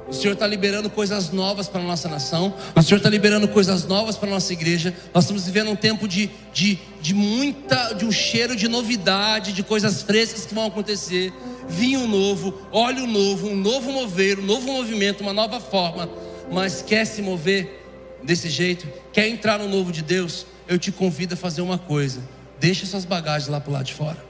O 0.07 0.13
Senhor 0.13 0.33
está 0.33 0.45
liberando 0.45 0.89
coisas 0.89 1.31
novas 1.31 1.67
para 1.69 1.79
a 1.79 1.83
nossa 1.83 2.09
nação. 2.09 2.53
O 2.75 2.81
Senhor 2.81 2.97
está 2.97 3.09
liberando 3.09 3.47
coisas 3.47 3.85
novas 3.85 4.17
para 4.17 4.27
a 4.27 4.31
nossa 4.31 4.51
igreja. 4.51 4.93
Nós 5.13 5.23
estamos 5.23 5.45
vivendo 5.45 5.71
um 5.71 5.75
tempo 5.75 6.07
de, 6.07 6.29
de, 6.53 6.77
de 6.99 7.13
muita, 7.13 7.93
de 7.93 8.05
um 8.05 8.11
cheiro 8.11 8.55
de 8.55 8.67
novidade, 8.67 9.53
de 9.53 9.63
coisas 9.63 10.01
frescas 10.01 10.45
que 10.45 10.53
vão 10.53 10.65
acontecer. 10.65 11.33
Vinho 11.67 12.05
novo, 12.07 12.67
óleo 12.71 13.07
novo, 13.07 13.47
um 13.47 13.55
novo 13.55 13.91
mover, 13.91 14.37
um 14.37 14.43
novo 14.43 14.67
movimento, 14.67 15.21
uma 15.21 15.33
nova 15.33 15.61
forma. 15.61 16.09
Mas 16.51 16.81
quer 16.81 17.05
se 17.05 17.21
mover 17.21 17.85
desse 18.23 18.49
jeito? 18.49 18.87
Quer 19.13 19.27
entrar 19.27 19.57
no 19.57 19.67
novo 19.67 19.91
de 19.91 20.01
Deus? 20.01 20.45
Eu 20.67 20.77
te 20.77 20.91
convido 20.91 21.33
a 21.33 21.37
fazer 21.37 21.61
uma 21.61 21.77
coisa. 21.77 22.21
Deixa 22.59 22.85
suas 22.85 23.05
bagagens 23.05 23.47
lá 23.47 23.59
para 23.59 23.69
o 23.69 23.73
lado 23.73 23.85
de 23.85 23.93
fora. 23.93 24.23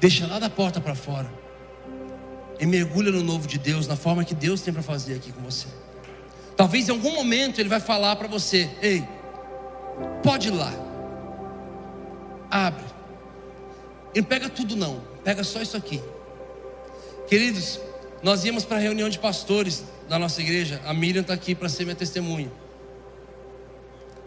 Deixa 0.00 0.26
lá 0.26 0.38
da 0.38 0.50
porta 0.50 0.80
para 0.80 0.94
fora 0.94 1.30
e 2.60 2.66
mergulha 2.66 3.10
no 3.10 3.22
novo 3.22 3.48
de 3.48 3.58
Deus, 3.58 3.86
na 3.86 3.96
forma 3.96 4.22
que 4.22 4.34
Deus 4.34 4.60
tem 4.60 4.72
para 4.72 4.82
fazer 4.82 5.14
aqui 5.14 5.32
com 5.32 5.40
você. 5.40 5.66
Talvez 6.56 6.88
em 6.88 6.92
algum 6.92 7.14
momento 7.14 7.58
Ele 7.58 7.68
vai 7.68 7.80
falar 7.80 8.14
para 8.16 8.28
você: 8.28 8.68
Ei, 8.82 9.02
pode 10.22 10.48
ir 10.48 10.50
lá, 10.50 10.72
abre. 12.50 12.84
E 14.14 14.20
não 14.20 14.26
pega 14.26 14.48
tudo, 14.48 14.76
não, 14.76 15.00
pega 15.24 15.42
só 15.42 15.62
isso 15.62 15.76
aqui. 15.76 16.02
Queridos, 17.28 17.80
nós 18.22 18.44
íamos 18.44 18.64
para 18.64 18.76
a 18.76 18.80
reunião 18.80 19.08
de 19.08 19.18
pastores 19.18 19.84
da 20.10 20.18
nossa 20.18 20.40
igreja. 20.40 20.80
A 20.84 20.92
Miriam 20.92 21.20
está 21.20 21.32
aqui 21.32 21.54
para 21.54 21.68
ser 21.68 21.84
minha 21.84 21.94
testemunha. 21.94 22.50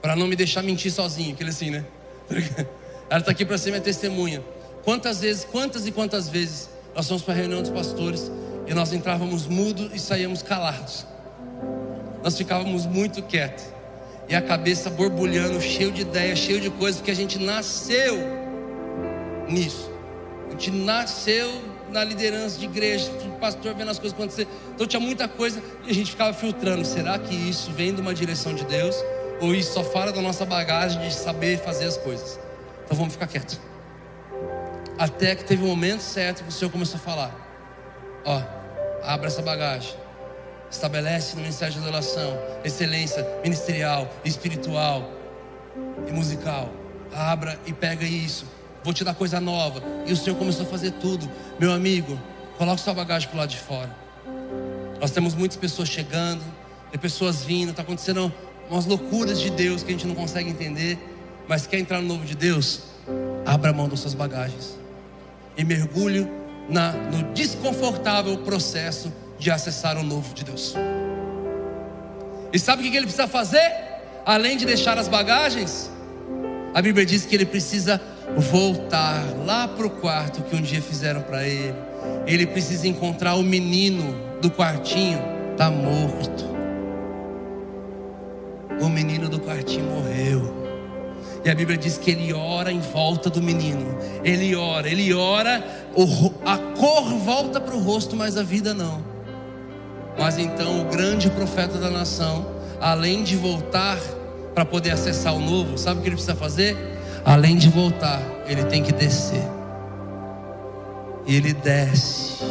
Para 0.02 0.16
não 0.16 0.28
me 0.28 0.36
deixar 0.36 0.64
mentir 0.64 0.90
sozinho, 0.90 1.34
aquele 1.34 1.50
assim, 1.50 1.70
né? 1.70 1.84
Ela 3.10 3.20
está 3.20 3.32
aqui 3.32 3.44
para 3.44 3.58
ser 3.58 3.72
minha 3.72 3.82
testemunha. 3.82 4.42
Quantas 4.86 5.20
vezes, 5.20 5.44
quantas 5.44 5.86
e 5.86 5.92
quantas 5.92 6.30
vezes 6.30 6.70
nós 6.96 7.06
fomos 7.06 7.22
para 7.22 7.34
a 7.34 7.38
reunião 7.38 7.62
dos 7.62 7.70
pastores 7.70 8.32
e 8.66 8.74
nós 8.74 8.94
entrávamos 8.94 9.46
mudo 9.46 9.92
e 9.94 10.00
saíamos 10.00 10.42
calados. 10.42 11.06
Nós 12.24 12.38
ficávamos 12.38 12.86
muito 12.86 13.22
quietos. 13.22 13.66
E 14.30 14.36
a 14.36 14.42
cabeça 14.42 14.90
borbulhando, 14.90 15.60
cheio 15.60 15.92
de 15.92 16.04
ideias, 16.04 16.40
cheio 16.40 16.62
de 16.62 16.70
coisas, 16.70 17.02
porque 17.02 17.12
a 17.12 17.16
gente 17.16 17.38
nasceu 17.38 18.20
nisso. 19.50 19.92
A 20.48 20.52
gente 20.52 20.72
nasceu 20.72 21.72
na 21.94 22.04
liderança 22.04 22.58
de 22.58 22.66
igreja, 22.66 23.10
pastor 23.39 23.74
vendo 23.76 23.91
as 23.91 24.00
coisas 24.00 24.18
acontecer. 24.18 24.48
Então 24.74 24.88
tinha 24.88 25.00
muita 25.00 25.28
coisa 25.28 25.62
e 25.86 25.91
a 25.91 25.94
gente 25.94 26.12
ficava 26.12 26.34
filtrando. 26.34 26.84
Será 26.86 27.18
que 27.20 27.34
isso 27.34 27.72
vem 27.72 27.94
de 27.94 28.02
uma 28.02 28.14
direção 28.14 28.54
de 28.54 28.66
Deus? 28.66 28.96
Ou 29.39 29.54
isso 29.54 29.74
só 29.74 29.84
fala 29.84 30.12
da 30.12 30.22
nossa 30.22 30.46
bagagem 30.46 31.00
de 31.08 31.14
saber 31.14 31.60
fazer 31.60 31.86
as 31.86 31.98
coisas? 31.98 32.39
Então 32.86 32.98
vamos 32.98 33.14
ficar 33.14 33.28
quietos. 33.28 33.60
Até 34.98 35.36
que 35.36 35.44
teve 35.44 35.64
um 35.64 35.68
momento 35.68 36.02
certo 36.02 36.44
que 36.44 36.50
o 36.50 36.52
Senhor 36.52 36.72
começou 36.72 36.98
a 36.98 37.00
falar: 37.00 37.36
Ó, 38.26 38.41
abra 39.04 39.28
essa 39.28 39.41
bagagem. 39.41 39.94
Estabelece 40.70 41.36
no 41.36 41.41
Ministério 41.41 41.74
de 41.74 41.80
Adoração 41.80 42.38
excelência 42.64 43.26
ministerial, 43.44 44.10
espiritual 44.26 45.12
e 46.08 46.12
musical. 46.12 46.70
Abra 47.14 47.60
e 47.66 47.74
pega 47.74 48.06
isso. 48.06 48.46
Vou 48.84 48.94
te 48.94 49.04
dar 49.04 49.14
coisa 49.14 49.40
nova. 49.40 49.82
E 50.06 50.12
o 50.12 50.18
Senhor 50.18 50.36
começou 50.38 50.66
a 50.66 50.70
fazer 50.70 50.92
tudo. 50.92 51.30
Meu 51.60 51.72
amigo, 51.72 52.20
coloque 52.58 52.82
sua 52.82 52.94
bagagem 52.94 53.30
para 53.30 53.36
o 53.36 53.40
lado 53.40 53.50
de 53.50 53.58
fora. 53.58 53.90
Nós 55.00 55.12
temos 55.12 55.36
muitas 55.36 55.58
pessoas 55.58 55.90
chegando, 55.90 56.44
tem 56.92 57.00
pessoas 57.00 57.44
vindo, 57.44 57.72
está 57.72 57.82
acontecendo 57.82 58.32
umas 58.70 58.86
loucuras 58.86 59.40
de 59.40 59.50
Deus 59.50 59.84
que 59.84 59.90
a 59.90 59.92
gente 59.92 60.08
não 60.08 60.16
consegue 60.16 60.50
entender. 60.50 60.98
Mas 61.48 61.68
quer 61.68 61.80
entrar 61.80 62.02
no 62.02 62.08
novo 62.08 62.26
de 62.26 62.36
Deus? 62.36 62.82
Abra 63.46 63.74
mão 63.74 63.90
das 63.90 64.00
suas 64.00 64.14
bagagens 64.14 64.78
e 65.58 65.64
mergulhe 65.64 66.28
na, 66.70 66.94
no 66.94 67.34
desconfortável 67.34 68.38
processo 68.40 69.12
de 69.38 69.52
acessar 69.52 69.98
o 69.98 70.04
novo 70.04 70.34
de 70.34 70.44
Deus. 70.44 70.74
E 72.52 72.60
sabe 72.60 72.82
o 72.82 72.92
que 72.92 72.96
ele 72.96 73.06
precisa 73.06 73.28
fazer? 73.28 73.72
Além 74.26 74.56
de 74.56 74.66
deixar 74.66 74.98
as 74.98 75.08
bagagens, 75.08 75.92
a 76.74 76.82
Bíblia 76.82 77.06
diz 77.06 77.26
que 77.26 77.36
ele 77.36 77.46
precisa 77.46 78.02
voltar 78.38 79.24
lá 79.46 79.68
para 79.68 79.86
o 79.86 79.90
quarto 79.90 80.42
que 80.44 80.56
um 80.56 80.62
dia 80.62 80.82
fizeram 80.82 81.22
para 81.22 81.48
ele. 81.48 81.76
Ele 82.26 82.46
precisa 82.48 82.88
encontrar 82.88 83.36
o 83.36 83.44
menino 83.44 84.16
do 84.42 84.50
quartinho, 84.50 85.20
está 85.52 85.70
morto. 85.70 86.46
O 88.82 88.90
menino 88.90 89.30
do 89.30 89.40
quartinho 89.40 89.86
morreu. 89.86 90.64
E 91.46 91.50
a 91.50 91.56
Bíblia 91.56 91.78
diz 91.78 91.98
que 91.98 92.12
ele 92.12 92.34
ora 92.34 92.72
em 92.72 92.80
volta 92.80 93.30
do 93.30 93.42
menino. 93.42 93.98
Ele 94.24 94.56
ora, 94.56 94.90
ele 94.90 95.14
ora, 95.14 95.64
a 96.46 96.58
cor 96.78 97.04
volta 97.20 97.60
para 97.60 97.76
o 97.76 97.80
rosto, 97.80 98.16
mas 98.16 98.38
a 98.38 98.44
vida 98.44 98.74
não. 98.74 99.04
Mas 100.18 100.38
então 100.38 100.82
o 100.82 100.86
grande 100.86 101.30
profeta 101.30 101.78
da 101.78 101.90
nação, 101.90 102.46
além 102.80 103.24
de 103.24 103.36
voltar 103.36 104.00
para 104.54 104.64
poder 104.64 104.92
acessar 104.92 105.36
o 105.36 105.40
novo, 105.40 105.78
sabe 105.78 106.00
o 106.00 106.02
que 106.04 106.10
ele 106.10 106.16
precisa 106.16 106.36
fazer? 106.36 106.93
Além 107.26 107.57
de 107.57 107.69
voltar, 107.69 108.21
ele 108.45 108.63
tem 108.65 108.84
que 108.84 108.91
descer. 108.91 109.43
E 111.26 111.36
ele 111.36 111.53
desce. 111.53 112.43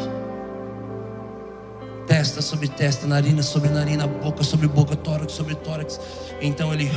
Testa 2.06 2.40
sobre 2.40 2.68
testa, 2.68 3.06
narina 3.06 3.42
sobre 3.42 3.68
narina, 3.68 4.06
boca 4.06 4.42
sobre 4.42 4.66
boca, 4.66 4.96
tórax 4.96 5.32
sobre 5.32 5.54
tórax. 5.54 6.00
Então 6.40 6.72
ele 6.72 6.90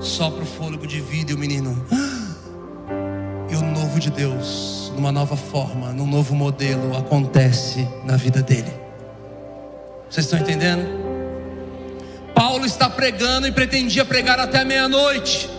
sopra 0.00 0.42
o 0.42 0.46
fôlego 0.46 0.86
de 0.86 1.00
vida 1.00 1.32
e 1.32 1.34
o 1.34 1.38
menino. 1.38 1.76
E 3.50 3.54
o 3.54 3.62
novo 3.62 3.98
de 3.98 4.10
Deus, 4.10 4.92
numa 4.94 5.12
nova 5.12 5.36
forma, 5.36 5.92
num 5.92 6.06
novo 6.06 6.34
modelo, 6.34 6.96
acontece 6.96 7.86
na 8.04 8.16
vida 8.16 8.42
dele. 8.42 8.72
Vocês 10.10 10.24
estão 10.26 10.38
entendendo? 10.38 10.86
Paulo 12.34 12.64
está 12.64 12.88
pregando 12.88 13.46
e 13.46 13.52
pretendia 13.52 14.04
pregar 14.04 14.38
até 14.40 14.64
meia-noite. 14.64 15.57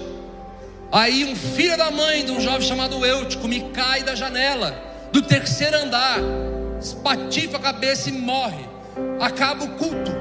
Aí 0.91 1.23
um 1.25 1.35
filho 1.35 1.77
da 1.77 1.91
mãe 1.91 2.25
de 2.25 2.31
um 2.31 2.41
jovem 2.41 2.67
chamado 2.67 3.05
Eutico 3.05 3.47
me 3.47 3.61
cai 3.69 4.03
da 4.03 4.15
janela 4.15 4.75
do 5.11 5.21
terceiro 5.21 5.77
andar, 5.77 6.19
espatifa 6.79 7.57
a 7.57 7.59
cabeça 7.59 8.09
e 8.09 8.13
morre. 8.13 8.67
Acaba 9.19 9.65
o 9.65 9.69
culto, 9.69 10.11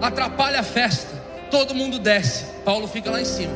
atrapalha 0.00 0.60
a 0.60 0.62
festa. 0.62 1.16
Todo 1.50 1.74
mundo 1.74 1.98
desce. 1.98 2.44
Paulo 2.64 2.86
fica 2.86 3.10
lá 3.10 3.20
em 3.20 3.24
cima. 3.24 3.52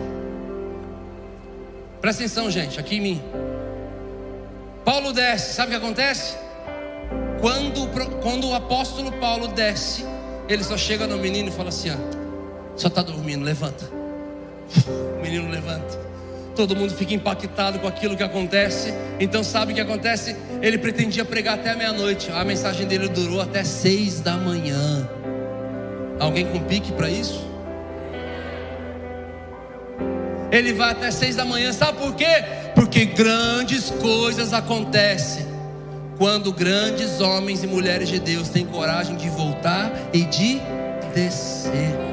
Presta 2.01 2.23
atenção, 2.23 2.51
gente, 2.51 2.81
aqui 2.81 2.97
em 2.97 3.01
mim. 3.01 3.23
Paulo 4.85 5.13
desce, 5.13 5.55
sabe 5.55 5.69
o 5.69 5.79
que 5.79 5.85
acontece? 5.85 6.37
Quando, 7.41 7.89
quando 8.23 8.49
o 8.49 8.55
apóstolo 8.55 9.13
Paulo 9.13 9.49
desce, 9.49 10.05
ele 10.49 10.65
só 10.65 10.77
chega 10.77 11.07
no 11.07 11.19
menino 11.19 11.49
e 11.49 11.53
fala 11.53 11.69
assim: 11.69 11.91
ó, 11.91 11.97
só 12.77 12.89
está 12.89 13.03
dormindo, 13.03 13.45
levanta. 13.45 13.85
O 15.19 15.23
menino 15.23 15.51
levanta. 15.51 16.12
Todo 16.55 16.77
mundo 16.77 16.95
fica 16.95 17.15
impactado 17.15 17.79
com 17.79 17.89
aquilo 17.89 18.17
que 18.17 18.23
acontece. 18.23 18.93
Então, 19.19 19.43
sabe 19.43 19.73
o 19.73 19.75
que 19.75 19.81
acontece? 19.81 20.37
Ele 20.61 20.79
pretendia 20.79 21.25
pregar 21.25 21.55
até 21.55 21.75
meia-noite. 21.75 22.31
A 22.31 22.45
mensagem 22.45 22.87
dele 22.87 23.09
durou 23.09 23.41
até 23.41 23.65
seis 23.65 24.21
da 24.21 24.37
manhã. 24.37 25.09
Alguém 26.21 26.47
com 26.47 26.61
pique 26.61 26.93
para 26.93 27.09
isso? 27.09 27.53
ele 30.53 30.75
vai 30.75 30.91
até 30.91 31.11
seis 31.11 31.35
da 31.35 31.47
manhã. 31.47 31.73
Sabe 31.73 31.99
por 31.99 32.15
quê? 32.15 32.45
Porque 32.75 33.07
grandes 33.07 33.91
coisas 33.91 34.53
acontecem 34.53 35.47
quando 36.19 36.53
grandes 36.53 37.21
homens 37.21 37.65
e 37.65 37.67
mulheres 37.67 38.09
de 38.11 38.21
Deus 38.21 38.51
têm 38.51 38.67
coragem 38.67 39.17
de 39.17 39.31
voltar 39.31 39.91
e 40.13 40.25
de 40.25 40.61
descer. 41.15 42.12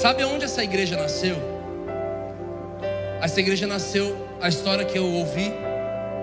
Sabe 0.00 0.24
onde 0.24 0.46
essa 0.46 0.64
igreja 0.64 0.96
nasceu? 0.96 1.36
Essa 3.20 3.38
igreja 3.38 3.66
nasceu, 3.66 4.16
a 4.40 4.48
história 4.48 4.82
que 4.82 4.98
eu 4.98 5.04
ouvi, 5.04 5.52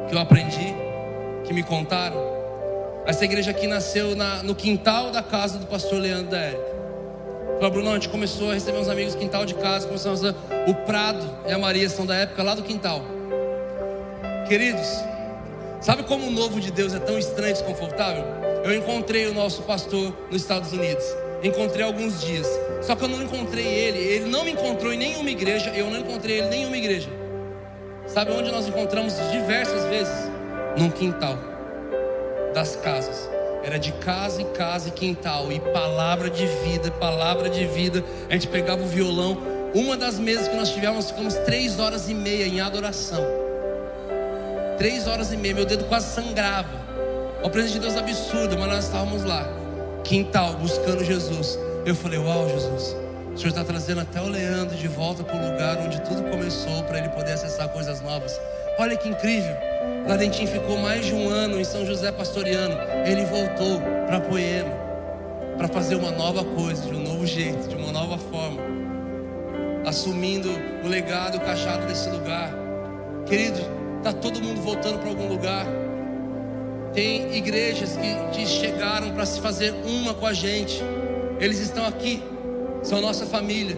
que 0.10 0.16
eu 0.16 0.18
aprendi, 0.18 0.74
que 1.46 1.54
me 1.54 1.62
contaram. 1.62 2.20
Essa 3.06 3.24
igreja 3.24 3.52
aqui 3.52 3.68
nasceu 3.68 4.16
na, 4.16 4.42
no 4.42 4.56
quintal 4.56 5.12
da 5.12 5.22
casa 5.22 5.60
do 5.60 5.68
pastor 5.68 6.00
Leandro 6.00 6.32
da 6.32 6.40
Érica. 6.40 6.76
Falou, 7.58 7.70
Bruno, 7.70 7.92
a 7.92 7.94
gente 7.94 8.10
começou 8.10 8.50
a 8.50 8.56
receber 8.56 8.80
uns 8.80 8.90
amigos 8.90 9.14
quintal 9.14 9.46
de 9.46 9.54
casa, 9.54 9.86
começamos 9.86 10.26
a... 10.26 10.34
O 10.68 10.74
Prado 10.74 11.30
e 11.48 11.52
a 11.52 11.60
Maria 11.60 11.88
são 11.88 12.04
da 12.04 12.16
época 12.16 12.42
lá 12.42 12.56
do 12.56 12.64
quintal. 12.64 13.04
Queridos, 14.48 14.88
sabe 15.82 16.02
como 16.02 16.26
o 16.26 16.32
novo 16.32 16.60
de 16.60 16.72
Deus 16.72 16.96
é 16.96 17.00
tão 17.00 17.20
estranho 17.20 17.52
e 17.52 17.54
desconfortável? 17.54 18.24
Eu 18.64 18.74
encontrei 18.74 19.28
o 19.28 19.36
nosso 19.36 19.62
pastor 19.62 20.18
nos 20.32 20.42
Estados 20.42 20.74
Unidos. 20.74 21.06
Encontrei 21.44 21.86
alguns 21.86 22.22
dias. 22.22 22.48
Só 22.82 22.96
que 22.96 23.04
eu 23.04 23.08
não 23.08 23.22
encontrei 23.22 23.66
ele. 23.66 24.00
Ele 24.00 24.26
não 24.30 24.44
me 24.44 24.52
encontrou 24.52 24.94
em 24.94 24.98
nenhuma 24.98 25.30
igreja. 25.30 25.72
Eu 25.72 25.90
não 25.90 26.00
encontrei 26.00 26.40
ele 26.40 26.48
em 26.48 26.50
nenhuma 26.50 26.78
igreja. 26.78 27.10
Sabe 28.06 28.32
onde 28.32 28.52
nós 28.52 28.68
encontramos 28.68 29.14
diversas 29.32 29.86
vezes? 29.86 30.30
Num 30.78 30.90
quintal 30.90 31.38
das 32.54 32.76
casas. 32.76 33.30
Era 33.64 33.78
de 33.78 33.92
casa 33.94 34.42
em 34.42 34.50
casa 34.54 34.90
e 34.90 34.92
quintal. 34.92 35.52
E 35.52 35.60
palavra 35.60 36.30
de 36.30 36.46
vida, 36.46 36.90
palavra 36.92 37.50
de 37.50 37.66
vida. 37.66 38.04
A 38.30 38.34
gente 38.34 38.48
pegava 38.48 38.82
o 38.82 38.88
violão. 38.88 39.38
Uma 39.74 39.98
das 39.98 40.18
mesas 40.18 40.48
que 40.48 40.56
nós 40.56 40.70
tivemos, 40.70 41.12
ficamos 41.12 41.34
três 41.36 41.80
horas 41.80 42.10
e 42.10 42.14
meia 42.14 42.46
em 42.46 42.62
adoração. 42.62 43.24
Três 44.78 45.08
horas 45.08 45.34
e 45.34 45.38
meia, 45.38 45.54
meu 45.56 45.66
dedo 45.66 45.84
quase 45.86 46.14
sangrava. 46.14 46.88
A 47.44 47.50
presença 47.50 47.74
de 47.74 47.80
Deus 47.80 47.98
absurda, 47.98 48.56
mas 48.58 48.68
nós 48.70 48.86
estávamos 48.86 49.24
lá. 49.24 49.48
Quintal, 50.04 50.54
buscando 50.54 51.04
Jesus. 51.04 51.60
Eu 51.88 51.96
falei, 51.96 52.20
uau, 52.20 52.50
Jesus. 52.50 52.98
O 53.34 53.38
Senhor 53.38 53.48
está 53.52 53.64
trazendo 53.64 54.02
até 54.02 54.22
o 54.22 54.28
Leandro 54.28 54.76
de 54.76 54.90
volta 54.90 55.24
para 55.24 55.38
o 55.38 55.52
lugar 55.52 55.78
onde 55.78 56.02
tudo 56.02 56.22
começou, 56.30 56.84
para 56.84 56.98
ele 56.98 57.08
poder 57.08 57.32
acessar 57.32 57.70
coisas 57.70 58.02
novas. 58.02 58.38
Olha 58.78 58.98
que 58.98 59.08
incrível. 59.08 59.56
Valentim 60.06 60.46
ficou 60.48 60.78
mais 60.80 61.06
de 61.06 61.14
um 61.14 61.30
ano 61.30 61.58
em 61.58 61.64
São 61.64 61.86
José 61.86 62.12
pastoreando. 62.12 62.76
Ele 63.06 63.24
voltou 63.24 63.80
para 64.06 64.20
Poema 64.20 64.70
para 65.58 65.70
fazer 65.70 65.96
uma 65.96 66.12
nova 66.12 66.44
coisa, 66.44 66.82
de 66.82 66.94
um 66.94 67.00
novo 67.00 67.26
jeito, 67.26 67.70
de 67.70 67.76
uma 67.78 67.94
nova 67.94 68.18
forma, 68.18 68.62
assumindo 69.86 70.50
o 70.84 70.90
legado, 70.90 71.38
o 71.38 71.40
cachado 71.40 71.88
desse 71.88 72.10
lugar. 72.10 72.52
Querido, 73.26 73.62
está 74.00 74.12
todo 74.12 74.42
mundo 74.42 74.60
voltando 74.60 75.00
para 75.00 75.08
algum 75.08 75.30
lugar. 75.30 75.66
Tem 76.94 77.34
igrejas 77.34 77.96
que, 77.96 78.38
que 78.38 78.46
chegaram 78.46 79.14
para 79.14 79.26
se 79.26 79.40
fazer 79.40 79.74
uma 79.86 80.14
com 80.14 80.26
a 80.26 80.34
gente. 80.34 80.84
Eles 81.40 81.60
estão 81.60 81.86
aqui, 81.86 82.24
são 82.84 83.02
nossa 83.02 83.26
família. 83.26 83.78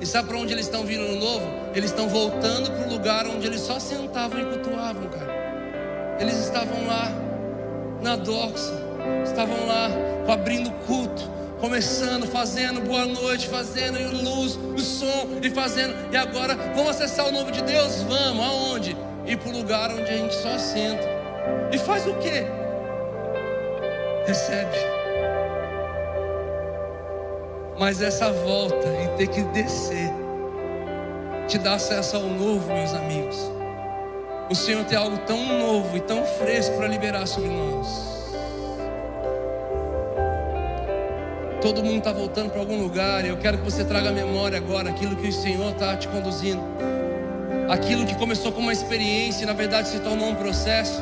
E 0.00 0.06
sabe 0.06 0.28
para 0.28 0.36
onde 0.36 0.52
eles 0.52 0.66
estão 0.66 0.84
vindo 0.84 1.02
no 1.02 1.16
novo? 1.16 1.46
Eles 1.74 1.90
estão 1.90 2.08
voltando 2.08 2.70
para 2.70 2.88
o 2.88 2.90
lugar 2.90 3.26
onde 3.26 3.46
eles 3.46 3.60
só 3.60 3.78
sentavam 3.78 4.40
e 4.40 4.44
cultuavam, 4.44 5.08
cara. 5.08 6.16
Eles 6.20 6.36
estavam 6.38 6.86
lá 6.86 7.10
na 8.00 8.16
doxa, 8.16 8.72
estavam 9.24 9.66
lá 9.66 9.88
abrindo 10.32 10.70
culto, 10.86 11.22
começando, 11.60 12.26
fazendo 12.26 12.80
boa 12.80 13.06
noite, 13.06 13.48
fazendo 13.48 13.98
luz, 14.22 14.56
o 14.56 14.78
som 14.78 15.38
e 15.40 15.50
fazendo. 15.50 15.94
E 16.12 16.16
agora 16.16 16.56
vamos 16.74 16.90
acessar 16.90 17.28
o 17.28 17.32
novo 17.32 17.50
de 17.50 17.62
Deus? 17.62 18.02
Vamos, 18.02 18.44
aonde? 18.44 18.96
Ir 19.26 19.36
para 19.38 19.50
o 19.50 19.56
lugar 19.56 19.90
onde 19.90 20.10
a 20.10 20.16
gente 20.16 20.34
só 20.34 20.58
senta. 20.58 21.08
E 21.72 21.78
faz 21.78 22.06
o 22.06 22.14
quê? 22.14 22.44
Recebe. 24.26 25.01
Mas 27.78 28.02
essa 28.02 28.30
volta 28.30 28.86
e 28.86 29.08
ter 29.16 29.28
que 29.28 29.42
descer 29.44 30.10
te 31.48 31.58
dá 31.58 31.74
acesso 31.74 32.16
ao 32.16 32.22
novo, 32.22 32.72
meus 32.72 32.94
amigos. 32.94 33.36
O 34.50 34.54
Senhor 34.54 34.84
tem 34.84 34.96
algo 34.96 35.18
tão 35.18 35.44
novo 35.58 35.96
e 35.96 36.00
tão 36.00 36.24
fresco 36.24 36.76
para 36.76 36.86
liberar 36.86 37.26
sobre 37.26 37.48
nós. 37.48 38.12
Todo 41.60 41.82
mundo 41.82 41.98
está 41.98 42.12
voltando 42.12 42.50
para 42.50 42.60
algum 42.60 42.80
lugar. 42.82 43.24
Eu 43.24 43.36
quero 43.38 43.58
que 43.58 43.64
você 43.64 43.84
traga 43.84 44.10
à 44.10 44.12
memória 44.12 44.58
agora 44.58 44.90
aquilo 44.90 45.16
que 45.16 45.28
o 45.28 45.32
Senhor 45.32 45.72
está 45.72 45.96
te 45.96 46.08
conduzindo. 46.08 46.62
Aquilo 47.70 48.04
que 48.04 48.14
começou 48.16 48.52
como 48.52 48.66
uma 48.66 48.72
experiência 48.72 49.44
e 49.44 49.46
na 49.46 49.52
verdade 49.52 49.88
se 49.88 49.98
tornou 50.00 50.28
um 50.28 50.34
processo. 50.34 51.00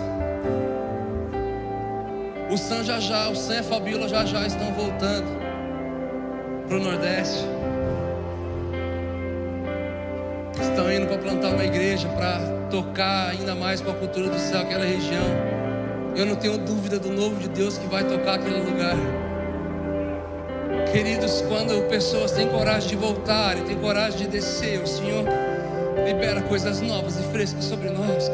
O 2.51 2.57
Sam 2.57 2.85
já 2.85 3.01
já, 3.01 3.29
o 3.29 3.37
Sam 3.37 3.55
e 3.55 3.59
a 3.59 3.63
Fabíola 3.63 4.09
já 4.09 4.25
já 4.25 4.47
estão 4.47 4.73
voltando 4.73 5.50
para 6.71 6.79
o 6.79 6.83
Nordeste. 6.85 7.45
Estão 10.63 10.93
indo 10.93 11.09
para 11.09 11.19
plantar 11.19 11.49
uma 11.49 11.65
igreja, 11.65 12.09
para 12.11 12.39
tocar 12.71 13.31
ainda 13.31 13.57
mais 13.57 13.81
com 13.81 13.91
a 13.91 13.95
cultura 13.95 14.29
do 14.29 14.39
céu, 14.39 14.61
aquela 14.61 14.85
região. 14.85 15.25
Eu 16.15 16.27
não 16.27 16.37
tenho 16.37 16.59
dúvida 16.59 16.97
do 17.01 17.11
novo 17.11 17.41
de 17.41 17.49
Deus 17.49 17.77
que 17.77 17.89
vai 17.89 18.05
tocar 18.05 18.35
aquele 18.35 18.61
lugar. 18.61 18.95
Queridos, 20.93 21.43
quando 21.49 21.89
pessoas 21.89 22.31
têm 22.31 22.49
coragem 22.49 22.91
de 22.91 22.97
voltar 22.97 23.59
e 23.59 23.63
têm 23.63 23.77
coragem 23.77 24.21
de 24.21 24.27
descer, 24.29 24.81
o 24.81 24.87
Senhor 24.87 25.25
libera 26.07 26.41
coisas 26.43 26.81
novas 26.81 27.19
e 27.19 27.23
frescas 27.33 27.65
sobre 27.65 27.91
nós. 27.91 28.31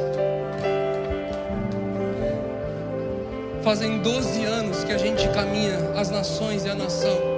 Fazem 3.62 3.98
12 3.98 4.44
anos 4.44 4.84
que 4.84 4.92
a 4.92 4.98
gente 4.98 5.26
caminha 5.30 5.78
as 5.96 6.10
nações 6.10 6.66
e 6.66 6.68
a 6.68 6.74
nação. 6.74 7.35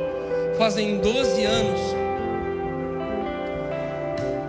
Fazem 0.58 0.98
12 0.98 1.44
anos 1.44 1.80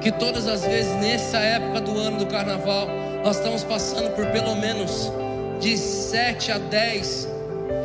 que 0.02 0.12
todas 0.12 0.48
as 0.48 0.66
vezes 0.66 0.92
nessa 0.96 1.38
época 1.38 1.82
do 1.82 1.96
ano 2.00 2.18
do 2.18 2.26
carnaval, 2.26 2.88
nós 3.24 3.38
estamos 3.38 3.64
passando 3.64 4.10
por 4.16 4.26
pelo 4.28 4.56
menos 4.56 5.12
de 5.60 5.78
7 5.78 6.52
a 6.52 6.58
10 6.58 7.28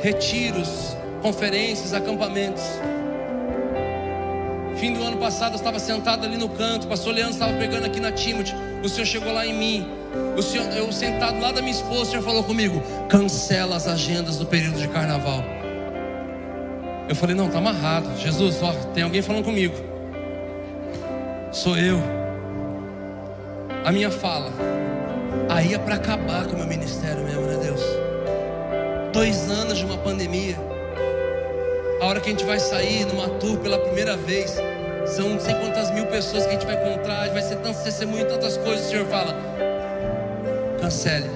retiros 0.00 0.96
conferências, 1.20 1.92
acampamentos. 1.92 2.62
Fim 4.76 4.94
do 4.94 5.02
ano 5.02 5.18
passado 5.18 5.52
eu 5.52 5.56
estava 5.56 5.78
sentado 5.78 6.24
ali 6.24 6.38
no 6.38 6.48
canto, 6.48 6.84
o 6.84 6.88
pastor 6.88 7.14
Leandro 7.14 7.34
estava 7.34 7.52
pegando 7.58 7.84
aqui 7.84 8.00
na 8.00 8.10
Timothy. 8.10 8.54
O 8.82 8.88
Senhor 8.88 9.06
chegou 9.06 9.32
lá 9.34 9.46
em 9.46 9.52
mim. 9.52 9.86
O 10.34 10.40
Senhor, 10.40 10.66
eu 10.74 10.90
sentado 10.92 11.38
lá 11.40 11.52
da 11.52 11.60
minha 11.60 11.74
esposa, 11.74 12.02
o 12.02 12.06
Senhor 12.06 12.22
falou 12.22 12.42
comigo: 12.42 12.82
cancela 13.08 13.76
as 13.76 13.86
agendas 13.86 14.38
do 14.38 14.46
período 14.46 14.78
de 14.78 14.88
carnaval. 14.88 15.44
Eu 17.08 17.14
falei: 17.14 17.34
não, 17.34 17.46
está 17.46 17.58
amarrado. 17.58 18.16
Jesus, 18.18 18.62
ó, 18.62 18.72
tem 18.92 19.02
alguém 19.02 19.22
falando 19.22 19.44
comigo. 19.44 19.74
Sou 21.52 21.76
eu. 21.76 21.98
A 23.84 23.92
minha 23.92 24.10
fala. 24.10 24.50
Aí 25.48 25.74
é 25.74 25.78
para 25.78 25.96
acabar 25.96 26.46
com 26.46 26.54
o 26.54 26.58
meu 26.58 26.66
ministério 26.66 27.22
mesmo, 27.22 27.42
né, 27.42 27.58
Deus? 27.62 27.82
Dois 29.12 29.50
anos 29.50 29.78
de 29.78 29.84
uma 29.84 29.98
pandemia. 29.98 30.56
A 32.00 32.06
hora 32.06 32.20
que 32.20 32.28
a 32.28 32.32
gente 32.32 32.44
vai 32.44 32.58
sair 32.58 33.04
numa 33.06 33.28
tour 33.38 33.58
pela 33.58 33.78
primeira 33.78 34.16
vez, 34.16 34.56
são 35.06 35.28
não 35.28 35.40
sei 35.40 35.54
quantas 35.54 35.90
mil 35.90 36.06
pessoas 36.06 36.44
que 36.44 36.50
a 36.50 36.52
gente 36.52 36.66
vai 36.66 36.74
encontrar, 36.74 37.28
vai 37.30 37.42
ser 37.42 37.56
tanto 37.56 37.82
testemunho, 37.82 38.26
tantas 38.26 38.56
coisas. 38.56 38.86
O 38.86 38.88
Senhor 38.88 39.06
fala: 39.06 39.34
cancele, 40.80 41.30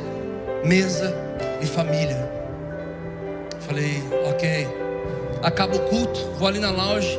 mesa 0.64 1.14
e 1.60 1.66
família. 1.66 2.28
Falei, 3.60 4.02
ok. 4.26 4.87
Acaba 5.42 5.76
o 5.76 5.80
culto, 5.88 6.20
vou 6.38 6.48
ali 6.48 6.58
na 6.58 6.70
lounge, 6.70 7.18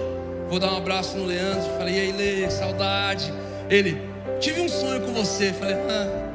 vou 0.50 0.60
dar 0.60 0.74
um 0.74 0.78
abraço 0.78 1.18
no 1.18 1.26
Leandro. 1.26 1.70
Falei, 1.78 1.96
e 1.96 2.00
aí, 2.00 2.12
Lê, 2.12 2.50
saudade. 2.50 3.34
Ele, 3.70 3.98
tive 4.40 4.62
um 4.62 4.70
sonho 4.70 5.02
com 5.02 5.14
você. 5.14 5.54
Falei, 5.54 5.76
ah. 5.76 6.30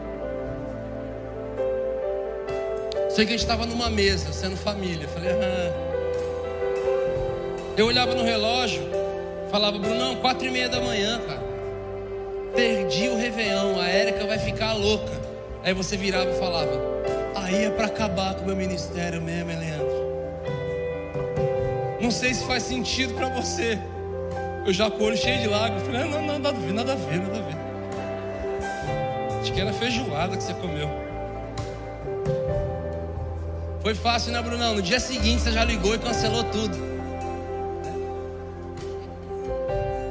Sei 3.11 3.25
que 3.27 3.33
a 3.33 3.37
gente 3.37 3.45
estava 3.45 3.67
numa 3.67 3.91
mesa, 3.91 4.33
sendo 4.33 4.57
família. 4.57 5.07
Falei, 5.09 5.31
ah. 5.31 5.95
Eu 7.77 7.87
olhava 7.87 8.15
no 8.15 8.23
relógio, 8.23 8.83
falava, 9.51 9.79
Brunão, 9.79 10.15
quatro 10.17 10.47
e 10.47 10.51
meia 10.51 10.69
da 10.69 10.81
manhã, 10.81 11.21
cara. 11.27 11.43
Perdi 12.55 13.09
o 13.09 13.17
Réveillon, 13.17 13.81
a 13.81 13.89
Érica 13.89 14.27
vai 14.27 14.39
ficar 14.39 14.75
louca. 14.75 15.13
Aí 15.65 15.75
você 15.75 15.97
virava 15.97 16.31
e 16.31 16.39
falava, 16.39 16.71
aí 17.35 17.65
é 17.65 17.71
para 17.71 17.87
acabar 17.87 18.35
com 18.35 18.43
o 18.43 18.47
meu 18.47 18.55
ministério 18.55 19.21
mesmo, 19.21 19.49
Leandro? 19.49 19.94
Não 22.05 22.11
sei 22.11 22.35
se 22.35 22.45
faz 22.45 22.65
sentido 22.65 23.15
para 23.15 23.31
você. 23.31 23.79
Eu 24.67 24.75
já 24.75 24.91
com 24.91 25.17
cheio 25.17 25.41
de 25.41 25.49
lágrimas. 25.49 25.87
Falei, 25.87 26.03
não, 26.03 26.21
não, 26.21 26.39
nada 26.39 26.51
a 26.51 26.53
ver, 26.53 26.75
nada 26.75 26.93
a 26.93 26.97
ver, 26.97 27.19
nada 27.19 27.39
a 27.39 27.41
ver. 27.41 27.57
Acho 29.41 29.51
que 29.51 29.59
era 29.59 29.73
feijoada 29.73 30.37
que 30.37 30.43
você 30.43 30.53
comeu. 30.53 30.91
Foi 33.81 33.95
fácil, 33.95 34.33
né, 34.33 34.43
Brunão? 34.43 34.75
No 34.75 34.83
dia 34.83 35.01
seguinte 35.01 35.41
você 35.41 35.51
já 35.51 35.65
ligou 35.65 35.95
e 35.95 35.99
cancelou 35.99 36.45
tudo. 36.45 36.77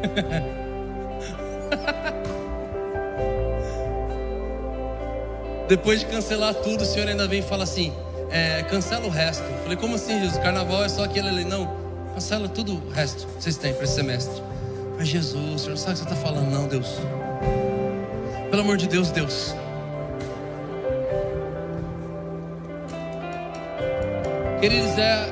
Depois 5.70 6.00
de 6.00 6.08
cancelar 6.08 6.56
tudo, 6.56 6.82
o 6.82 6.86
senhor 6.86 7.08
ainda 7.08 7.28
vem 7.28 7.42
e 7.42 7.44
fala 7.44 7.66
assim: 7.66 7.94
é, 8.32 8.64
cancela 8.64 9.06
o 9.06 9.10
resto. 9.10 9.44
Eu 9.44 9.60
falei, 9.60 9.78
como 9.78 9.94
assim, 9.94 10.20
Jesus? 10.20 10.42
Carnaval 10.42 10.84
é 10.84 10.90
só 10.90 11.04
aquele 11.04 11.30
ali? 11.30 11.46
Não, 11.46 11.83
cancela 12.14 12.48
tudo 12.48 12.74
o 12.74 12.90
resto 12.90 13.26
que 13.28 13.44
vocês 13.44 13.58
têm 13.58 13.74
para 13.74 13.84
esse 13.84 13.96
semestre. 13.96 14.42
Mas 14.98 15.08
Jesus, 15.08 15.36
o 15.36 15.60
senhor 15.60 15.78
sabe 15.78 15.92
o 15.92 15.94
que 15.94 16.10
você 16.10 16.14
está 16.14 16.16
falando? 16.16 16.50
Não, 16.52 16.68
Deus. 16.68 16.88
Pelo 18.50 18.62
amor 18.62 18.78
de 18.78 18.88
Deus, 18.88 19.10
Deus. 19.10 19.56
Queridos, 24.62 24.98
é, 24.98 25.28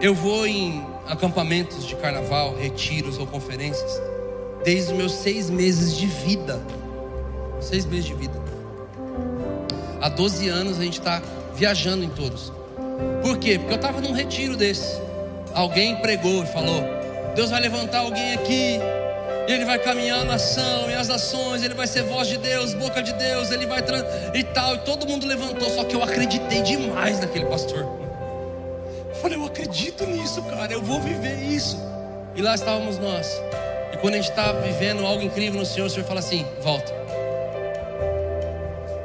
eu 0.00 0.14
vou 0.14 0.46
em 0.46 0.84
acampamentos 1.06 1.86
de 1.86 1.94
carnaval, 1.96 2.56
retiros 2.56 3.18
ou 3.18 3.26
conferências, 3.26 4.00
desde 4.64 4.92
os 4.92 4.98
meus 4.98 5.12
seis 5.12 5.50
meses 5.50 5.96
de 5.96 6.06
vida. 6.06 6.60
Seis 7.60 7.84
meses 7.84 8.06
de 8.06 8.14
vida. 8.14 8.40
Há 10.00 10.08
12 10.08 10.48
anos 10.48 10.78
a 10.80 10.82
gente 10.82 10.98
está 10.98 11.22
viajando 11.54 12.02
em 12.02 12.08
todos. 12.08 12.50
Por 13.22 13.36
quê? 13.36 13.58
Porque 13.58 13.74
eu 13.74 13.76
estava 13.76 14.00
num 14.00 14.12
retiro 14.12 14.56
desse. 14.56 15.09
Alguém 15.54 15.96
pregou 15.96 16.42
e 16.42 16.46
falou: 16.46 16.82
Deus 17.34 17.50
vai 17.50 17.60
levantar 17.60 18.00
alguém 18.00 18.34
aqui, 18.34 18.78
e 19.48 19.52
ele 19.52 19.64
vai 19.64 19.78
caminhar 19.78 20.20
a 20.20 20.24
nação 20.24 20.90
e 20.90 20.94
as 20.94 21.10
ações, 21.10 21.62
ele 21.62 21.74
vai 21.74 21.86
ser 21.86 22.04
voz 22.04 22.28
de 22.28 22.36
Deus, 22.36 22.74
boca 22.74 23.02
de 23.02 23.12
Deus, 23.12 23.50
ele 23.50 23.66
vai 23.66 23.80
e 24.34 24.44
tal. 24.44 24.74
E 24.74 24.78
todo 24.78 25.06
mundo 25.06 25.26
levantou, 25.26 25.68
só 25.70 25.84
que 25.84 25.94
eu 25.94 26.02
acreditei 26.02 26.62
demais 26.62 27.20
naquele 27.20 27.46
pastor. 27.46 27.86
Falei, 29.20 29.36
eu 29.36 29.44
acredito 29.44 30.06
nisso, 30.06 30.42
cara, 30.44 30.72
eu 30.72 30.80
vou 30.80 31.00
viver 31.00 31.42
isso. 31.42 31.78
E 32.34 32.40
lá 32.40 32.54
estávamos 32.54 32.98
nós. 32.98 33.40
E 33.92 33.96
quando 33.96 34.14
a 34.14 34.16
gente 34.18 34.30
está 34.30 34.52
vivendo 34.52 35.04
algo 35.04 35.22
incrível 35.22 35.58
no 35.58 35.66
Senhor, 35.66 35.86
o 35.86 35.90
Senhor 35.90 36.06
fala 36.06 36.20
assim: 36.20 36.46
volta. 36.62 36.92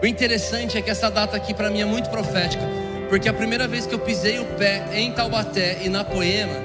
O 0.01 0.05
interessante 0.05 0.77
é 0.77 0.81
que 0.81 0.91
essa 0.91 1.09
data 1.09 1.35
aqui 1.35 1.53
para 1.53 1.69
mim 1.71 1.81
é 1.81 1.85
muito 1.85 2.09
profética, 2.11 2.63
porque 3.09 3.29
a 3.29 3.33
primeira 3.33 3.67
vez 3.67 3.85
que 3.85 3.93
eu 3.93 3.99
pisei 3.99 4.39
o 4.39 4.45
pé 4.57 4.87
em 4.93 5.11
Taubaté 5.11 5.79
e 5.83 5.89
na 5.89 6.03
Poema 6.03 6.55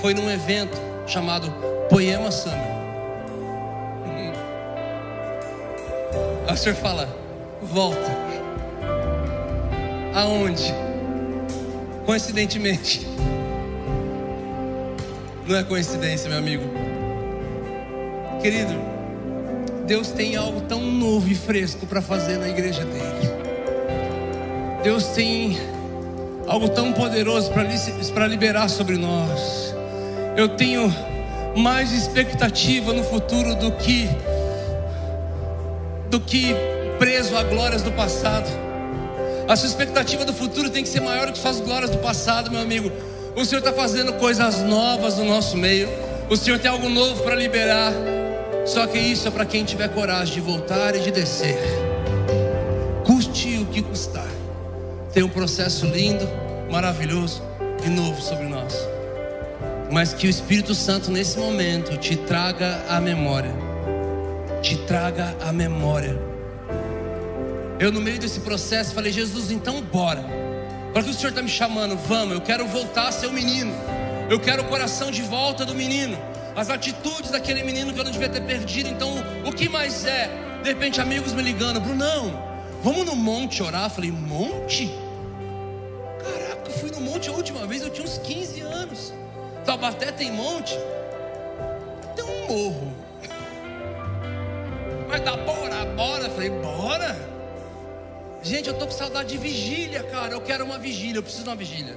foi 0.00 0.14
num 0.14 0.30
evento 0.30 0.80
chamado 1.06 1.50
Poema 1.88 2.30
Summer. 2.30 2.58
Uhum. 4.06 4.32
Aí 6.48 6.54
o 6.54 6.56
Senhor 6.56 6.76
fala: 6.76 7.08
volta. 7.62 8.10
Aonde? 10.14 10.74
coincidentemente. 12.10 13.06
Não 15.46 15.56
é 15.56 15.62
coincidência, 15.62 16.28
meu 16.28 16.38
amigo. 16.38 16.64
Querido, 18.42 18.74
Deus 19.86 20.10
tem 20.10 20.34
algo 20.34 20.62
tão 20.62 20.80
novo 20.80 21.28
e 21.28 21.36
fresco 21.36 21.86
para 21.86 22.02
fazer 22.02 22.36
na 22.38 22.48
igreja 22.48 22.84
dele. 22.84 23.30
Deus 24.82 25.04
tem 25.08 25.56
algo 26.50 26.68
tão 26.68 26.92
poderoso 26.92 27.48
para 28.12 28.26
liberar 28.26 28.68
sobre 28.68 28.96
nós. 28.96 29.72
Eu 30.36 30.48
tenho 30.48 30.92
mais 31.56 31.92
expectativa 31.92 32.92
no 32.92 33.04
futuro 33.04 33.54
do 33.54 33.70
que 33.72 34.10
do 36.10 36.18
que 36.18 36.52
preso 36.98 37.36
a 37.36 37.44
glórias 37.44 37.82
do 37.82 37.92
passado. 37.92 38.50
A 39.46 39.54
sua 39.54 39.68
expectativa 39.68 40.24
do 40.24 40.32
futuro 40.32 40.68
tem 40.68 40.82
que 40.82 40.88
ser 40.88 41.00
maior 41.00 41.26
do 41.26 41.32
que 41.32 41.38
suas 41.38 41.60
glórias 41.60 41.90
do 41.90 41.98
passado, 41.98 42.50
meu 42.50 42.60
amigo. 42.60 42.90
O 43.36 43.44
Senhor 43.44 43.60
está 43.60 43.72
fazendo 43.72 44.12
coisas 44.14 44.58
novas 44.58 45.18
no 45.18 45.26
nosso 45.26 45.56
meio. 45.56 45.88
O 46.28 46.36
Senhor 46.36 46.58
tem 46.58 46.68
algo 46.68 46.88
novo 46.88 47.22
para 47.22 47.36
liberar. 47.36 47.92
Só 48.66 48.88
que 48.88 48.98
isso 48.98 49.28
é 49.28 49.30
para 49.30 49.44
quem 49.44 49.62
tiver 49.62 49.88
coragem 49.88 50.34
de 50.34 50.40
voltar 50.40 50.96
e 50.96 50.98
de 50.98 51.12
descer. 51.12 51.56
Custe 53.04 53.58
o 53.58 53.66
que 53.66 53.82
custar. 53.82 54.26
Tem 55.12 55.24
um 55.24 55.28
processo 55.28 55.86
lindo, 55.86 56.28
maravilhoso 56.70 57.42
e 57.84 57.88
novo 57.88 58.20
sobre 58.22 58.46
nós. 58.46 58.74
Mas 59.90 60.14
que 60.14 60.26
o 60.26 60.30
Espírito 60.30 60.74
Santo 60.74 61.10
nesse 61.10 61.38
momento 61.38 61.96
te 61.96 62.16
traga 62.16 62.84
a 62.88 63.00
memória. 63.00 63.52
Te 64.62 64.76
traga 64.86 65.36
a 65.40 65.52
memória. 65.52 66.16
Eu 67.80 67.90
no 67.90 68.00
meio 68.00 68.18
desse 68.18 68.40
processo 68.40 68.94
falei, 68.94 69.10
Jesus, 69.10 69.50
então 69.50 69.80
bora. 69.80 70.24
Para 70.92 71.02
que 71.02 71.10
o 71.10 71.14
Senhor 71.14 71.30
está 71.30 71.42
me 71.42 71.48
chamando, 71.48 71.96
vamos, 71.96 72.34
eu 72.34 72.40
quero 72.40 72.66
voltar 72.66 73.08
a 73.08 73.12
ser 73.12 73.26
o 73.26 73.32
menino. 73.32 73.72
Eu 74.28 74.38
quero 74.38 74.62
o 74.62 74.66
coração 74.66 75.10
de 75.10 75.22
volta 75.22 75.64
do 75.64 75.74
menino. 75.74 76.16
As 76.54 76.68
atitudes 76.68 77.30
daquele 77.30 77.62
menino 77.64 77.92
que 77.92 77.98
eu 77.98 78.04
não 78.04 78.12
devia 78.12 78.28
ter 78.28 78.42
perdido. 78.42 78.88
Então, 78.88 79.10
o 79.44 79.52
que 79.52 79.68
mais 79.68 80.04
é? 80.04 80.30
De 80.62 80.68
repente, 80.68 81.00
amigos 81.00 81.32
me 81.32 81.42
ligando, 81.42 81.80
Brunão, 81.80 82.40
vamos 82.82 83.06
no 83.06 83.16
monte 83.16 83.62
orar. 83.62 83.84
Eu 83.84 83.90
falei, 83.90 84.12
monte? 84.12 84.92
No 87.00 87.12
monte 87.12 87.30
a 87.30 87.32
última 87.32 87.66
vez, 87.66 87.80
eu 87.80 87.88
tinha 87.88 88.06
uns 88.06 88.18
15 88.18 88.60
anos. 88.60 89.14
Taubaté 89.64 90.12
tem 90.12 90.30
monte? 90.30 90.78
Tem 92.14 92.22
um 92.22 92.46
morro. 92.46 92.92
Mas 95.08 95.22
dá 95.22 95.34
bora, 95.34 95.86
bora. 95.96 96.24
Eu 96.24 96.30
falei, 96.30 96.50
bora. 96.50 97.16
Gente, 98.42 98.68
eu 98.68 98.74
tô 98.78 98.84
com 98.84 98.92
saudade 98.92 99.30
de 99.30 99.38
vigília, 99.38 100.02
cara. 100.02 100.34
Eu 100.34 100.42
quero 100.42 100.62
uma 100.62 100.78
vigília, 100.78 101.16
eu 101.16 101.22
preciso 101.22 101.44
de 101.44 101.48
uma 101.48 101.56
vigília. 101.56 101.96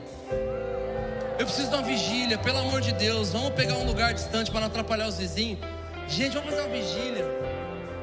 Eu 1.37 1.45
preciso 1.45 1.67
de 1.67 1.75
uma 1.75 1.83
vigília, 1.83 2.37
pelo 2.37 2.59
amor 2.59 2.79
de 2.79 2.93
Deus. 2.93 3.31
Vamos 3.31 3.49
pegar 3.49 3.75
um 3.75 3.85
lugar 3.85 4.13
distante 4.13 4.49
para 4.49 4.61
não 4.61 4.67
atrapalhar 4.67 5.09
os 5.09 5.17
vizinhos. 5.17 5.59
Gente, 6.07 6.35
vamos 6.35 6.49
fazer 6.49 6.61
uma 6.61 6.73
vigília. 6.73 7.25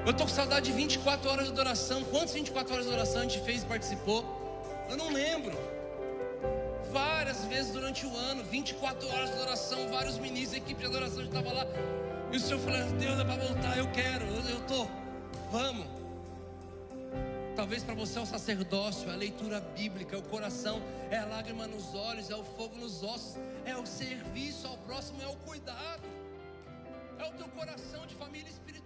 Eu 0.05 0.12
tô 0.12 0.24
com 0.24 0.31
saudade 0.31 0.66
de 0.66 0.72
24 0.72 1.31
horas 1.31 1.47
de 1.47 1.52
adoração. 1.52 2.05
Quantas 2.05 2.35
24 2.35 2.74
horas 2.74 2.85
de 2.85 2.93
adoração 2.93 3.20
a 3.20 3.22
gente 3.22 3.40
fez 3.40 3.62
e 3.62 3.66
participou? 3.66 4.22
Eu 4.90 4.98
não 4.98 5.10
lembro. 5.10 5.70
Várias 6.93 7.45
vezes 7.45 7.73
durante 7.73 8.05
o 8.05 8.17
ano, 8.17 8.43
24 8.43 9.09
horas 9.09 9.31
de 9.31 9.37
adoração, 9.37 9.89
vários 9.89 10.19
ministros, 10.19 10.55
equipe 10.55 10.81
de 10.81 10.87
adoração 10.87 11.23
estava 11.23 11.53
lá. 11.53 11.65
E 12.33 12.37
o 12.37 12.41
Senhor 12.41 12.59
falou: 12.61 12.81
Deus 12.99 13.21
é 13.21 13.25
para 13.25 13.37
voltar, 13.37 13.79
eu 13.79 13.91
quero, 13.93 14.25
eu, 14.27 14.61
tô. 14.67 14.87
Vamos. 15.53 15.87
Talvez 17.55 17.85
para 17.85 17.95
você 17.95 18.19
é 18.19 18.23
o 18.23 18.27
sacerdócio, 18.27 19.09
é 19.09 19.12
a 19.12 19.17
leitura 19.17 19.61
bíblica, 19.61 20.17
é 20.17 20.19
o 20.19 20.23
coração, 20.23 20.81
é 21.11 21.19
a 21.19 21.27
lágrima 21.27 21.67
nos 21.67 21.95
olhos, 21.95 22.31
é 22.31 22.35
o 22.35 22.43
fogo 22.43 22.77
nos 22.77 23.03
ossos, 23.03 23.37
é 23.65 23.77
o 23.77 23.87
serviço 23.87 24.67
ao 24.67 24.79
próximo, 24.79 25.21
é 25.23 25.27
o 25.27 25.37
cuidado, 25.37 26.03
é 27.19 27.25
o 27.25 27.33
teu 27.33 27.49
coração 27.49 28.07
de 28.07 28.15
família 28.15 28.49
espiritual, 28.49 28.80